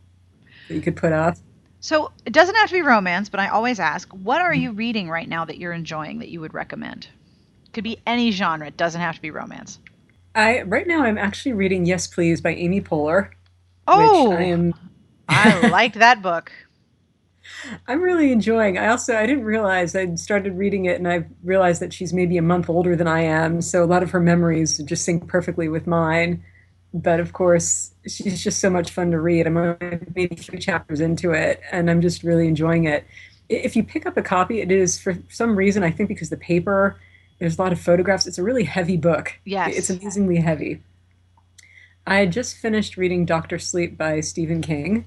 That 0.67 0.75
you 0.75 0.81
could 0.81 0.95
put 0.95 1.13
up. 1.13 1.37
So 1.79 2.11
it 2.25 2.33
doesn't 2.33 2.55
have 2.55 2.69
to 2.69 2.75
be 2.75 2.81
romance, 2.81 3.29
but 3.29 3.39
I 3.39 3.49
always 3.49 3.79
ask, 3.79 4.09
what 4.09 4.41
are 4.41 4.53
hmm. 4.53 4.61
you 4.61 4.71
reading 4.71 5.09
right 5.09 5.27
now 5.27 5.45
that 5.45 5.57
you're 5.57 5.73
enjoying 5.73 6.19
that 6.19 6.29
you 6.29 6.41
would 6.41 6.53
recommend? 6.53 7.07
It 7.65 7.73
could 7.73 7.83
be 7.83 7.99
any 8.05 8.31
genre. 8.31 8.67
It 8.67 8.77
doesn't 8.77 9.01
have 9.01 9.15
to 9.15 9.21
be 9.21 9.31
romance. 9.31 9.79
I 10.35 10.61
right 10.63 10.87
now 10.87 11.03
I'm 11.03 11.17
actually 11.17 11.53
reading 11.53 11.85
Yes 11.85 12.07
Please 12.07 12.41
by 12.41 12.53
Amy 12.53 12.81
Poehler. 12.81 13.31
Oh, 13.87 14.31
I 14.33 14.43
am. 14.43 14.73
I 15.29 15.67
like 15.69 15.93
that 15.93 16.21
book. 16.21 16.51
I'm 17.87 18.01
really 18.01 18.31
enjoying. 18.31 18.77
I 18.77 18.87
also 18.87 19.15
I 19.15 19.25
didn't 19.25 19.45
realize 19.45 19.95
I'd 19.95 20.19
started 20.19 20.57
reading 20.57 20.85
it 20.85 20.97
and 20.97 21.07
I 21.07 21.25
realized 21.43 21.81
that 21.81 21.93
she's 21.93 22.13
maybe 22.13 22.37
a 22.37 22.41
month 22.41 22.69
older 22.69 22.95
than 22.95 23.07
I 23.07 23.21
am, 23.21 23.61
so 23.61 23.83
a 23.83 23.85
lot 23.85 24.03
of 24.03 24.11
her 24.11 24.19
memories 24.19 24.77
just 24.79 25.05
sync 25.05 25.27
perfectly 25.27 25.67
with 25.67 25.87
mine. 25.87 26.43
But 26.93 27.19
of 27.19 27.33
course, 27.33 27.91
she's 28.07 28.43
just 28.43 28.59
so 28.59 28.69
much 28.69 28.91
fun 28.91 29.11
to 29.11 29.19
read. 29.19 29.45
I'm 29.45 29.57
only 29.57 29.99
maybe 30.15 30.35
three 30.35 30.59
chapters 30.59 31.01
into 31.01 31.31
it, 31.31 31.61
and 31.71 31.89
I'm 31.89 32.01
just 32.01 32.23
really 32.23 32.47
enjoying 32.47 32.85
it. 32.85 33.05
If 33.49 33.75
you 33.75 33.83
pick 33.83 34.05
up 34.05 34.17
a 34.17 34.21
copy, 34.21 34.61
it 34.61 34.71
is 34.71 34.99
for 34.99 35.17
some 35.29 35.55
reason 35.55 35.83
I 35.83 35.91
think 35.91 36.09
because 36.09 36.29
the 36.29 36.37
paper, 36.37 36.99
there's 37.39 37.57
a 37.57 37.61
lot 37.61 37.71
of 37.71 37.79
photographs. 37.79 38.25
It's 38.25 38.37
a 38.37 38.43
really 38.43 38.63
heavy 38.63 38.97
book. 38.97 39.37
Yes, 39.45 39.75
it's 39.75 39.89
amazingly 39.89 40.37
heavy. 40.37 40.81
I 42.05 42.19
had 42.19 42.31
just 42.31 42.55
finished 42.55 42.95
reading 42.95 43.25
Doctor 43.25 43.59
Sleep 43.59 43.97
by 43.97 44.21
Stephen 44.21 44.61
King 44.61 45.05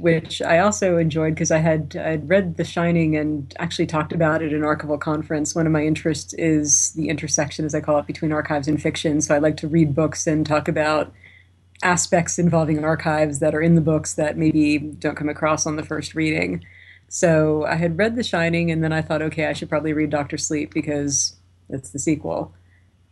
which 0.00 0.42
I 0.42 0.58
also 0.58 0.96
enjoyed 0.96 1.34
because 1.34 1.50
I 1.50 1.58
had 1.58 1.96
I'd 1.96 2.28
read 2.28 2.56
The 2.56 2.64
Shining 2.64 3.16
and 3.16 3.52
actually 3.58 3.86
talked 3.86 4.12
about 4.12 4.42
it 4.42 4.46
at 4.46 4.52
an 4.52 4.62
archival 4.62 5.00
conference. 5.00 5.54
One 5.54 5.66
of 5.66 5.72
my 5.72 5.84
interests 5.84 6.34
is 6.34 6.92
the 6.92 7.08
intersection, 7.08 7.64
as 7.64 7.74
I 7.74 7.80
call 7.80 7.98
it, 7.98 8.06
between 8.06 8.32
archives 8.32 8.68
and 8.68 8.80
fiction. 8.80 9.20
So 9.20 9.34
I 9.34 9.38
like 9.38 9.56
to 9.58 9.68
read 9.68 9.94
books 9.94 10.26
and 10.26 10.46
talk 10.46 10.68
about 10.68 11.12
aspects 11.82 12.38
involving 12.38 12.84
archives 12.84 13.38
that 13.40 13.54
are 13.54 13.60
in 13.60 13.74
the 13.74 13.80
books 13.80 14.14
that 14.14 14.36
maybe 14.36 14.78
don't 14.78 15.16
come 15.16 15.28
across 15.28 15.66
on 15.66 15.76
the 15.76 15.84
first 15.84 16.14
reading. 16.14 16.64
So 17.08 17.64
I 17.64 17.76
had 17.76 17.98
read 17.98 18.16
The 18.16 18.22
Shining, 18.22 18.70
and 18.70 18.82
then 18.82 18.92
I 18.92 19.02
thought, 19.02 19.22
okay, 19.22 19.46
I 19.46 19.52
should 19.52 19.68
probably 19.68 19.92
read 19.92 20.10
Doctor 20.10 20.38
Sleep 20.38 20.72
because 20.72 21.36
it's 21.68 21.90
the 21.90 21.98
sequel. 21.98 22.54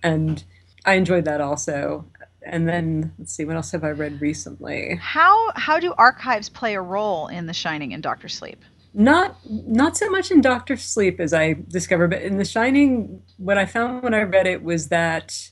And 0.02 0.42
I 0.84 0.94
enjoyed 0.94 1.24
that 1.24 1.40
also 1.40 2.04
and 2.46 2.68
then 2.68 3.12
let's 3.18 3.34
see 3.34 3.44
what 3.44 3.56
else 3.56 3.72
have 3.72 3.84
I 3.84 3.90
read 3.90 4.20
recently. 4.20 4.96
How 5.00 5.52
how 5.56 5.80
do 5.80 5.94
archives 5.98 6.48
play 6.48 6.74
a 6.74 6.80
role 6.80 7.28
in 7.28 7.46
The 7.46 7.52
Shining 7.52 7.92
and 7.92 8.02
Doctor 8.02 8.28
Sleep? 8.28 8.64
Not 8.92 9.36
not 9.48 9.96
so 9.96 10.08
much 10.10 10.30
in 10.30 10.40
Doctor 10.40 10.76
Sleep 10.76 11.20
as 11.20 11.32
I 11.32 11.56
discovered, 11.68 12.08
but 12.08 12.22
in 12.22 12.38
The 12.38 12.44
Shining, 12.44 13.22
what 13.38 13.58
I 13.58 13.66
found 13.66 14.02
when 14.02 14.14
I 14.14 14.22
read 14.22 14.46
it 14.46 14.62
was 14.62 14.88
that 14.88 15.50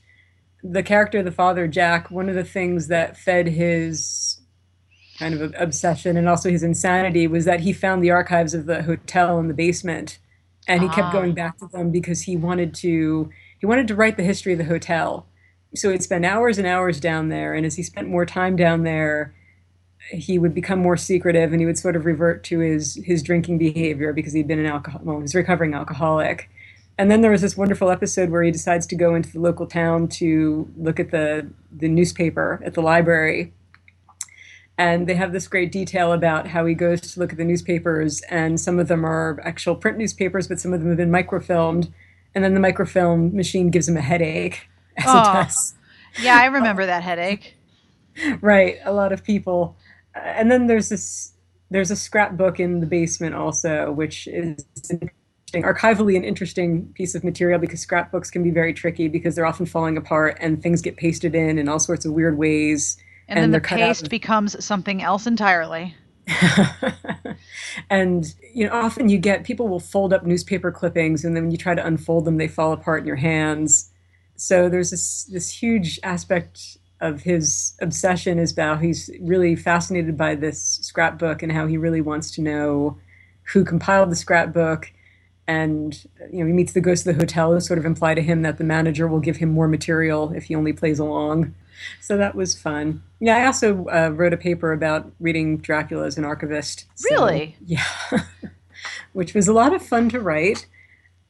the 0.63 0.83
character, 0.83 1.19
of 1.19 1.25
the 1.25 1.33
father 1.33 1.67
Jack, 1.67 2.11
one 2.11 2.29
of 2.29 2.35
the 2.35 2.45
things 2.45 2.87
that 2.89 3.17
fed 3.17 3.49
his 3.49 4.41
kind 5.19 5.35
of 5.35 5.55
obsession 5.59 6.17
and 6.17 6.29
also 6.29 6.51
his 6.51 6.63
insanity 6.63 7.27
was 7.27 7.45
that 7.45 7.61
he 7.61 7.73
found 7.73 8.03
the 8.03 8.11
archives 8.11 8.55
of 8.55 8.67
the 8.67 8.83
hotel 8.83 9.39
in 9.39 9.49
the 9.49 9.55
basement, 9.55 10.19
and 10.69 10.83
he 10.83 10.89
ah. 10.89 10.95
kept 10.95 11.13
going 11.13 11.35
back 11.35 11.59
to 11.59 11.69
them 11.69 11.91
because 11.91 12.23
he 12.23 12.37
wanted 12.37 12.75
to 12.75 13.31
he 13.59 13.67
wanted 13.67 13.89
to 13.89 13.95
write 13.95 14.17
the 14.17 14.23
history 14.23 14.53
of 14.53 14.59
the 14.59 14.65
hotel 14.65 15.27
so 15.75 15.91
he'd 15.91 16.03
spend 16.03 16.25
hours 16.25 16.59
and 16.59 16.67
hours 16.67 17.01
down 17.01 17.29
there 17.29 17.55
and 17.55 17.65
as 17.65 17.77
he 17.77 17.83
spent 17.83 18.09
more 18.09 18.27
time 18.27 18.57
down 18.57 18.83
there 18.83 19.35
he 20.11 20.39
would 20.39 20.55
become 20.55 20.79
more 20.79 20.97
secretive 20.97 21.53
and 21.53 21.61
he 21.61 21.67
would 21.67 21.79
sort 21.79 21.97
of 21.97 22.05
revert 22.05 22.43
to 22.45 22.59
his 22.59 23.01
his 23.05 23.23
drinking 23.23 23.59
behavior 23.59 24.13
because 24.13 24.33
he'd 24.33 24.49
been 24.49 24.59
an 24.59 24.67
alcohol 24.67 25.01
well 25.05 25.17
he 25.17 25.23
was 25.23 25.35
recovering 25.35 25.75
alcoholic. 25.75 26.49
And 26.99 27.11
then 27.11 27.23
there 27.23 27.31
was 27.31 27.41
this 27.41 27.57
wonderful 27.57 27.91
episode 27.91 28.29
where 28.29 28.43
he 28.43 28.51
decides 28.51 28.87
to 28.89 28.95
go 28.95 29.15
into 29.15 29.33
the 29.33 29.41
local 29.41 29.67
town 29.67 30.09
to 30.09 30.69
look 30.77 31.01
at 31.01 31.11
the 31.11 31.49
the 31.71 31.89
newspaper 31.89 32.61
at 32.65 32.75
the 32.75 32.83
library. 32.83 33.53
And 34.79 35.07
they 35.07 35.15
have 35.15 35.33
this 35.33 35.49
great 35.49 35.71
detail 35.71 36.13
about 36.13 36.49
how 36.49 36.67
he 36.67 36.75
goes 36.75 37.01
to 37.01 37.21
look 37.21 37.33
at 37.33 37.39
the 37.39 37.45
newspapers 37.45 38.21
and 38.23 38.61
some 38.61 38.79
of 38.79 38.89
them 38.89 39.05
are 39.07 39.41
actual 39.45 39.77
print 39.77 39.99
newspapers 39.99 40.49
but 40.49 40.59
some 40.59 40.73
of 40.73 40.81
them 40.81 40.89
have 40.89 40.99
been 40.99 41.11
microfilmed. 41.11 41.93
And 42.35 42.43
then 42.43 42.55
the 42.55 42.61
microfilm 42.61 43.35
machine 43.35 43.71
gives 43.71 43.89
him 43.89 43.97
a 43.97 44.01
headache 44.01 44.69
as 44.97 45.05
oh, 45.07 45.21
it 45.21 45.45
does. 45.45 45.75
Yeah, 46.21 46.37
I 46.37 46.47
remember 46.47 46.87
that 46.87 47.03
headache. 47.03 47.57
right, 48.41 48.79
a 48.85 48.93
lot 48.93 49.13
of 49.13 49.25
people. 49.25 49.77
Uh, 50.15 50.21
and 50.21 50.51
then 50.51 50.67
there's 50.67 50.89
this 50.89 51.33
there's 51.71 51.91
a 51.91 51.97
scrapbook 51.97 52.61
in 52.61 52.81
the 52.81 52.87
basement 52.87 53.35
also, 53.35 53.93
which 53.93 54.27
is 54.27 54.65
archivally 55.55 56.17
an 56.17 56.25
interesting 56.25 56.87
piece 56.95 57.15
of 57.15 57.25
material 57.25 57.59
because 57.59 57.81
scrapbooks 57.81 58.31
can 58.31 58.43
be 58.43 58.51
very 58.51 58.75
tricky 58.75 59.09
because 59.09 59.35
they're 59.35 59.47
often 59.47 59.67
falling 59.67 59.97
apart 59.97 60.37
and 60.41 60.63
things 60.63 60.83
get 60.83 60.97
pasted 60.97 61.35
in 61.35 61.59
in 61.59 61.69
all 61.69 61.79
sorts 61.79 62.05
of 62.05 62.13
weird 62.13 62.37
ways. 62.37 62.97
And, 63.29 63.39
and 63.39 63.55
then 63.55 63.61
the 63.63 63.67
paste 63.67 64.05
of... 64.05 64.11
becomes 64.11 64.63
something 64.65 65.03
else 65.03 65.27
entirely. 65.27 65.95
and 67.91 68.33
you 68.55 68.65
know 68.65 68.73
often 68.73 69.09
you 69.09 69.19
get 69.19 69.43
people 69.43 69.67
will 69.67 69.81
fold 69.81 70.13
up 70.13 70.25
newspaper 70.25 70.71
clippings 70.71 71.25
and 71.25 71.35
then 71.35 71.43
when 71.43 71.51
you 71.51 71.57
try 71.57 71.75
to 71.75 71.85
unfold 71.85 72.25
them 72.25 72.37
they 72.37 72.47
fall 72.47 72.73
apart 72.73 73.01
in 73.01 73.07
your 73.09 73.17
hands 73.17 73.92
so 74.43 74.69
there's 74.69 74.91
this 74.91 75.25
this 75.25 75.49
huge 75.49 76.01
aspect 76.03 76.79
of 77.01 77.23
his 77.23 77.75
obsession 77.81 78.39
is 78.39 78.53
about 78.53 78.83
he's 78.83 79.09
really 79.21 79.55
fascinated 79.55 80.17
by 80.17 80.35
this 80.35 80.79
scrapbook 80.83 81.43
and 81.43 81.53
how 81.53 81.67
he 81.67 81.77
really 81.77 82.01
wants 82.01 82.31
to 82.33 82.41
know 82.41 82.99
who 83.53 83.65
compiled 83.65 84.11
the 84.11 84.17
scrapbook. 84.17 84.93
And 85.47 85.95
you 86.33 86.41
know 86.41 86.47
he 86.47 86.53
meets 86.53 86.73
the 86.73 86.81
ghost 86.81 87.07
of 87.07 87.15
the 87.15 87.21
hotel 87.21 87.53
who 87.53 87.61
sort 87.61 87.79
of 87.79 87.85
imply 87.85 88.15
to 88.15 88.23
him 88.23 88.43
that 88.43 88.59
the 88.59 88.65
manager 88.65 89.07
will 89.07 89.21
give 89.21 89.37
him 89.37 89.51
more 89.51 89.69
material 89.69 90.33
if 90.33 90.45
he 90.45 90.55
only 90.57 90.73
plays 90.73 90.99
along. 90.99 91.55
So 92.01 92.17
that 92.17 92.35
was 92.35 92.59
fun. 92.59 93.03
Yeah 93.21 93.37
i 93.37 93.47
also 93.47 93.87
uh, 93.87 94.11
wrote 94.13 94.33
a 94.33 94.37
paper 94.37 94.73
about 94.73 95.11
reading 95.21 95.59
dracula 95.59 96.07
as 96.07 96.19
an 96.19 96.25
archivist. 96.25 96.87
So, 96.95 97.15
really? 97.15 97.57
yeah. 97.65 97.85
Which 99.13 99.35
was 99.35 99.47
a 99.47 99.53
lot 99.53 99.73
of 99.73 99.87
fun 99.87 100.09
to 100.09 100.21
write 100.21 100.67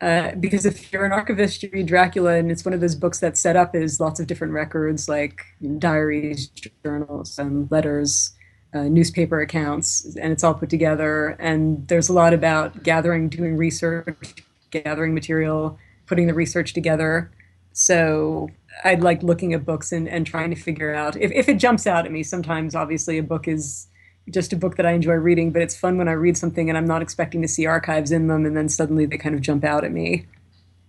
uh, 0.03 0.35
because 0.35 0.67
if 0.67 0.93
you're 0.93 1.05
an 1.05 1.13
archivist, 1.13 1.63
you 1.63 1.71
read 1.73 1.87
Dracula, 1.87 2.35
and 2.35 2.51
it's 2.51 2.65
one 2.65 2.75
of 2.75 2.81
those 2.81 2.97
books 2.97 3.21
that's 3.21 3.39
set 3.39 3.55
up 3.55 3.77
as 3.77 4.01
lots 4.01 4.19
of 4.19 4.27
different 4.27 4.53
records, 4.53 5.09
like 5.09 5.45
diaries, 5.79 6.49
journals, 6.85 7.39
and 7.39 7.71
letters, 7.71 8.33
uh, 8.75 8.83
newspaper 8.83 9.41
accounts, 9.41 10.17
and 10.17 10.33
it's 10.33 10.43
all 10.43 10.55
put 10.55 10.71
together. 10.71 11.37
And 11.39 11.87
there's 11.87 12.09
a 12.09 12.13
lot 12.13 12.35
about 12.35 12.83
gathering, 12.83 13.29
doing 13.29 13.57
research, 13.57 14.43
gathering 14.73 15.15
material, 15.15 15.79
putting 16.07 16.27
the 16.27 16.35
research 16.35 16.75
together. 16.75 17.31
So 17.73 18.51
I 18.83 18.97
like 18.97 19.23
looking 19.23 19.55
at 19.55 19.65
books 19.65 19.93
and, 19.93 20.09
and 20.09 20.27
trying 20.27 20.51
to 20.51 20.57
figure 20.57 20.93
out 20.93 21.17
if, 21.17 21.31
if 21.31 21.49
it 21.49 21.59
jumps 21.59 21.87
out 21.87 22.07
at 22.07 22.13
me. 22.13 22.25
Sometimes, 22.25 22.75
obviously, 22.75 23.19
a 23.19 23.23
book 23.23 23.47
is 23.47 23.87
just 24.31 24.53
a 24.53 24.57
book 24.57 24.77
that 24.77 24.87
I 24.87 24.93
enjoy 24.93 25.15
reading, 25.15 25.51
but 25.51 25.63
it's 25.63 25.77
fun 25.77 25.99
when 25.99 26.09
I 26.09 26.13
read 26.13 26.37
something 26.37 26.69
and 26.69 26.79
I'm 26.79 26.87
not 26.87 27.03
expecting 27.03 27.43
to 27.43 27.49
see 27.49 27.67
archives 27.67 28.13
in 28.13 28.29
them, 28.29 28.47
and 28.47 28.57
then 28.57 28.69
suddenly 28.69 29.07
they 29.07 29.19
kind 29.19 29.35
of 29.35 29.41
jump 29.41 29.65
out 29.65 29.85
at 29.85 29.93
me. 29.93 30.27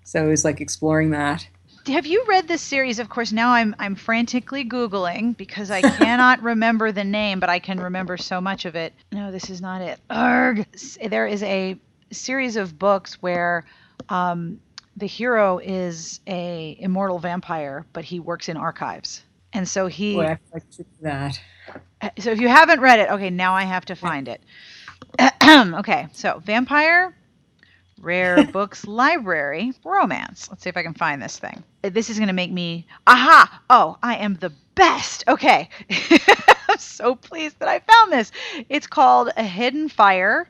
So 0.03 0.29
it's 0.29 0.43
like 0.43 0.61
exploring 0.61 1.11
that. 1.11 1.47
Have 1.87 2.05
you 2.05 2.23
read 2.27 2.47
this 2.47 2.61
series? 2.61 2.99
Of 2.99 3.09
course, 3.09 3.31
now 3.31 3.51
I'm 3.51 3.75
I'm 3.77 3.95
frantically 3.95 4.63
googling 4.63 5.35
because 5.35 5.69
I 5.69 5.81
cannot 5.97 6.41
remember 6.41 6.91
the 6.91 7.03
name, 7.03 7.39
but 7.39 7.49
I 7.49 7.59
can 7.59 7.79
remember 7.79 8.15
so 8.17 8.39
much 8.39 8.65
of 8.65 8.75
it. 8.75 8.93
No, 9.11 9.31
this 9.31 9.49
is 9.49 9.61
not 9.61 9.81
it. 9.81 9.99
Arg! 10.09 10.65
There 11.03 11.27
is 11.27 11.43
a 11.43 11.77
series 12.11 12.55
of 12.55 12.77
books 12.79 13.21
where 13.21 13.65
um, 14.07 14.61
the 14.95 15.07
hero 15.07 15.57
is 15.57 16.21
a 16.27 16.77
immortal 16.79 17.19
vampire, 17.19 17.85
but 17.91 18.05
he 18.05 18.19
works 18.19 18.47
in 18.47 18.55
archives, 18.55 19.23
and 19.51 19.67
so 19.67 19.87
he. 19.87 20.15
Boy, 20.15 20.25
I 20.25 20.39
like 20.53 20.63
that 21.01 21.39
so 22.19 22.31
if 22.31 22.39
you 22.39 22.47
haven't 22.47 22.79
read 22.79 22.99
it, 22.99 23.09
okay, 23.11 23.29
now 23.29 23.53
I 23.53 23.63
have 23.63 23.85
to 23.85 23.95
find 23.95 24.27
it. 24.27 24.41
okay, 25.43 26.07
so 26.13 26.41
Vampire, 26.43 27.15
Rare 27.99 28.43
Books 28.51 28.85
Library, 28.85 29.73
Romance. 29.83 30.49
Let's 30.49 30.63
see 30.63 30.69
if 30.69 30.77
I 30.77 30.83
can 30.83 30.93
find 30.93 31.21
this 31.21 31.39
thing. 31.39 31.63
Uh, 31.83 31.89
this 31.89 32.09
is 32.09 32.17
going 32.17 32.27
to 32.27 32.33
make 32.33 32.51
me. 32.51 32.85
Aha! 33.07 33.61
Oh, 33.69 33.97
I 34.03 34.17
am 34.17 34.35
the 34.35 34.51
best. 34.75 35.23
Okay. 35.27 35.69
I'm 36.69 36.77
so 36.77 37.15
pleased 37.15 37.59
that 37.59 37.69
I 37.69 37.79
found 37.79 38.11
this. 38.11 38.31
It's 38.69 38.87
called 38.87 39.31
A 39.37 39.43
Hidden 39.43 39.89
Fire 39.89 40.49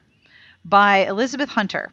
by 0.65 1.05
Elizabeth 1.05 1.49
Hunter. 1.49 1.91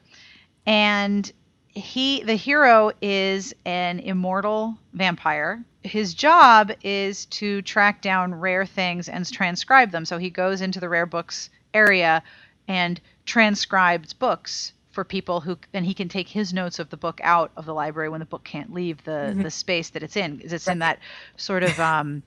And 0.67 1.31
he 1.75 2.23
the 2.25 2.35
hero 2.35 2.93
is 3.01 3.55
an 3.65 4.01
immortal 4.01 4.77
vampire. 4.93 5.63
His 5.83 6.15
job 6.15 6.73
is 6.83 7.27
to 7.27 7.63
track 7.63 8.03
down 8.03 8.35
rare 8.35 8.67
things 8.67 9.09
and 9.09 9.31
transcribe 9.31 9.91
them. 9.91 10.05
So 10.05 10.19
he 10.19 10.31
goes 10.31 10.61
into 10.61 10.81
the 10.81 10.89
rare 10.89 11.07
books 11.07 11.49
area 11.73 12.23
and 12.69 13.01
transcribes 13.25 14.13
books 14.13 14.73
for 14.91 15.05
people 15.05 15.41
who 15.41 15.57
then 15.73 15.85
he 15.85 15.95
can 15.95 16.09
take 16.09 16.29
his 16.29 16.53
notes 16.53 16.81
of 16.81 16.91
the 16.91 16.97
book 16.97 17.21
out 17.23 17.53
of 17.57 17.65
the 17.65 17.75
library 17.75 18.09
when 18.09 18.21
the 18.21 18.27
book 18.27 18.43
can't 18.43 18.73
leave 18.73 19.03
the 19.05 19.11
mm-hmm. 19.11 19.43
the 19.43 19.51
space 19.51 19.91
that 19.91 20.03
it's 20.03 20.17
in. 20.17 20.41
It's 20.45 20.67
in 20.67 20.81
that 20.81 20.99
sort 21.37 21.63
of 21.63 21.79
um, 21.79 22.23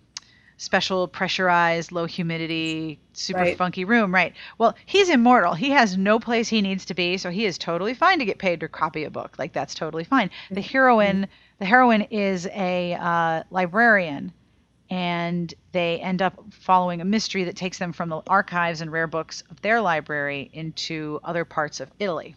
special 0.58 1.08
pressurized, 1.08 1.92
low 1.92 2.06
humidity, 2.06 3.00
super 3.14 3.40
right. 3.40 3.58
funky 3.58 3.86
room, 3.86 4.14
right? 4.14 4.34
Well, 4.58 4.76
he's 4.86 5.10
immortal. 5.10 5.54
He 5.54 5.72
has 5.72 5.98
no 5.98 6.20
place 6.20 6.48
he 6.48 6.62
needs 6.62 6.86
to 6.86 6.94
be, 6.94 7.18
so 7.18 7.30
he 7.30 7.46
is 7.46 7.58
totally 7.58 7.94
fine 7.94 8.20
to 8.20 8.26
get 8.26 8.38
paid 8.38 8.60
to 8.62 8.68
copy 8.68 9.04
a 9.04 9.10
book. 9.10 9.36
Like 9.38 9.54
that's 9.54 9.74
totally 9.74 10.04
fine. 10.04 10.30
The 10.50 10.62
mm-hmm. 10.62 10.70
heroine, 10.70 11.28
the 11.60 11.66
heroine 11.66 12.04
is 12.04 12.48
a 12.48 12.94
uh, 12.94 13.44
librarian, 13.50 14.34
and 14.90 15.54
they 15.72 16.00
end 16.00 16.22
up 16.22 16.44
following 16.52 17.02
a 17.02 17.06
mystery 17.06 17.44
that 17.46 17.56
takes 17.56 17.80
them 17.80 17.94
from 17.94 18.10
the 18.10 18.22
archives 18.28 18.82
and 18.82 18.92
rare 18.92 19.08
books 19.08 19.44
of 19.50 19.62
their 19.62 19.82
library 19.82 20.50
into 20.54 21.20
other 21.24 21.46
parts 21.46 21.80
of 21.80 21.92
Italy. 22.00 22.36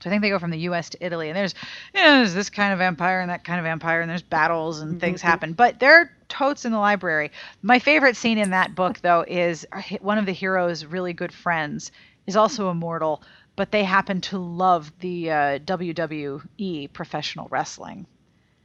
So 0.00 0.08
I 0.08 0.10
think 0.10 0.22
they 0.22 0.30
go 0.30 0.38
from 0.38 0.50
the 0.50 0.58
U.S. 0.60 0.90
to 0.90 1.04
Italy, 1.04 1.28
and 1.28 1.36
there's, 1.36 1.54
you 1.94 2.00
know, 2.00 2.16
there's 2.16 2.34
this 2.34 2.50
kind 2.50 2.72
of 2.72 2.80
empire 2.80 3.20
and 3.20 3.30
that 3.30 3.44
kind 3.44 3.60
of 3.60 3.66
empire, 3.66 4.00
and 4.00 4.10
there's 4.10 4.22
battles 4.22 4.80
and 4.80 5.00
things 5.00 5.20
mm-hmm. 5.20 5.28
happen. 5.28 5.52
But 5.52 5.78
they're 5.78 6.12
totes 6.28 6.64
in 6.64 6.72
the 6.72 6.78
library. 6.78 7.30
My 7.62 7.78
favorite 7.78 8.16
scene 8.16 8.38
in 8.38 8.50
that 8.50 8.74
book, 8.74 9.00
though, 9.00 9.24
is 9.28 9.66
one 10.00 10.16
of 10.16 10.26
the 10.26 10.32
hero's 10.32 10.84
really 10.84 11.12
good 11.12 11.32
friends 11.32 11.92
is 12.26 12.36
also 12.36 12.70
immortal, 12.70 13.22
but 13.56 13.72
they 13.72 13.84
happen 13.84 14.20
to 14.22 14.38
love 14.38 14.92
the 15.00 15.30
uh, 15.30 15.58
WWE 15.60 16.92
professional 16.92 17.48
wrestling. 17.50 18.06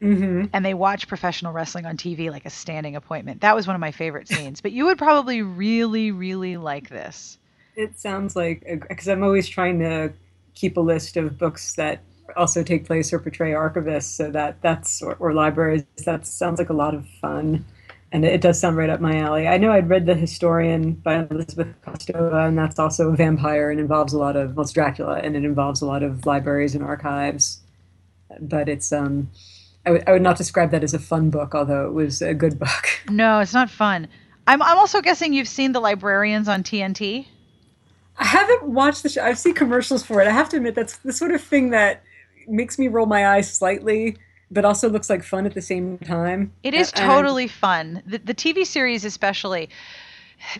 Mm-hmm. 0.02 0.46
And 0.54 0.64
they 0.64 0.74
watch 0.74 1.08
professional 1.08 1.52
wrestling 1.52 1.86
on 1.86 1.98
TV 1.98 2.30
like 2.30 2.46
a 2.46 2.50
standing 2.50 2.96
appointment. 2.96 3.42
That 3.42 3.56
was 3.56 3.66
one 3.66 3.76
of 3.76 3.80
my 3.80 3.92
favorite 3.92 4.28
scenes. 4.28 4.62
But 4.62 4.72
you 4.72 4.86
would 4.86 4.98
probably 4.98 5.42
really, 5.42 6.12
really 6.12 6.58
like 6.58 6.90
this. 6.90 7.38
It 7.76 7.98
sounds 8.00 8.36
like 8.36 8.64
because 8.88 9.08
I'm 9.08 9.24
always 9.24 9.48
trying 9.48 9.80
to 9.80 10.14
keep 10.56 10.78
a 10.78 10.82
list 10.82 11.18
of 11.18 11.38
books 11.38 11.74
that 11.76 12.02
also 12.36 12.64
take 12.64 12.86
place 12.86 13.14
or 13.14 13.20
portray 13.20 13.52
archivists 13.52 14.16
so 14.16 14.32
that 14.32 14.62
that's 14.62 15.02
or, 15.02 15.16
or 15.16 15.34
libraries 15.34 15.86
that 16.06 16.26
sounds 16.26 16.60
like 16.60 16.70
a 16.70 16.74
lot 16.74 16.96
of 16.96 17.08
fun. 17.22 17.66
And 18.12 18.24
it, 18.24 18.40
does 18.40 18.60
sound 18.60 18.78
right 18.78 18.90
up 18.90 19.02
my 19.02 19.18
alley. 19.18 19.48
I 19.48 19.58
know 19.58 19.72
i'd 19.74 19.90
read 19.90 20.06
the 20.06 20.16
historian 20.16 20.94
by 20.94 21.28
elizabeth 21.30 21.68
kostova 21.82 22.48
and 22.48 22.58
that's 22.58 22.80
also 22.80 23.10
a 23.12 23.16
vampire 23.16 23.70
and 23.70 23.80
involves 23.80 24.14
a 24.14 24.18
lot 24.18 24.36
of 24.36 24.56
well 24.56 24.64
it's 24.64 24.72
dracula 24.72 25.20
and 25.20 25.36
it 25.36 25.44
involves 25.44 25.82
a 25.82 25.86
lot 25.86 26.02
of 26.04 26.26
libraries 26.26 26.76
and 26.76 26.84
archives. 26.84 27.62
But 28.40 28.70
it's 28.70 28.92
um 28.92 29.30
I, 29.86 29.90
w- 29.90 30.04
I 30.08 30.14
would 30.14 30.22
not 30.22 30.38
describe 30.38 30.72
that 30.72 30.84
as 30.84 30.94
a 30.94 31.00
fun 31.00 31.30
book 31.30 31.54
although 31.54 31.86
it 31.86 31.94
was 31.94 32.22
a 32.22 32.34
good 32.34 32.58
book. 32.60 32.86
No 33.10 33.40
it's 33.40 33.54
not 33.54 33.70
fun. 33.70 34.08
I'm, 34.48 34.62
I'm 34.62 34.78
also 34.78 35.02
guessing 35.02 35.34
you've 35.34 35.48
seen 35.48 35.72
the 35.74 35.80
librarians 35.80 36.48
on 36.48 36.64
tnt 36.64 37.28
I 38.18 38.26
haven't 38.26 38.64
watched 38.64 39.04
the 39.04 39.10
show. 39.10 39.24
I've 39.24 39.40
seen 39.40 39.54
commercials 39.54 40.04
for 40.04 40.22
it. 40.22 40.28
I 40.28 40.32
have 40.32 40.50
to 40.50 40.58
admit 40.58 40.76
that's 40.76 40.98
the 40.98 41.14
sort 41.14 41.32
of 41.32 41.42
thing 41.42 41.72
that 41.72 42.04
makes 42.48 42.80
me 42.80 42.88
roll 42.88 43.06
my 43.06 43.28
eyes 43.28 43.52
slightly, 43.52 44.18
but 44.52 44.66
also 44.66 44.90
looks 44.90 45.10
like 45.10 45.24
fun 45.24 45.46
at 45.46 45.54
the 45.54 45.62
same 45.62 45.98
time. 46.00 46.54
It 46.64 46.74
is 46.74 46.92
and, 46.92 47.06
totally 47.06 47.48
fun. 47.48 48.04
The, 48.06 48.20
the 48.20 48.34
TV 48.34 48.66
series, 48.66 49.04
especially. 49.04 49.70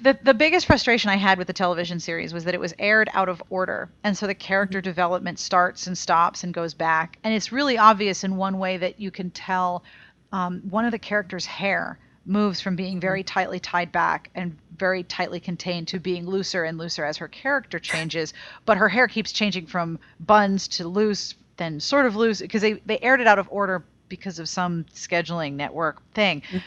The, 0.02 0.18
the 0.24 0.34
biggest 0.34 0.66
frustration 0.66 1.10
I 1.10 1.18
had 1.18 1.38
with 1.38 1.48
the 1.48 1.54
television 1.54 2.00
series 2.00 2.34
was 2.34 2.46
that 2.46 2.54
it 2.54 2.60
was 2.60 2.74
aired 2.80 3.10
out 3.14 3.30
of 3.30 3.44
order. 3.50 3.90
And 4.04 4.18
so 4.18 4.26
the 4.26 4.36
character 4.36 4.80
mm-hmm. 4.80 4.86
development 4.86 5.40
starts 5.40 5.88
and 5.88 5.98
stops 5.98 6.44
and 6.44 6.54
goes 6.54 6.74
back. 6.74 7.18
And 7.24 7.34
it's 7.34 7.52
really 7.52 7.78
obvious 7.78 8.24
in 8.24 8.38
one 8.38 8.58
way 8.58 8.78
that 8.78 9.00
you 9.00 9.12
can 9.12 9.32
tell 9.32 9.84
um, 10.32 10.62
one 10.70 10.86
of 10.86 10.92
the 10.92 11.00
characters' 11.00 11.46
hair 11.46 12.00
moves 12.26 12.62
from 12.62 12.76
being 12.76 13.00
very 13.00 13.22
mm-hmm. 13.22 13.34
tightly 13.34 13.60
tied 13.60 13.92
back 13.92 14.30
and 14.36 14.58
very 14.78 15.04
tightly 15.04 15.40
contained 15.40 15.88
to 15.88 16.00
being 16.00 16.26
looser 16.26 16.64
and 16.64 16.78
looser 16.78 17.06
as 17.06 17.18
her 17.18 17.28
character 17.28 17.80
changes. 17.80 18.34
But 18.66 18.78
her 18.78 18.90
hair 18.90 19.08
keeps 19.08 19.32
changing 19.32 19.68
from 19.68 20.00
buns 20.20 20.68
to 20.70 20.88
loose, 20.88 21.36
then 21.58 21.80
sort 21.80 22.06
of 22.06 22.16
loose, 22.16 22.42
because 22.42 22.62
they, 22.62 22.74
they 22.86 23.00
aired 23.00 23.22
it 23.22 23.28
out 23.28 23.40
of 23.40 23.48
order 23.52 23.84
because 24.10 24.40
of 24.40 24.50
some 24.50 24.86
scheduling 24.94 25.54
network 25.54 26.02
thing. 26.14 26.42
Mm-hmm. 26.42 26.58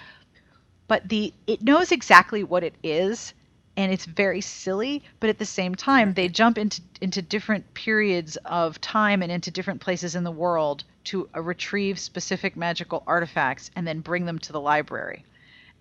But 0.87 1.09
the 1.09 1.35
it 1.47 1.63
knows 1.63 1.93
exactly 1.93 2.43
what 2.43 2.65
it 2.65 2.75
is 2.83 3.35
and 3.77 3.93
it's 3.93 4.07
very 4.07 4.41
silly 4.41 5.03
but 5.21 5.31
at 5.31 5.39
the 5.39 5.45
same 5.45 5.75
time 5.75 6.15
they 6.15 6.29
jump 6.29 6.59
into 6.59 6.81
into 7.01 7.21
different 7.21 7.75
periods 7.75 8.37
of 8.45 8.81
time 8.81 9.23
and 9.23 9.31
into 9.31 9.51
different 9.51 9.81
places 9.81 10.17
in 10.17 10.25
the 10.25 10.31
world 10.31 10.83
to 11.05 11.29
uh, 11.37 11.41
retrieve 11.41 11.99
specific 11.99 12.57
magical 12.57 13.05
artifacts 13.07 13.71
and 13.77 13.87
then 13.87 14.01
bring 14.01 14.25
them 14.25 14.39
to 14.39 14.51
the 14.51 14.61
library 14.61 15.25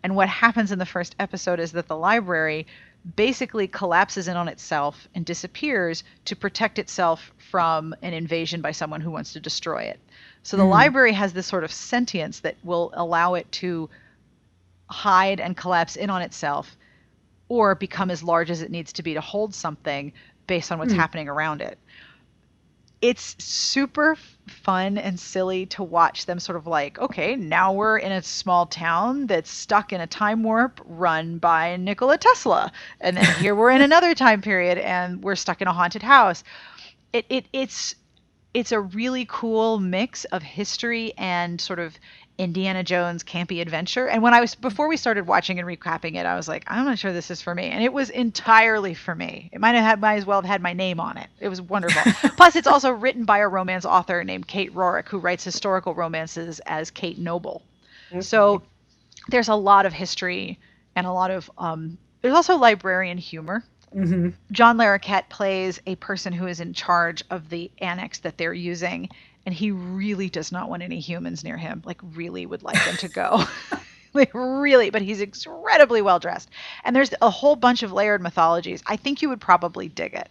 and 0.04 0.16
what 0.16 0.30
happens 0.30 0.72
in 0.72 0.80
the 0.80 0.86
first 0.86 1.16
episode 1.20 1.60
is 1.60 1.72
that 1.74 1.88
the 1.88 1.98
library 1.98 2.68
basically 3.16 3.68
collapses 3.68 4.28
in 4.28 4.36
on 4.36 4.48
itself 4.48 5.08
and 5.16 5.26
disappears 5.26 6.04
to 6.26 6.36
protect 6.36 6.78
itself 6.80 7.32
from 7.50 7.96
an 8.02 8.14
invasion 8.14 8.62
by 8.62 8.72
someone 8.72 9.02
who 9.02 9.12
wants 9.12 9.34
to 9.34 9.40
destroy 9.40 9.84
it. 9.84 10.00
So 10.44 10.58
the 10.58 10.64
mm. 10.64 10.70
library 10.70 11.14
has 11.14 11.34
this 11.34 11.48
sort 11.48 11.64
of 11.64 11.72
sentience 11.72 12.42
that 12.42 12.56
will 12.64 12.92
allow 12.94 13.36
it 13.36 13.52
to 13.54 13.90
hide 14.90 15.40
and 15.40 15.56
collapse 15.56 15.96
in 15.96 16.10
on 16.10 16.22
itself 16.22 16.78
or 17.50 17.76
become 17.76 18.12
as 18.12 18.24
large 18.24 18.52
as 18.52 18.62
it 18.62 18.72
needs 18.72 18.94
to 18.94 19.04
be 19.04 19.14
to 19.14 19.22
hold 19.22 19.54
something 19.54 20.12
based 20.48 20.72
on 20.72 20.80
what's 20.80 20.94
mm. 20.94 20.98
happening 20.98 21.28
around 21.30 21.62
it 21.62 21.78
it's 23.02 23.36
super 23.44 24.18
fun 24.48 24.98
and 24.98 25.20
silly 25.20 25.66
to 25.68 25.84
watch 25.84 26.26
them 26.26 26.40
sort 26.40 26.56
of 26.56 26.66
like, 26.66 26.98
okay, 27.00 27.36
now 27.36 27.74
we're 27.74 27.98
in 27.98 28.12
a 28.12 28.24
small 28.24 28.66
town 28.66 29.28
that's 29.28 29.52
stuck 29.52 29.94
in 29.94 30.02
a 30.02 30.08
time 30.08 30.44
warp 30.44 30.82
run 30.86 31.38
by 31.38 31.76
Nikola 31.78 32.18
Tesla. 32.18 32.72
And 33.00 33.18
then 33.18 33.26
here 33.40 33.56
we're 33.56 33.72
in 33.72 33.82
another 33.84 34.16
time 34.16 34.42
period 34.42 34.78
and 34.78 35.24
we're 35.24 35.36
stuck 35.36 35.62
in 35.62 35.68
a 35.68 35.74
haunted 35.74 36.04
house. 36.04 36.44
It, 37.14 37.26
it 37.30 37.46
it's 37.54 37.96
it's 38.54 38.72
a 38.72 38.80
really 38.80 39.26
cool 39.30 39.80
mix 39.80 40.26
of 40.26 40.42
history 40.42 41.14
and 41.18 41.62
sort 41.62 41.80
of 41.80 41.96
Indiana 42.38 42.84
Jones 42.84 43.24
campy 43.24 43.62
adventure. 43.62 44.08
And 44.08 44.22
when 44.22 44.34
I 44.34 44.42
was 44.42 44.54
before 44.54 44.88
we 44.88 44.98
started 44.98 45.26
watching 45.26 45.60
and 45.60 45.68
recapping 45.68 46.16
it, 46.16 46.26
I 46.26 46.36
was 46.36 46.48
like, 46.48 46.64
I'm 46.68 46.86
not 46.86 47.00
sure 47.00 47.12
this 47.12 47.32
is 47.32 47.42
for 47.42 47.56
me. 47.56 47.66
And 47.66 47.84
it 47.84 47.92
was 47.92 48.10
entirely 48.10 48.94
for 48.94 49.16
me. 49.16 49.50
It 49.52 49.60
might 49.60 49.76
have 49.76 49.84
had 49.84 50.02
might 50.02 50.18
as 50.18 50.26
well 50.26 50.42
have 50.42 50.50
had 50.50 50.62
my 50.62 50.74
name 50.74 51.00
on 51.00 51.18
it. 51.18 51.30
It 51.40 51.50
was 51.50 51.62
wonderful. 51.62 52.12
Plus, 52.38 52.56
it's 52.56 52.68
also 52.68 52.92
written 52.92 53.26
by 53.26 53.40
a 53.40 53.48
romance 53.48 53.86
author 53.86 54.24
named 54.24 54.48
Kate 54.48 54.74
Rorick, 54.74 55.08
who 55.08 55.18
writes 55.18 55.44
historical 55.44 55.96
romances 55.96 56.60
as 56.66 56.92
Kate 56.92 57.18
Noble. 57.18 57.64
Okay. 58.12 58.22
So 58.22 58.62
there's 59.30 59.50
a 59.50 59.56
lot 59.56 59.86
of 59.86 59.94
history 59.94 60.60
and 60.96 61.08
a 61.08 61.12
lot 61.12 61.32
of 61.32 61.50
um, 61.58 61.98
there's 62.22 62.36
also 62.36 62.58
librarian 62.58 63.18
humor. 63.18 63.64
Mm-hmm. 63.96 64.30
John 64.52 64.78
Larroquette 64.78 65.30
plays 65.30 65.80
a 65.86 65.96
person 65.96 66.34
who 66.34 66.48
is 66.48 66.60
in 66.60 66.74
charge 66.74 67.24
of 67.30 67.50
the 67.50 67.72
annex 67.80 68.20
that 68.20 68.38
they're 68.38 68.54
using, 68.54 69.10
and 69.48 69.56
he 69.56 69.72
really 69.72 70.30
does 70.30 70.52
not 70.52 70.70
want 70.70 70.84
any 70.84 71.00
humans 71.00 71.42
near 71.42 71.56
him. 71.56 71.82
Like, 71.86 72.02
really 72.04 72.46
would 72.46 72.64
like 72.64 72.84
them 72.84 72.98
to 72.98 73.08
go. 73.08 73.46
like, 74.14 74.30
really, 74.34 74.90
but 74.90 75.02
he's 75.02 75.22
incredibly 75.22 76.02
well 76.02 76.20
dressed. 76.20 76.50
And 76.84 76.94
there's 76.94 77.14
a 77.22 77.30
whole 77.30 77.56
bunch 77.56 77.82
of 77.82 77.94
layered 77.94 78.22
mythologies. 78.22 78.84
I 78.86 78.98
think 78.98 79.22
you 79.22 79.30
would 79.30 79.40
probably 79.40 79.88
dig 79.88 80.16
it. 80.16 80.28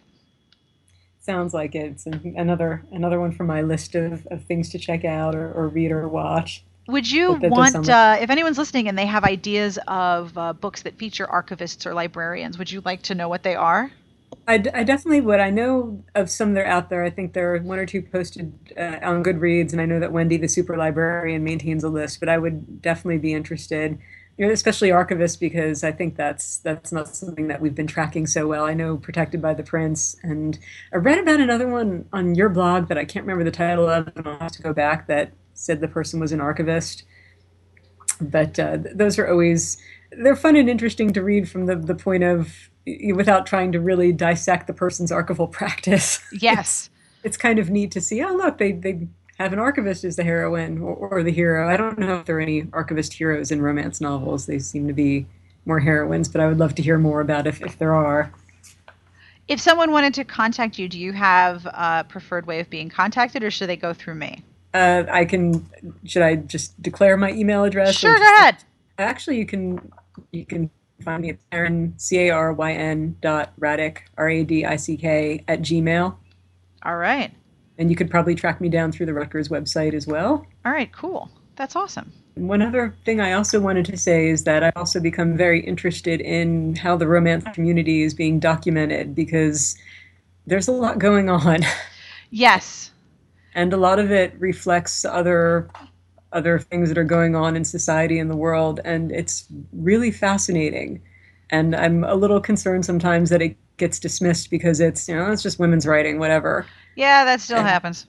Sounds 1.20 1.54
like 1.54 1.74
it. 1.74 1.92
it's 1.92 2.04
another 2.04 2.84
another 2.92 3.18
one 3.18 3.32
from 3.32 3.46
my 3.46 3.62
list 3.62 3.94
of, 3.94 4.26
of 4.26 4.44
things 4.44 4.68
to 4.68 4.78
check 4.78 5.06
out 5.06 5.34
or, 5.34 5.50
or 5.50 5.68
read 5.68 5.92
or 5.92 6.06
watch. 6.08 6.62
Would 6.86 7.10
you 7.10 7.32
want, 7.40 7.88
uh, 7.88 8.18
if 8.20 8.28
anyone's 8.28 8.58
listening 8.58 8.86
and 8.86 8.98
they 8.98 9.06
have 9.06 9.24
ideas 9.24 9.78
of 9.88 10.36
uh, 10.36 10.52
books 10.52 10.82
that 10.82 10.98
feature 10.98 11.26
archivists 11.26 11.86
or 11.86 11.94
librarians, 11.94 12.58
would 12.58 12.70
you 12.70 12.82
like 12.84 13.00
to 13.04 13.14
know 13.14 13.30
what 13.30 13.42
they 13.42 13.56
are? 13.56 13.90
I, 14.48 14.58
d- 14.58 14.70
I 14.72 14.84
definitely 14.84 15.20
would. 15.22 15.40
I 15.40 15.50
know 15.50 16.04
of 16.14 16.30
some 16.30 16.54
that 16.54 16.60
are 16.60 16.66
out 16.66 16.88
there. 16.88 17.02
I 17.02 17.10
think 17.10 17.32
there 17.32 17.54
are 17.54 17.58
one 17.58 17.80
or 17.80 17.86
two 17.86 18.00
posted 18.00 18.72
uh, 18.78 18.98
on 19.02 19.24
Goodreads, 19.24 19.72
and 19.72 19.80
I 19.80 19.86
know 19.86 19.98
that 19.98 20.12
Wendy, 20.12 20.36
the 20.36 20.48
super 20.48 20.76
librarian, 20.76 21.42
maintains 21.42 21.82
a 21.82 21.88
list. 21.88 22.20
But 22.20 22.28
I 22.28 22.38
would 22.38 22.80
definitely 22.80 23.18
be 23.18 23.32
interested, 23.32 23.98
you 24.38 24.46
know, 24.46 24.52
especially 24.52 24.90
archivists, 24.90 25.40
because 25.40 25.82
I 25.82 25.90
think 25.90 26.16
that's 26.16 26.58
that's 26.58 26.92
not 26.92 27.08
something 27.08 27.48
that 27.48 27.60
we've 27.60 27.74
been 27.74 27.88
tracking 27.88 28.26
so 28.28 28.46
well. 28.46 28.64
I 28.64 28.74
know 28.74 28.96
Protected 28.98 29.42
by 29.42 29.52
the 29.54 29.64
Prince, 29.64 30.14
and 30.22 30.56
I 30.92 30.98
read 30.98 31.18
about 31.18 31.40
another 31.40 31.66
one 31.68 32.06
on 32.12 32.36
your 32.36 32.48
blog 32.48 32.86
that 32.88 32.98
I 32.98 33.04
can't 33.04 33.24
remember 33.26 33.42
the 33.44 33.50
title 33.50 33.88
of, 33.88 34.12
and 34.14 34.28
I'll 34.28 34.38
have 34.38 34.52
to 34.52 34.62
go 34.62 34.72
back. 34.72 35.08
That 35.08 35.32
said 35.54 35.80
the 35.80 35.88
person 35.88 36.20
was 36.20 36.30
an 36.30 36.40
archivist. 36.40 37.02
But 38.20 38.58
uh, 38.58 38.78
those 38.94 39.18
are 39.18 39.28
always 39.28 39.76
they're 40.12 40.36
fun 40.36 40.56
and 40.56 40.70
interesting 40.70 41.12
to 41.12 41.22
read 41.22 41.48
from 41.48 41.66
the 41.66 41.76
the 41.76 41.94
point 41.94 42.24
of 42.24 42.70
without 43.14 43.46
trying 43.46 43.72
to 43.72 43.80
really 43.80 44.12
dissect 44.12 44.66
the 44.66 44.72
person's 44.72 45.10
archival 45.10 45.50
practice. 45.52 46.20
Yes. 46.32 46.58
it's, 46.58 46.90
it's, 47.24 47.36
kind 47.36 47.58
of 47.58 47.70
neat 47.70 47.90
to 47.92 48.00
see, 48.00 48.22
oh, 48.22 48.32
look, 48.32 48.58
they, 48.58 48.72
they 48.72 49.06
have 49.38 49.52
an 49.52 49.58
archivist 49.58 50.04
as 50.04 50.16
the 50.16 50.24
heroine 50.24 50.78
or, 50.78 50.94
or, 50.94 51.22
the 51.22 51.30
hero. 51.30 51.68
I 51.68 51.76
don't 51.76 51.98
know 51.98 52.18
if 52.18 52.26
there 52.26 52.38
are 52.38 52.40
any 52.40 52.66
archivist 52.72 53.12
heroes 53.12 53.50
in 53.50 53.60
romance 53.60 54.00
novels. 54.00 54.46
They 54.46 54.58
seem 54.58 54.86
to 54.86 54.94
be 54.94 55.26
more 55.66 55.80
heroines, 55.80 56.28
but 56.28 56.40
I 56.40 56.46
would 56.46 56.58
love 56.58 56.74
to 56.76 56.82
hear 56.82 56.98
more 56.98 57.20
about 57.20 57.46
if, 57.46 57.60
if 57.60 57.78
there 57.78 57.92
are. 57.92 58.32
If 59.48 59.60
someone 59.60 59.92
wanted 59.92 60.14
to 60.14 60.24
contact 60.24 60.78
you, 60.78 60.88
do 60.88 60.98
you 60.98 61.12
have 61.12 61.66
a 61.66 62.04
preferred 62.08 62.46
way 62.46 62.60
of 62.60 62.70
being 62.70 62.88
contacted, 62.88 63.44
or 63.44 63.50
should 63.50 63.68
they 63.68 63.76
go 63.76 63.92
through 63.92 64.16
me? 64.16 64.42
Uh, 64.74 65.04
I 65.08 65.24
can. 65.24 65.64
Should 66.04 66.22
I 66.22 66.36
just 66.36 66.80
declare 66.82 67.16
my 67.16 67.30
email 67.30 67.62
address? 67.62 67.94
Sure, 67.94 68.16
go 68.16 68.36
ahead. 68.38 68.56
Actually, 68.98 69.38
you 69.38 69.46
can. 69.46 69.92
You 70.32 70.44
can 70.44 70.70
find 71.02 71.22
me 71.22 71.30
at 71.30 71.38
Caryn 71.50 71.92
C 72.00 72.28
A 72.28 72.30
R 72.30 72.52
Y 72.52 72.72
N 72.72 73.16
dot 73.20 73.52
Radick 73.60 73.98
R 74.16 74.28
A 74.28 74.44
D 74.44 74.64
I 74.64 74.76
C 74.76 74.96
K 74.96 75.44
at 75.48 75.60
Gmail. 75.60 76.16
All 76.84 76.96
right. 76.96 77.32
And 77.78 77.90
you 77.90 77.96
could 77.96 78.10
probably 78.10 78.34
track 78.34 78.60
me 78.60 78.68
down 78.68 78.92
through 78.92 79.06
the 79.06 79.14
Rutgers 79.14 79.48
website 79.48 79.92
as 79.94 80.06
well. 80.06 80.46
All 80.64 80.72
right, 80.72 80.90
cool. 80.92 81.30
That's 81.56 81.76
awesome. 81.76 82.12
One 82.34 82.60
other 82.62 82.94
thing 83.04 83.20
I 83.20 83.32
also 83.32 83.60
wanted 83.60 83.86
to 83.86 83.96
say 83.96 84.28
is 84.28 84.44
that 84.44 84.62
I've 84.62 84.76
also 84.76 85.00
become 85.00 85.36
very 85.36 85.60
interested 85.60 86.20
in 86.20 86.76
how 86.76 86.96
the 86.96 87.06
romance 87.06 87.44
community 87.54 88.02
is 88.02 88.12
being 88.14 88.38
documented 88.38 89.14
because 89.14 89.76
there's 90.46 90.68
a 90.68 90.72
lot 90.72 90.98
going 90.98 91.28
on. 91.30 91.60
Yes. 92.30 92.90
and 93.54 93.72
a 93.72 93.76
lot 93.76 94.00
of 94.00 94.10
it 94.10 94.34
reflects 94.40 95.04
other 95.04 95.70
other 96.36 96.58
things 96.58 96.88
that 96.90 96.98
are 96.98 97.04
going 97.18 97.34
on 97.34 97.56
in 97.56 97.64
society 97.64 98.18
and 98.18 98.30
the 98.30 98.36
world 98.36 98.80
and 98.84 99.10
it's 99.20 99.46
really 99.72 100.10
fascinating. 100.10 101.00
And 101.50 101.74
i'm 101.76 102.04
a 102.04 102.14
little 102.14 102.40
concerned 102.40 102.84
sometimes 102.84 103.30
that 103.30 103.40
it 103.42 103.56
gets 103.76 103.98
dismissed 104.00 104.50
because 104.50 104.80
it's 104.80 105.08
you 105.08 105.14
know 105.14 105.30
it's 105.32 105.42
just 105.42 105.58
women's 105.58 105.86
writing 105.86 106.18
whatever. 106.18 106.66
Yeah, 106.96 107.24
that 107.24 107.40
still 107.40 107.58
And- 107.58 107.68
happens. 107.68 108.06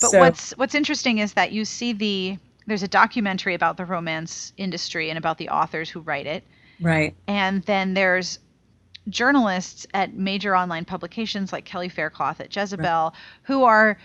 But 0.00 0.10
so- 0.10 0.20
what's 0.20 0.50
what's 0.58 0.74
interesting 0.74 1.18
is 1.18 1.32
that 1.34 1.52
you 1.52 1.64
see 1.64 1.92
the 1.92 2.38
there's 2.66 2.82
a 2.82 2.88
documentary 3.02 3.54
about 3.54 3.76
the 3.78 3.84
romance 3.86 4.52
industry 4.56 5.08
and 5.10 5.16
about 5.18 5.38
the 5.38 5.48
authors 5.48 5.88
who 5.90 6.00
write 6.00 6.26
it. 6.26 6.44
right. 6.80 7.14
And 7.26 7.62
then 7.64 7.94
there's 7.94 8.38
journalists 9.08 9.86
at 9.94 10.12
major 10.14 10.54
online 10.54 10.84
publications 10.84 11.50
like 11.52 11.64
Kelly 11.64 11.88
Faircloth 11.88 12.40
at 12.40 12.54
Jezebel 12.54 13.14
who 13.44 13.64
are 13.64 13.96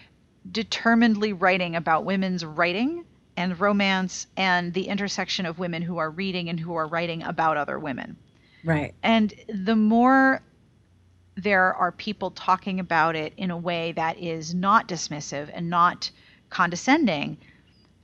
determinedly 0.52 1.34
writing 1.34 1.76
about 1.76 2.06
women's 2.06 2.44
writing 2.46 3.06
and 3.36 3.60
romance 3.60 4.28
and 4.38 4.74
the 4.74 4.88
intersection 4.88 5.46
of 5.46 5.60
women 5.60 5.82
who 5.82 5.98
are 5.98 6.10
reading 6.10 6.50
and 6.50 6.60
who 6.60 6.76
are 6.76 6.88
writing 6.88 7.24
about 7.24 7.58
other 7.58 7.80
women. 7.80 8.16
right 8.64 8.94
And 9.04 9.34
the 9.48 9.76
more 9.76 10.42
there 11.36 11.74
are 11.74 11.92
people 11.92 12.32
talking 12.32 12.80
about 12.80 13.16
it 13.16 13.34
in 13.38 13.50
a 13.52 13.58
way 13.58 13.92
that 13.94 14.18
is 14.18 14.54
not 14.54 14.88
dismissive 14.88 15.50
and 15.54 15.70
not 15.70 16.12
condescending, 16.50 17.38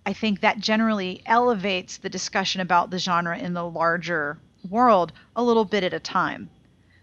I 0.05 0.13
think 0.13 0.41
that 0.41 0.59
generally 0.59 1.21
elevates 1.25 1.97
the 1.97 2.09
discussion 2.09 2.61
about 2.61 2.89
the 2.89 2.97
genre 2.97 3.37
in 3.37 3.53
the 3.53 3.69
larger 3.69 4.39
world 4.67 5.11
a 5.35 5.43
little 5.43 5.65
bit 5.65 5.83
at 5.83 5.93
a 5.93 5.99
time. 5.99 6.49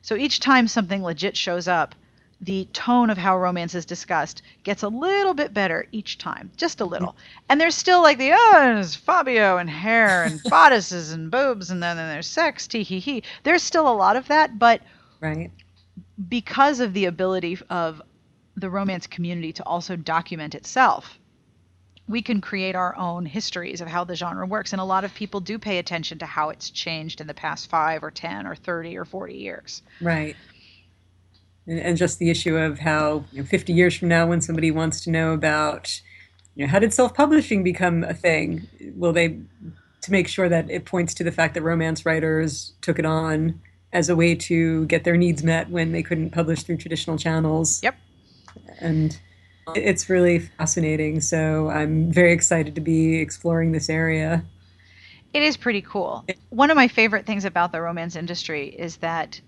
So 0.02 0.16
each 0.16 0.40
time 0.40 0.66
something 0.68 1.02
legit 1.02 1.36
shows 1.36 1.68
up, 1.68 1.94
the 2.40 2.66
tone 2.72 3.08
of 3.08 3.16
how 3.16 3.38
romance 3.38 3.74
is 3.74 3.86
discussed 3.86 4.42
gets 4.62 4.82
a 4.82 4.88
little 4.88 5.32
bit 5.32 5.54
better 5.54 5.86
each 5.92 6.18
time, 6.18 6.50
just 6.56 6.80
a 6.80 6.84
mm-hmm. 6.84 6.92
little. 6.92 7.16
And 7.48 7.60
there's 7.60 7.74
still 7.74 8.02
like 8.02 8.18
the 8.18 8.32
oh, 8.32 8.50
there's 8.52 8.94
Fabio 8.94 9.56
and 9.56 9.70
hair 9.70 10.24
and 10.24 10.42
bodices 10.50 11.12
and 11.12 11.30
boobs, 11.30 11.70
and 11.70 11.82
then, 11.82 11.96
then 11.96 12.08
there's 12.08 12.26
sex, 12.28 12.66
tee 12.66 12.82
hee 12.82 13.00
hee. 13.00 13.22
There's 13.42 13.62
still 13.62 13.88
a 13.88 13.94
lot 13.94 14.16
of 14.16 14.28
that, 14.28 14.58
but 14.58 14.82
right 15.20 15.50
because 16.28 16.80
of 16.80 16.92
the 16.94 17.06
ability 17.06 17.58
of 17.68 18.00
the 18.56 18.70
romance 18.70 19.06
community 19.06 19.52
to 19.52 19.64
also 19.64 19.96
document 19.96 20.54
itself, 20.54 21.18
we 22.08 22.22
can 22.22 22.40
create 22.40 22.74
our 22.74 22.96
own 22.96 23.26
histories 23.26 23.80
of 23.80 23.88
how 23.88 24.04
the 24.04 24.14
genre 24.14 24.46
works. 24.46 24.72
And 24.72 24.80
a 24.80 24.84
lot 24.84 25.04
of 25.04 25.14
people 25.14 25.40
do 25.40 25.58
pay 25.58 25.78
attention 25.78 26.18
to 26.18 26.26
how 26.26 26.50
it's 26.50 26.70
changed 26.70 27.20
in 27.20 27.26
the 27.26 27.34
past 27.34 27.68
five 27.68 28.02
or 28.02 28.10
10 28.10 28.46
or 28.46 28.54
30 28.54 28.96
or 28.96 29.04
40 29.04 29.34
years. 29.34 29.82
right 30.00 30.36
and, 31.66 31.96
just 31.96 32.18
the 32.18 32.30
issue 32.30 32.56
of 32.56 32.78
how 32.78 33.24
you 33.32 33.40
know, 33.42 33.46
50 33.46 33.72
years 33.72 33.96
from 33.96 34.08
now 34.08 34.26
when 34.26 34.40
somebody 34.40 34.70
wants 34.70 35.00
to 35.04 35.10
know 35.10 35.32
about 35.32 36.00
you 36.54 36.64
know 36.64 36.70
how 36.70 36.78
did 36.78 36.92
self-publishing 36.94 37.62
become 37.64 38.04
a 38.04 38.14
thing 38.14 38.66
will 38.94 39.12
they 39.12 39.38
to 40.02 40.12
make 40.12 40.28
sure 40.28 40.48
that 40.48 40.70
it 40.70 40.84
points 40.84 41.12
to 41.14 41.24
the 41.24 41.32
fact 41.32 41.54
that 41.54 41.62
romance 41.62 42.06
writers 42.06 42.72
took 42.80 42.98
it 42.98 43.04
on 43.06 43.60
as 43.92 44.08
a 44.08 44.16
way 44.16 44.34
to 44.34 44.86
get 44.86 45.04
their 45.04 45.16
needs 45.16 45.42
met 45.42 45.68
when 45.70 45.92
they 45.92 46.02
couldn't 46.02 46.30
publish 46.30 46.62
through 46.62 46.76
traditional 46.76 47.18
channels 47.18 47.82
Yep. 47.82 47.94
and 48.80 49.18
it's 49.74 50.08
really 50.08 50.38
fascinating 50.38 51.20
so 51.20 51.68
i'm 51.70 52.12
very 52.12 52.32
excited 52.32 52.74
to 52.74 52.80
be 52.80 53.16
exploring 53.20 53.72
this 53.72 53.88
area 53.90 54.44
It 55.34 55.42
is 55.42 55.56
pretty 55.58 55.82
cool. 55.82 56.24
One 56.48 56.70
of 56.70 56.76
my 56.76 56.88
favorite 56.88 57.26
things 57.26 57.44
about 57.44 57.70
the 57.72 57.82
romance 57.82 58.16
industry 58.16 58.68
is 58.68 58.96
that 58.98 59.40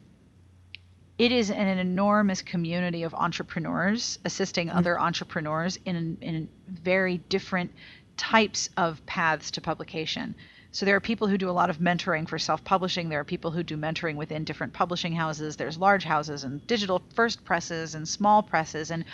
it 1.18 1.32
is 1.32 1.50
an 1.50 1.78
enormous 1.78 2.42
community 2.42 3.02
of 3.02 3.12
entrepreneurs 3.14 4.18
assisting 4.24 4.68
mm-hmm. 4.68 4.78
other 4.78 4.98
entrepreneurs 4.98 5.78
in, 5.84 6.16
in 6.20 6.48
very 6.68 7.18
different 7.28 7.72
types 8.16 8.70
of 8.76 9.04
paths 9.06 9.50
to 9.52 9.60
publication. 9.60 10.34
So 10.70 10.86
there 10.86 10.94
are 10.96 11.00
people 11.00 11.26
who 11.26 11.38
do 11.38 11.50
a 11.50 11.52
lot 11.52 11.70
of 11.70 11.78
mentoring 11.78 12.28
for 12.28 12.38
self-publishing. 12.38 13.08
There 13.08 13.20
are 13.20 13.24
people 13.24 13.50
who 13.50 13.62
do 13.62 13.76
mentoring 13.76 14.16
within 14.16 14.44
different 14.44 14.72
publishing 14.72 15.12
houses. 15.12 15.56
There's 15.56 15.78
large 15.78 16.04
houses 16.04 16.44
and 16.44 16.64
digital 16.66 17.02
first 17.14 17.44
presses 17.44 17.94
and 17.94 18.06
small 18.06 18.42
presses 18.42 18.90
and 18.90 19.04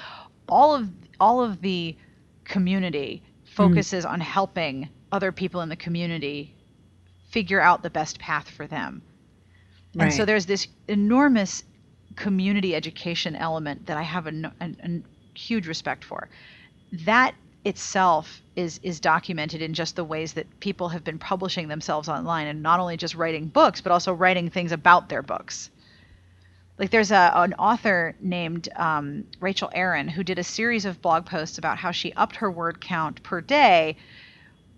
all 0.49 0.75
of 0.75 0.91
all 1.21 1.43
of 1.43 1.63
the 1.63 1.97
community 2.45 3.23
mm. 3.23 3.49
focuses 3.49 4.05
on 4.05 4.21
helping 4.21 4.91
other 5.11 5.33
people 5.33 5.61
in 5.63 5.69
the 5.69 5.77
community 5.77 6.55
figure 7.31 7.61
out 7.61 7.83
the 7.83 7.91
best 7.91 8.19
path 8.19 8.51
for 8.51 8.67
them. 8.67 9.01
Right. 9.95 10.07
And 10.07 10.15
so 10.15 10.25
there's 10.25 10.47
this 10.47 10.67
enormous 10.89 11.63
community 12.17 12.75
education 12.75 13.37
element 13.37 13.87
that 13.87 13.97
I 13.97 14.03
have 14.03 14.27
a, 14.27 14.31
an- 14.31 14.53
an 14.61 15.05
huge 15.35 15.67
respect 15.67 16.05
for. 16.05 16.29
That 16.93 17.35
itself 17.65 18.43
is 18.57 18.79
is 18.83 19.01
documented 19.01 19.63
in 19.63 19.73
just 19.73 19.97
the 19.97 20.05
ways 20.05 20.35
that 20.35 20.61
people 20.61 20.91
have 20.91 21.03
been 21.03 21.19
publishing 21.19 21.69
themselves 21.69 22.09
online 22.09 22.47
and 22.47 22.63
not 22.63 22.79
only 22.79 22.97
just 22.97 23.15
writing 23.15 23.47
books 23.47 23.81
but 23.81 23.91
also 23.91 24.13
writing 24.13 24.51
things 24.51 24.71
about 24.71 25.09
their 25.09 25.23
books. 25.23 25.71
Like 26.79 26.91
there's 26.91 27.11
a 27.11 27.33
an 27.35 27.55
author 27.55 28.15
named 28.21 28.69
um, 28.77 29.25
Rachel 29.41 29.71
Aaron 29.73 30.09
who 30.09 30.23
did 30.23 30.39
a 30.39 30.45
series 30.45 30.85
of 30.85 31.01
blog 31.01 31.25
posts 31.27 31.57
about 31.59 31.79
how 31.79 31.91
she 31.91 32.13
upped 32.13 32.37
her 32.37 32.51
word 32.51 32.81
count 32.81 33.23
per 33.23 33.41
day 33.41 33.97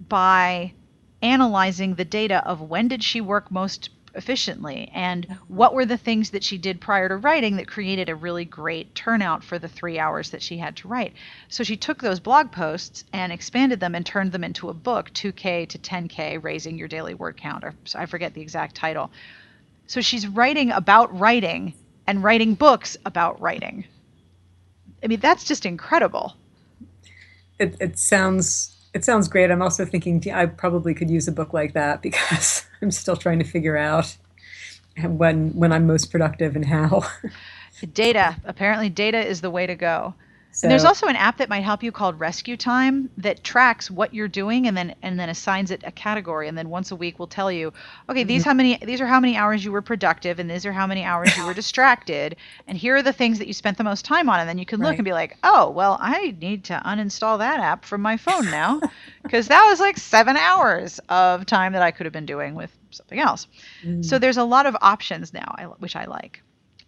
by 0.09 0.73
analyzing 1.23 1.95
the 1.95 2.05
data 2.05 2.47
of 2.47 2.61
when 2.61 2.89
did 2.89 3.03
she 3.03 3.21
work 3.21 3.51
most 3.51 3.91
efficiently 4.17 4.91
and 4.95 5.27
what 5.49 5.75
were 5.75 5.85
the 5.85 5.97
things 5.97 6.31
that 6.31 6.43
she 6.43 6.59
did 6.59 6.81
prior 6.81 7.09
to 7.09 7.17
writing 7.17 7.57
that 7.57 7.69
created 7.69 8.09
a 8.09 8.15
really 8.15 8.45
great 8.45 8.95
turnout 8.95 9.45
for 9.45 9.59
the 9.59 9.69
three 9.69 9.99
hours 9.99 10.31
that 10.31 10.43
she 10.43 10.57
had 10.57 10.77
to 10.77 10.89
write. 10.89 11.13
So 11.49 11.63
she 11.63 11.77
took 11.77 12.01
those 12.01 12.21
blog 12.21 12.51
posts 12.51 13.05
and 13.13 13.33
expanded 13.33 13.81
them 13.81 13.95
and 13.95 14.05
turned 14.05 14.33
them 14.33 14.45
into 14.45 14.69
a 14.69 14.75
book, 14.75 15.11
2K 15.13 15.69
to 15.69 15.79
10K, 15.79 16.43
Raising 16.43 16.79
Your 16.79 16.89
Daily 16.89 17.15
Word 17.15 17.37
Count, 17.37 17.65
or 17.65 17.75
I 17.95 18.07
forget 18.07 18.35
the 18.35 18.43
exact 18.43 18.75
title. 18.75 19.11
So 19.87 20.01
she's 20.01 20.27
writing 20.27 20.71
about 20.71 21.17
writing 21.19 21.75
and 22.07 22.23
writing 22.23 22.55
books 22.55 22.97
about 23.05 23.41
writing. 23.41 23.85
I 25.03 25.09
mean, 25.09 25.21
that's 25.21 25.45
just 25.45 25.67
incredible. 25.67 26.35
it, 27.59 27.77
it 27.81 27.99
sounds 27.99 28.76
it 28.97 29.05
sounds 29.05 29.29
great. 29.29 29.51
I'm 29.51 29.61
also 29.61 29.85
thinking 29.85 30.33
I 30.33 30.47
probably 30.47 30.95
could 30.95 31.11
use 31.11 31.29
a 31.29 31.33
book 31.33 31.53
like 31.53 31.75
that 31.75 32.01
because 32.01 32.65
I'm 32.83 32.91
still 32.91 33.17
trying 33.17 33.39
to 33.39 33.45
figure 33.45 33.77
out 33.77 34.17
when 35.05 35.51
when 35.51 35.71
I'm 35.71 35.87
most 35.87 36.11
productive 36.11 36.57
and 36.57 36.65
how. 36.65 37.07
Data. 37.93 38.37
Apparently, 38.47 38.89
data 38.89 39.19
is 39.19 39.43
the 39.43 39.51
way 39.51 39.67
to 39.67 39.75
go. 39.75 40.15
So, 40.57 40.67
And 40.67 40.71
there's 40.73 40.85
also 40.85 41.07
an 41.07 41.17
app 41.17 41.39
that 41.39 41.49
might 41.49 41.65
help 41.65 41.83
you 41.83 41.93
called 41.93 42.19
Rescue 42.21 42.57
Time 42.57 43.11
that 43.19 43.45
tracks 43.45 43.91
what 43.91 44.13
you're 44.13 44.29
doing 44.29 44.67
and 44.67 44.77
then 44.77 44.95
and 45.03 45.19
then 45.21 45.29
assigns 45.29 45.71
it 45.71 45.83
a 45.85 45.93
category 45.93 46.49
and 46.49 46.59
then 46.59 46.69
once 46.71 46.91
a 46.91 46.97
week 46.97 47.19
will 47.19 47.27
tell 47.29 47.53
you, 47.53 47.73
okay, 48.09 48.25
these 48.25 48.45
how 48.45 48.53
many 48.55 48.77
these 48.83 49.01
are 49.01 49.07
how 49.07 49.21
many 49.21 49.37
hours 49.37 49.65
you 49.65 49.71
were 49.73 49.83
productive 49.83 50.39
and 50.39 50.51
these 50.51 50.67
are 50.67 50.73
how 50.73 50.87
many 50.87 51.05
hours 51.05 51.37
you 51.37 51.45
were 51.45 51.55
distracted 51.55 52.37
and 52.67 52.77
here 52.77 52.97
are 52.97 53.03
the 53.03 53.13
things 53.13 53.39
that 53.39 53.47
you 53.47 53.53
spent 53.55 53.79
the 53.79 53.85
most 53.85 54.05
time 54.05 54.29
on 54.29 54.41
and 54.41 54.49
then 54.49 54.59
you 54.59 54.67
can 54.67 54.83
look 54.83 54.99
Right. 54.99 54.99
and 54.99 55.05
be 55.07 55.13
like, 55.13 55.39
"Oh, 55.45 55.71
well, 55.71 55.97
I 56.01 56.35
need 56.41 56.65
to 56.65 56.83
uninstall 56.85 57.39
that 57.39 57.61
app 57.61 57.85
from 57.85 58.03
my 58.03 58.17
phone 58.17 58.51
now 58.51 58.83
because 59.23 59.49
that 59.49 59.65
was 59.71 59.81
like 59.81 59.99
7 59.99 60.37
hours 60.37 60.99
of 61.09 61.47
time 61.47 61.73
that 61.75 61.83
I 61.83 61.93
could 61.93 62.07
have 62.07 62.13
been 62.13 62.27
doing 62.27 62.55
with 62.57 62.77
something 62.91 63.21
else." 63.21 63.47
mm, 63.83 64.01
So 64.01 64.19
there's 64.19 64.39
a 64.39 64.45
lot 64.45 64.67
of 64.67 64.77
options 64.81 65.33
now, 65.33 65.55
which 65.79 65.97
I 65.97 66.07
like. 66.07 66.43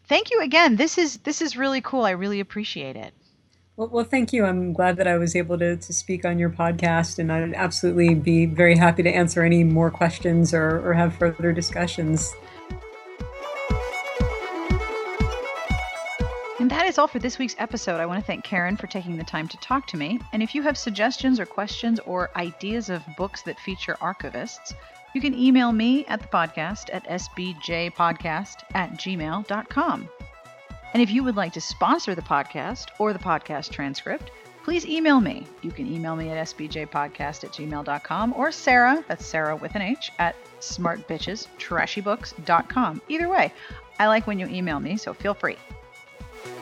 Thank 0.08 0.30
you 0.32 0.40
again. 0.42 0.76
This 0.76 0.98
is 0.98 1.18
this 1.18 1.40
is 1.42 1.56
really 1.56 1.80
cool. 1.80 2.04
I 2.04 2.10
really 2.10 2.40
appreciate 2.40 2.96
it. 2.96 3.14
Well, 3.79 3.87
well, 3.93 4.05
thank 4.05 4.33
you. 4.33 4.45
I'm 4.45 4.72
glad 4.72 4.97
that 4.97 5.07
I 5.07 5.18
was 5.18 5.37
able 5.37 5.57
to, 5.57 5.76
to 5.76 5.93
speak 5.93 6.24
on 6.24 6.37
your 6.37 6.51
podcast, 6.51 7.20
and 7.20 7.31
I'd 7.31 7.55
absolutely 7.55 8.12
be 8.12 8.45
very 8.45 8.76
happy 8.76 9.05
to 9.05 9.09
answer 9.09 9.45
any 9.45 9.62
more 9.62 9.89
questions 9.89 10.53
or, 10.53 10.85
or 10.85 10.93
have 10.95 11.14
further 11.14 11.53
discussions. 11.53 12.35
And 16.59 16.68
that 16.72 16.87
is 16.87 16.99
all 16.99 17.07
for 17.07 17.20
this 17.20 17.39
week's 17.39 17.55
episode. 17.59 18.01
I 18.01 18.07
want 18.07 18.18
to 18.18 18.26
thank 18.26 18.45
Caryn 18.45 18.76
for 18.76 18.89
taking 18.89 19.16
the 19.16 19.22
time 19.22 19.47
to 19.47 19.57
talk 19.59 19.87
to 19.87 19.97
me. 19.97 20.18
And 20.33 20.43
if 20.43 20.57
you 20.57 20.62
have 20.62 20.76
suggestions 20.76 21.39
or 21.39 21.47
questions 21.47 22.01
or 22.01 22.31
ideas 22.35 22.91
of 22.91 23.05
books 23.16 23.43
that 23.43 23.61
feature 23.61 23.97
archivists, 24.01 24.74
you 25.14 25.20
can 25.20 25.39
email 25.39 25.70
me 25.70 26.05
at 26.07 26.20
the 26.20 26.26
podcast 26.26 26.93
at 26.93 27.07
sbjpodcast 27.07 28.57
at 28.74 28.91
gmail.com. 28.95 30.09
And 30.95 31.03
if 31.03 31.11
you 31.11 31.22
would 31.24 31.36
like 31.36 31.53
to 31.53 31.61
sponsor 31.61 32.14
the 32.14 32.22
podcast 32.22 32.86
or 32.99 33.12
the 33.12 33.18
podcast 33.18 33.68
transcript, 33.70 34.30
please 34.64 34.86
email 34.86 35.20
me. 35.20 35.47
You 35.62 35.70
can 35.70 35.86
email 35.93 36.16
me 36.16 36.30
at 36.30 36.49
sbjpodcast 36.49 37.45
at 37.45 37.53
gmail.com 37.53 38.32
or 38.34 38.51
Sarah, 38.53 39.05
that's 39.09 39.26
Sarah 39.26 39.57
with 39.57 39.74
an 39.74 39.82
H, 39.82 40.11
at 40.18 40.34
smartbitchestrashybooks.com. 40.61 43.03
Either 43.09 43.28
way, 43.28 43.53
I 43.99 44.07
like 44.07 44.26
when 44.26 44.39
you 44.39 44.47
email 44.47 44.80
me, 44.80 44.97
so 44.97 45.12
feel 45.14 45.34
free. 45.34 45.57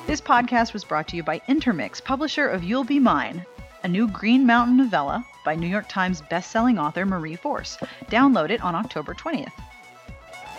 This 0.07 0.20
podcast 0.20 0.72
was 0.72 0.85
brought 0.85 1.09
to 1.09 1.16
you 1.16 1.22
by 1.22 1.41
Intermix, 1.49 2.01
publisher 2.01 2.49
of 2.49 2.62
You'll 2.62 2.85
Be 2.85 2.99
Mine, 2.99 3.45
a 3.83 3.89
new 3.89 4.09
Green 4.09 4.47
Mountain 4.47 4.77
novella 4.77 5.27
by 5.45 5.55
New 5.55 5.66
York 5.66 5.89
Times 5.89 6.22
bestselling 6.22 6.81
author 6.81 7.07
Marie 7.07 7.37
Force. 7.37 7.77
Download 8.11 8.51
it 8.51 8.62
on 8.62 8.74
October 8.74 9.14
20th. 9.14 9.53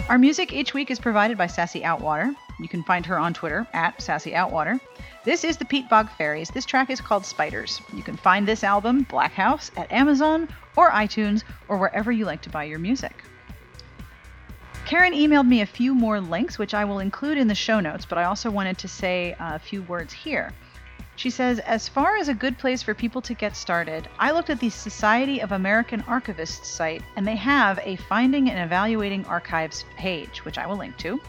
Our 0.09 0.17
music 0.17 0.53
each 0.53 0.73
week 0.73 0.91
is 0.91 0.99
provided 0.99 1.37
by 1.37 1.47
Sassy 1.47 1.81
Outwater. 1.81 2.33
You 2.59 2.67
can 2.67 2.83
find 2.83 3.05
her 3.05 3.19
on 3.19 3.33
Twitter 3.33 3.67
at 3.73 4.01
Sassy 4.01 4.31
Outwater. 4.31 4.79
This 5.23 5.43
is 5.43 5.57
the 5.57 5.65
Peat 5.65 5.87
Bog 5.89 6.09
Fairies. 6.17 6.49
This 6.49 6.65
track 6.65 6.89
is 6.89 7.01
called 7.01 7.25
Spiders. 7.25 7.81
You 7.93 8.01
can 8.01 8.17
find 8.17 8.47
this 8.47 8.63
album, 8.63 9.03
Black 9.03 9.33
House, 9.33 9.69
at 9.77 9.91
Amazon 9.91 10.49
or 10.75 10.89
iTunes 10.89 11.43
or 11.67 11.77
wherever 11.77 12.11
you 12.11 12.25
like 12.25 12.41
to 12.43 12.49
buy 12.49 12.63
your 12.63 12.79
music. 12.79 13.23
Caryn 14.85 15.13
emailed 15.13 15.47
me 15.47 15.61
a 15.61 15.65
few 15.65 15.93
more 15.93 16.21
links, 16.21 16.57
which 16.57 16.73
I 16.73 16.85
will 16.85 16.99
include 16.99 17.37
in 17.37 17.47
the 17.47 17.55
show 17.55 17.79
notes, 17.79 18.05
but 18.05 18.17
I 18.17 18.23
also 18.23 18.49
wanted 18.49 18.77
to 18.79 18.87
say 18.87 19.35
a 19.37 19.59
few 19.59 19.83
words 19.83 20.13
here. 20.13 20.53
She 21.17 21.29
says, 21.29 21.59
as 21.59 21.89
far 21.89 22.15
as 22.15 22.29
a 22.29 22.33
good 22.33 22.57
place 22.57 22.83
for 22.83 22.93
people 22.93 23.21
to 23.23 23.33
get 23.33 23.55
started, 23.55 24.07
I 24.17 24.31
looked 24.31 24.49
at 24.49 24.59
the 24.59 24.69
Society 24.69 25.41
of 25.41 25.51
American 25.51 26.03
Archivists 26.03 26.65
site, 26.65 27.01
and 27.15 27.27
they 27.27 27.35
have 27.35 27.79
a 27.83 27.95
Finding 27.95 28.49
and 28.49 28.63
Evaluating 28.63 29.25
Archives 29.25 29.83
page, 29.97 30.45
which 30.45 30.57
I 30.57 30.67
will 30.67 30.77
link 30.77 30.95
to. 30.99 31.19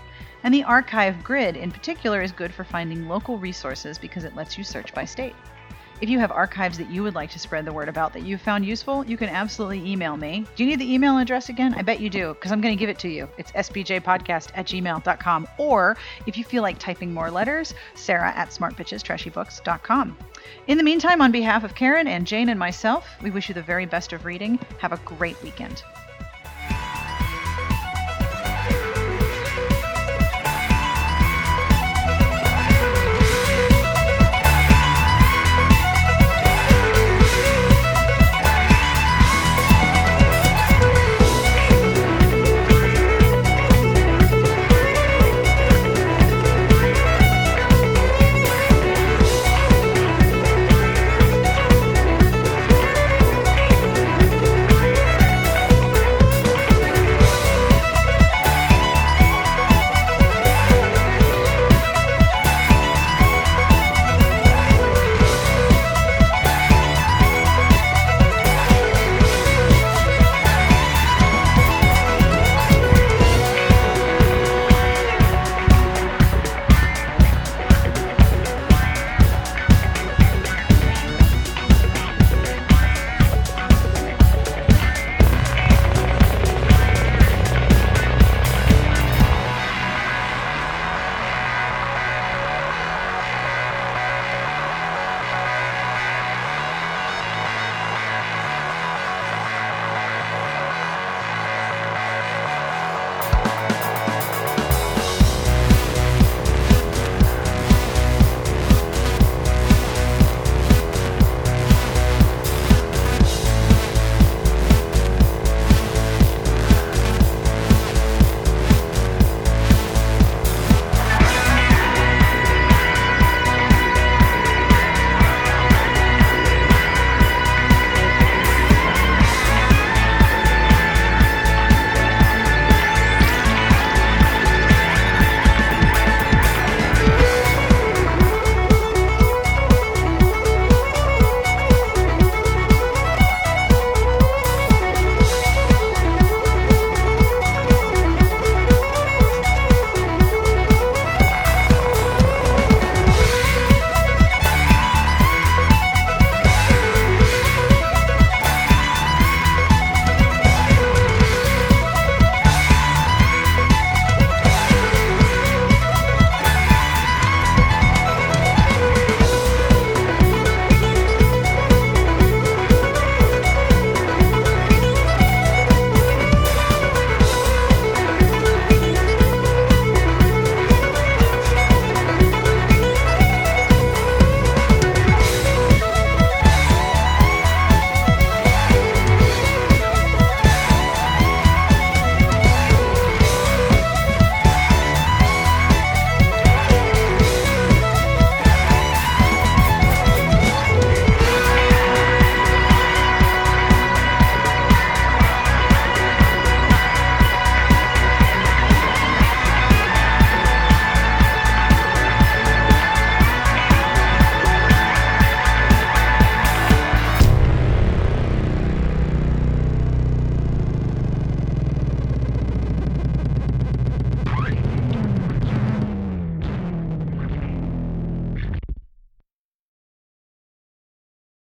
And 0.44 0.54
the 0.54 0.64
archive 0.64 1.22
grid 1.24 1.56
in 1.56 1.70
particular 1.70 2.22
is 2.22 2.32
good 2.32 2.52
for 2.52 2.64
finding 2.64 3.08
local 3.08 3.38
resources 3.38 3.98
because 3.98 4.24
it 4.24 4.36
lets 4.36 4.56
you 4.56 4.64
search 4.64 4.94
by 4.94 5.04
state. 5.04 5.34
If 6.00 6.08
you 6.08 6.20
have 6.20 6.30
archives 6.30 6.78
that 6.78 6.90
you 6.90 7.02
would 7.02 7.16
like 7.16 7.30
to 7.30 7.40
spread 7.40 7.64
the 7.64 7.72
word 7.72 7.88
about 7.88 8.12
that 8.12 8.22
you've 8.22 8.40
found 8.40 8.64
useful, 8.64 9.04
you 9.04 9.16
can 9.16 9.28
absolutely 9.28 9.84
email 9.90 10.16
me. 10.16 10.46
Do 10.54 10.62
you 10.62 10.70
need 10.70 10.78
the 10.78 10.92
email 10.92 11.18
address 11.18 11.48
again? 11.48 11.74
I 11.74 11.82
bet 11.82 11.98
you 11.98 12.08
do, 12.08 12.34
because 12.34 12.52
I'm 12.52 12.60
going 12.60 12.76
to 12.76 12.78
give 12.78 12.88
it 12.88 13.00
to 13.00 13.08
you. 13.08 13.28
It's 13.36 13.50
sbjpodcast 13.50 14.50
at 14.54 14.66
gmail.com. 14.66 15.48
Or 15.58 15.96
if 16.26 16.38
you 16.38 16.44
feel 16.44 16.62
like 16.62 16.78
typing 16.78 17.12
more 17.12 17.32
letters, 17.32 17.74
sarah 17.96 18.32
at 18.36 18.50
smartbitchestrashybooks.com. 18.50 20.16
In 20.68 20.78
the 20.78 20.84
meantime, 20.84 21.20
on 21.20 21.32
behalf 21.32 21.64
of 21.64 21.74
Caryn 21.74 22.06
and 22.06 22.24
Jane 22.24 22.48
and 22.48 22.60
myself, 22.60 23.08
we 23.20 23.30
wish 23.30 23.48
you 23.48 23.54
the 23.54 23.62
very 23.62 23.86
best 23.86 24.12
of 24.12 24.24
reading. 24.24 24.60
Have 24.78 24.92
a 24.92 24.98
great 24.98 25.42
weekend. 25.42 25.82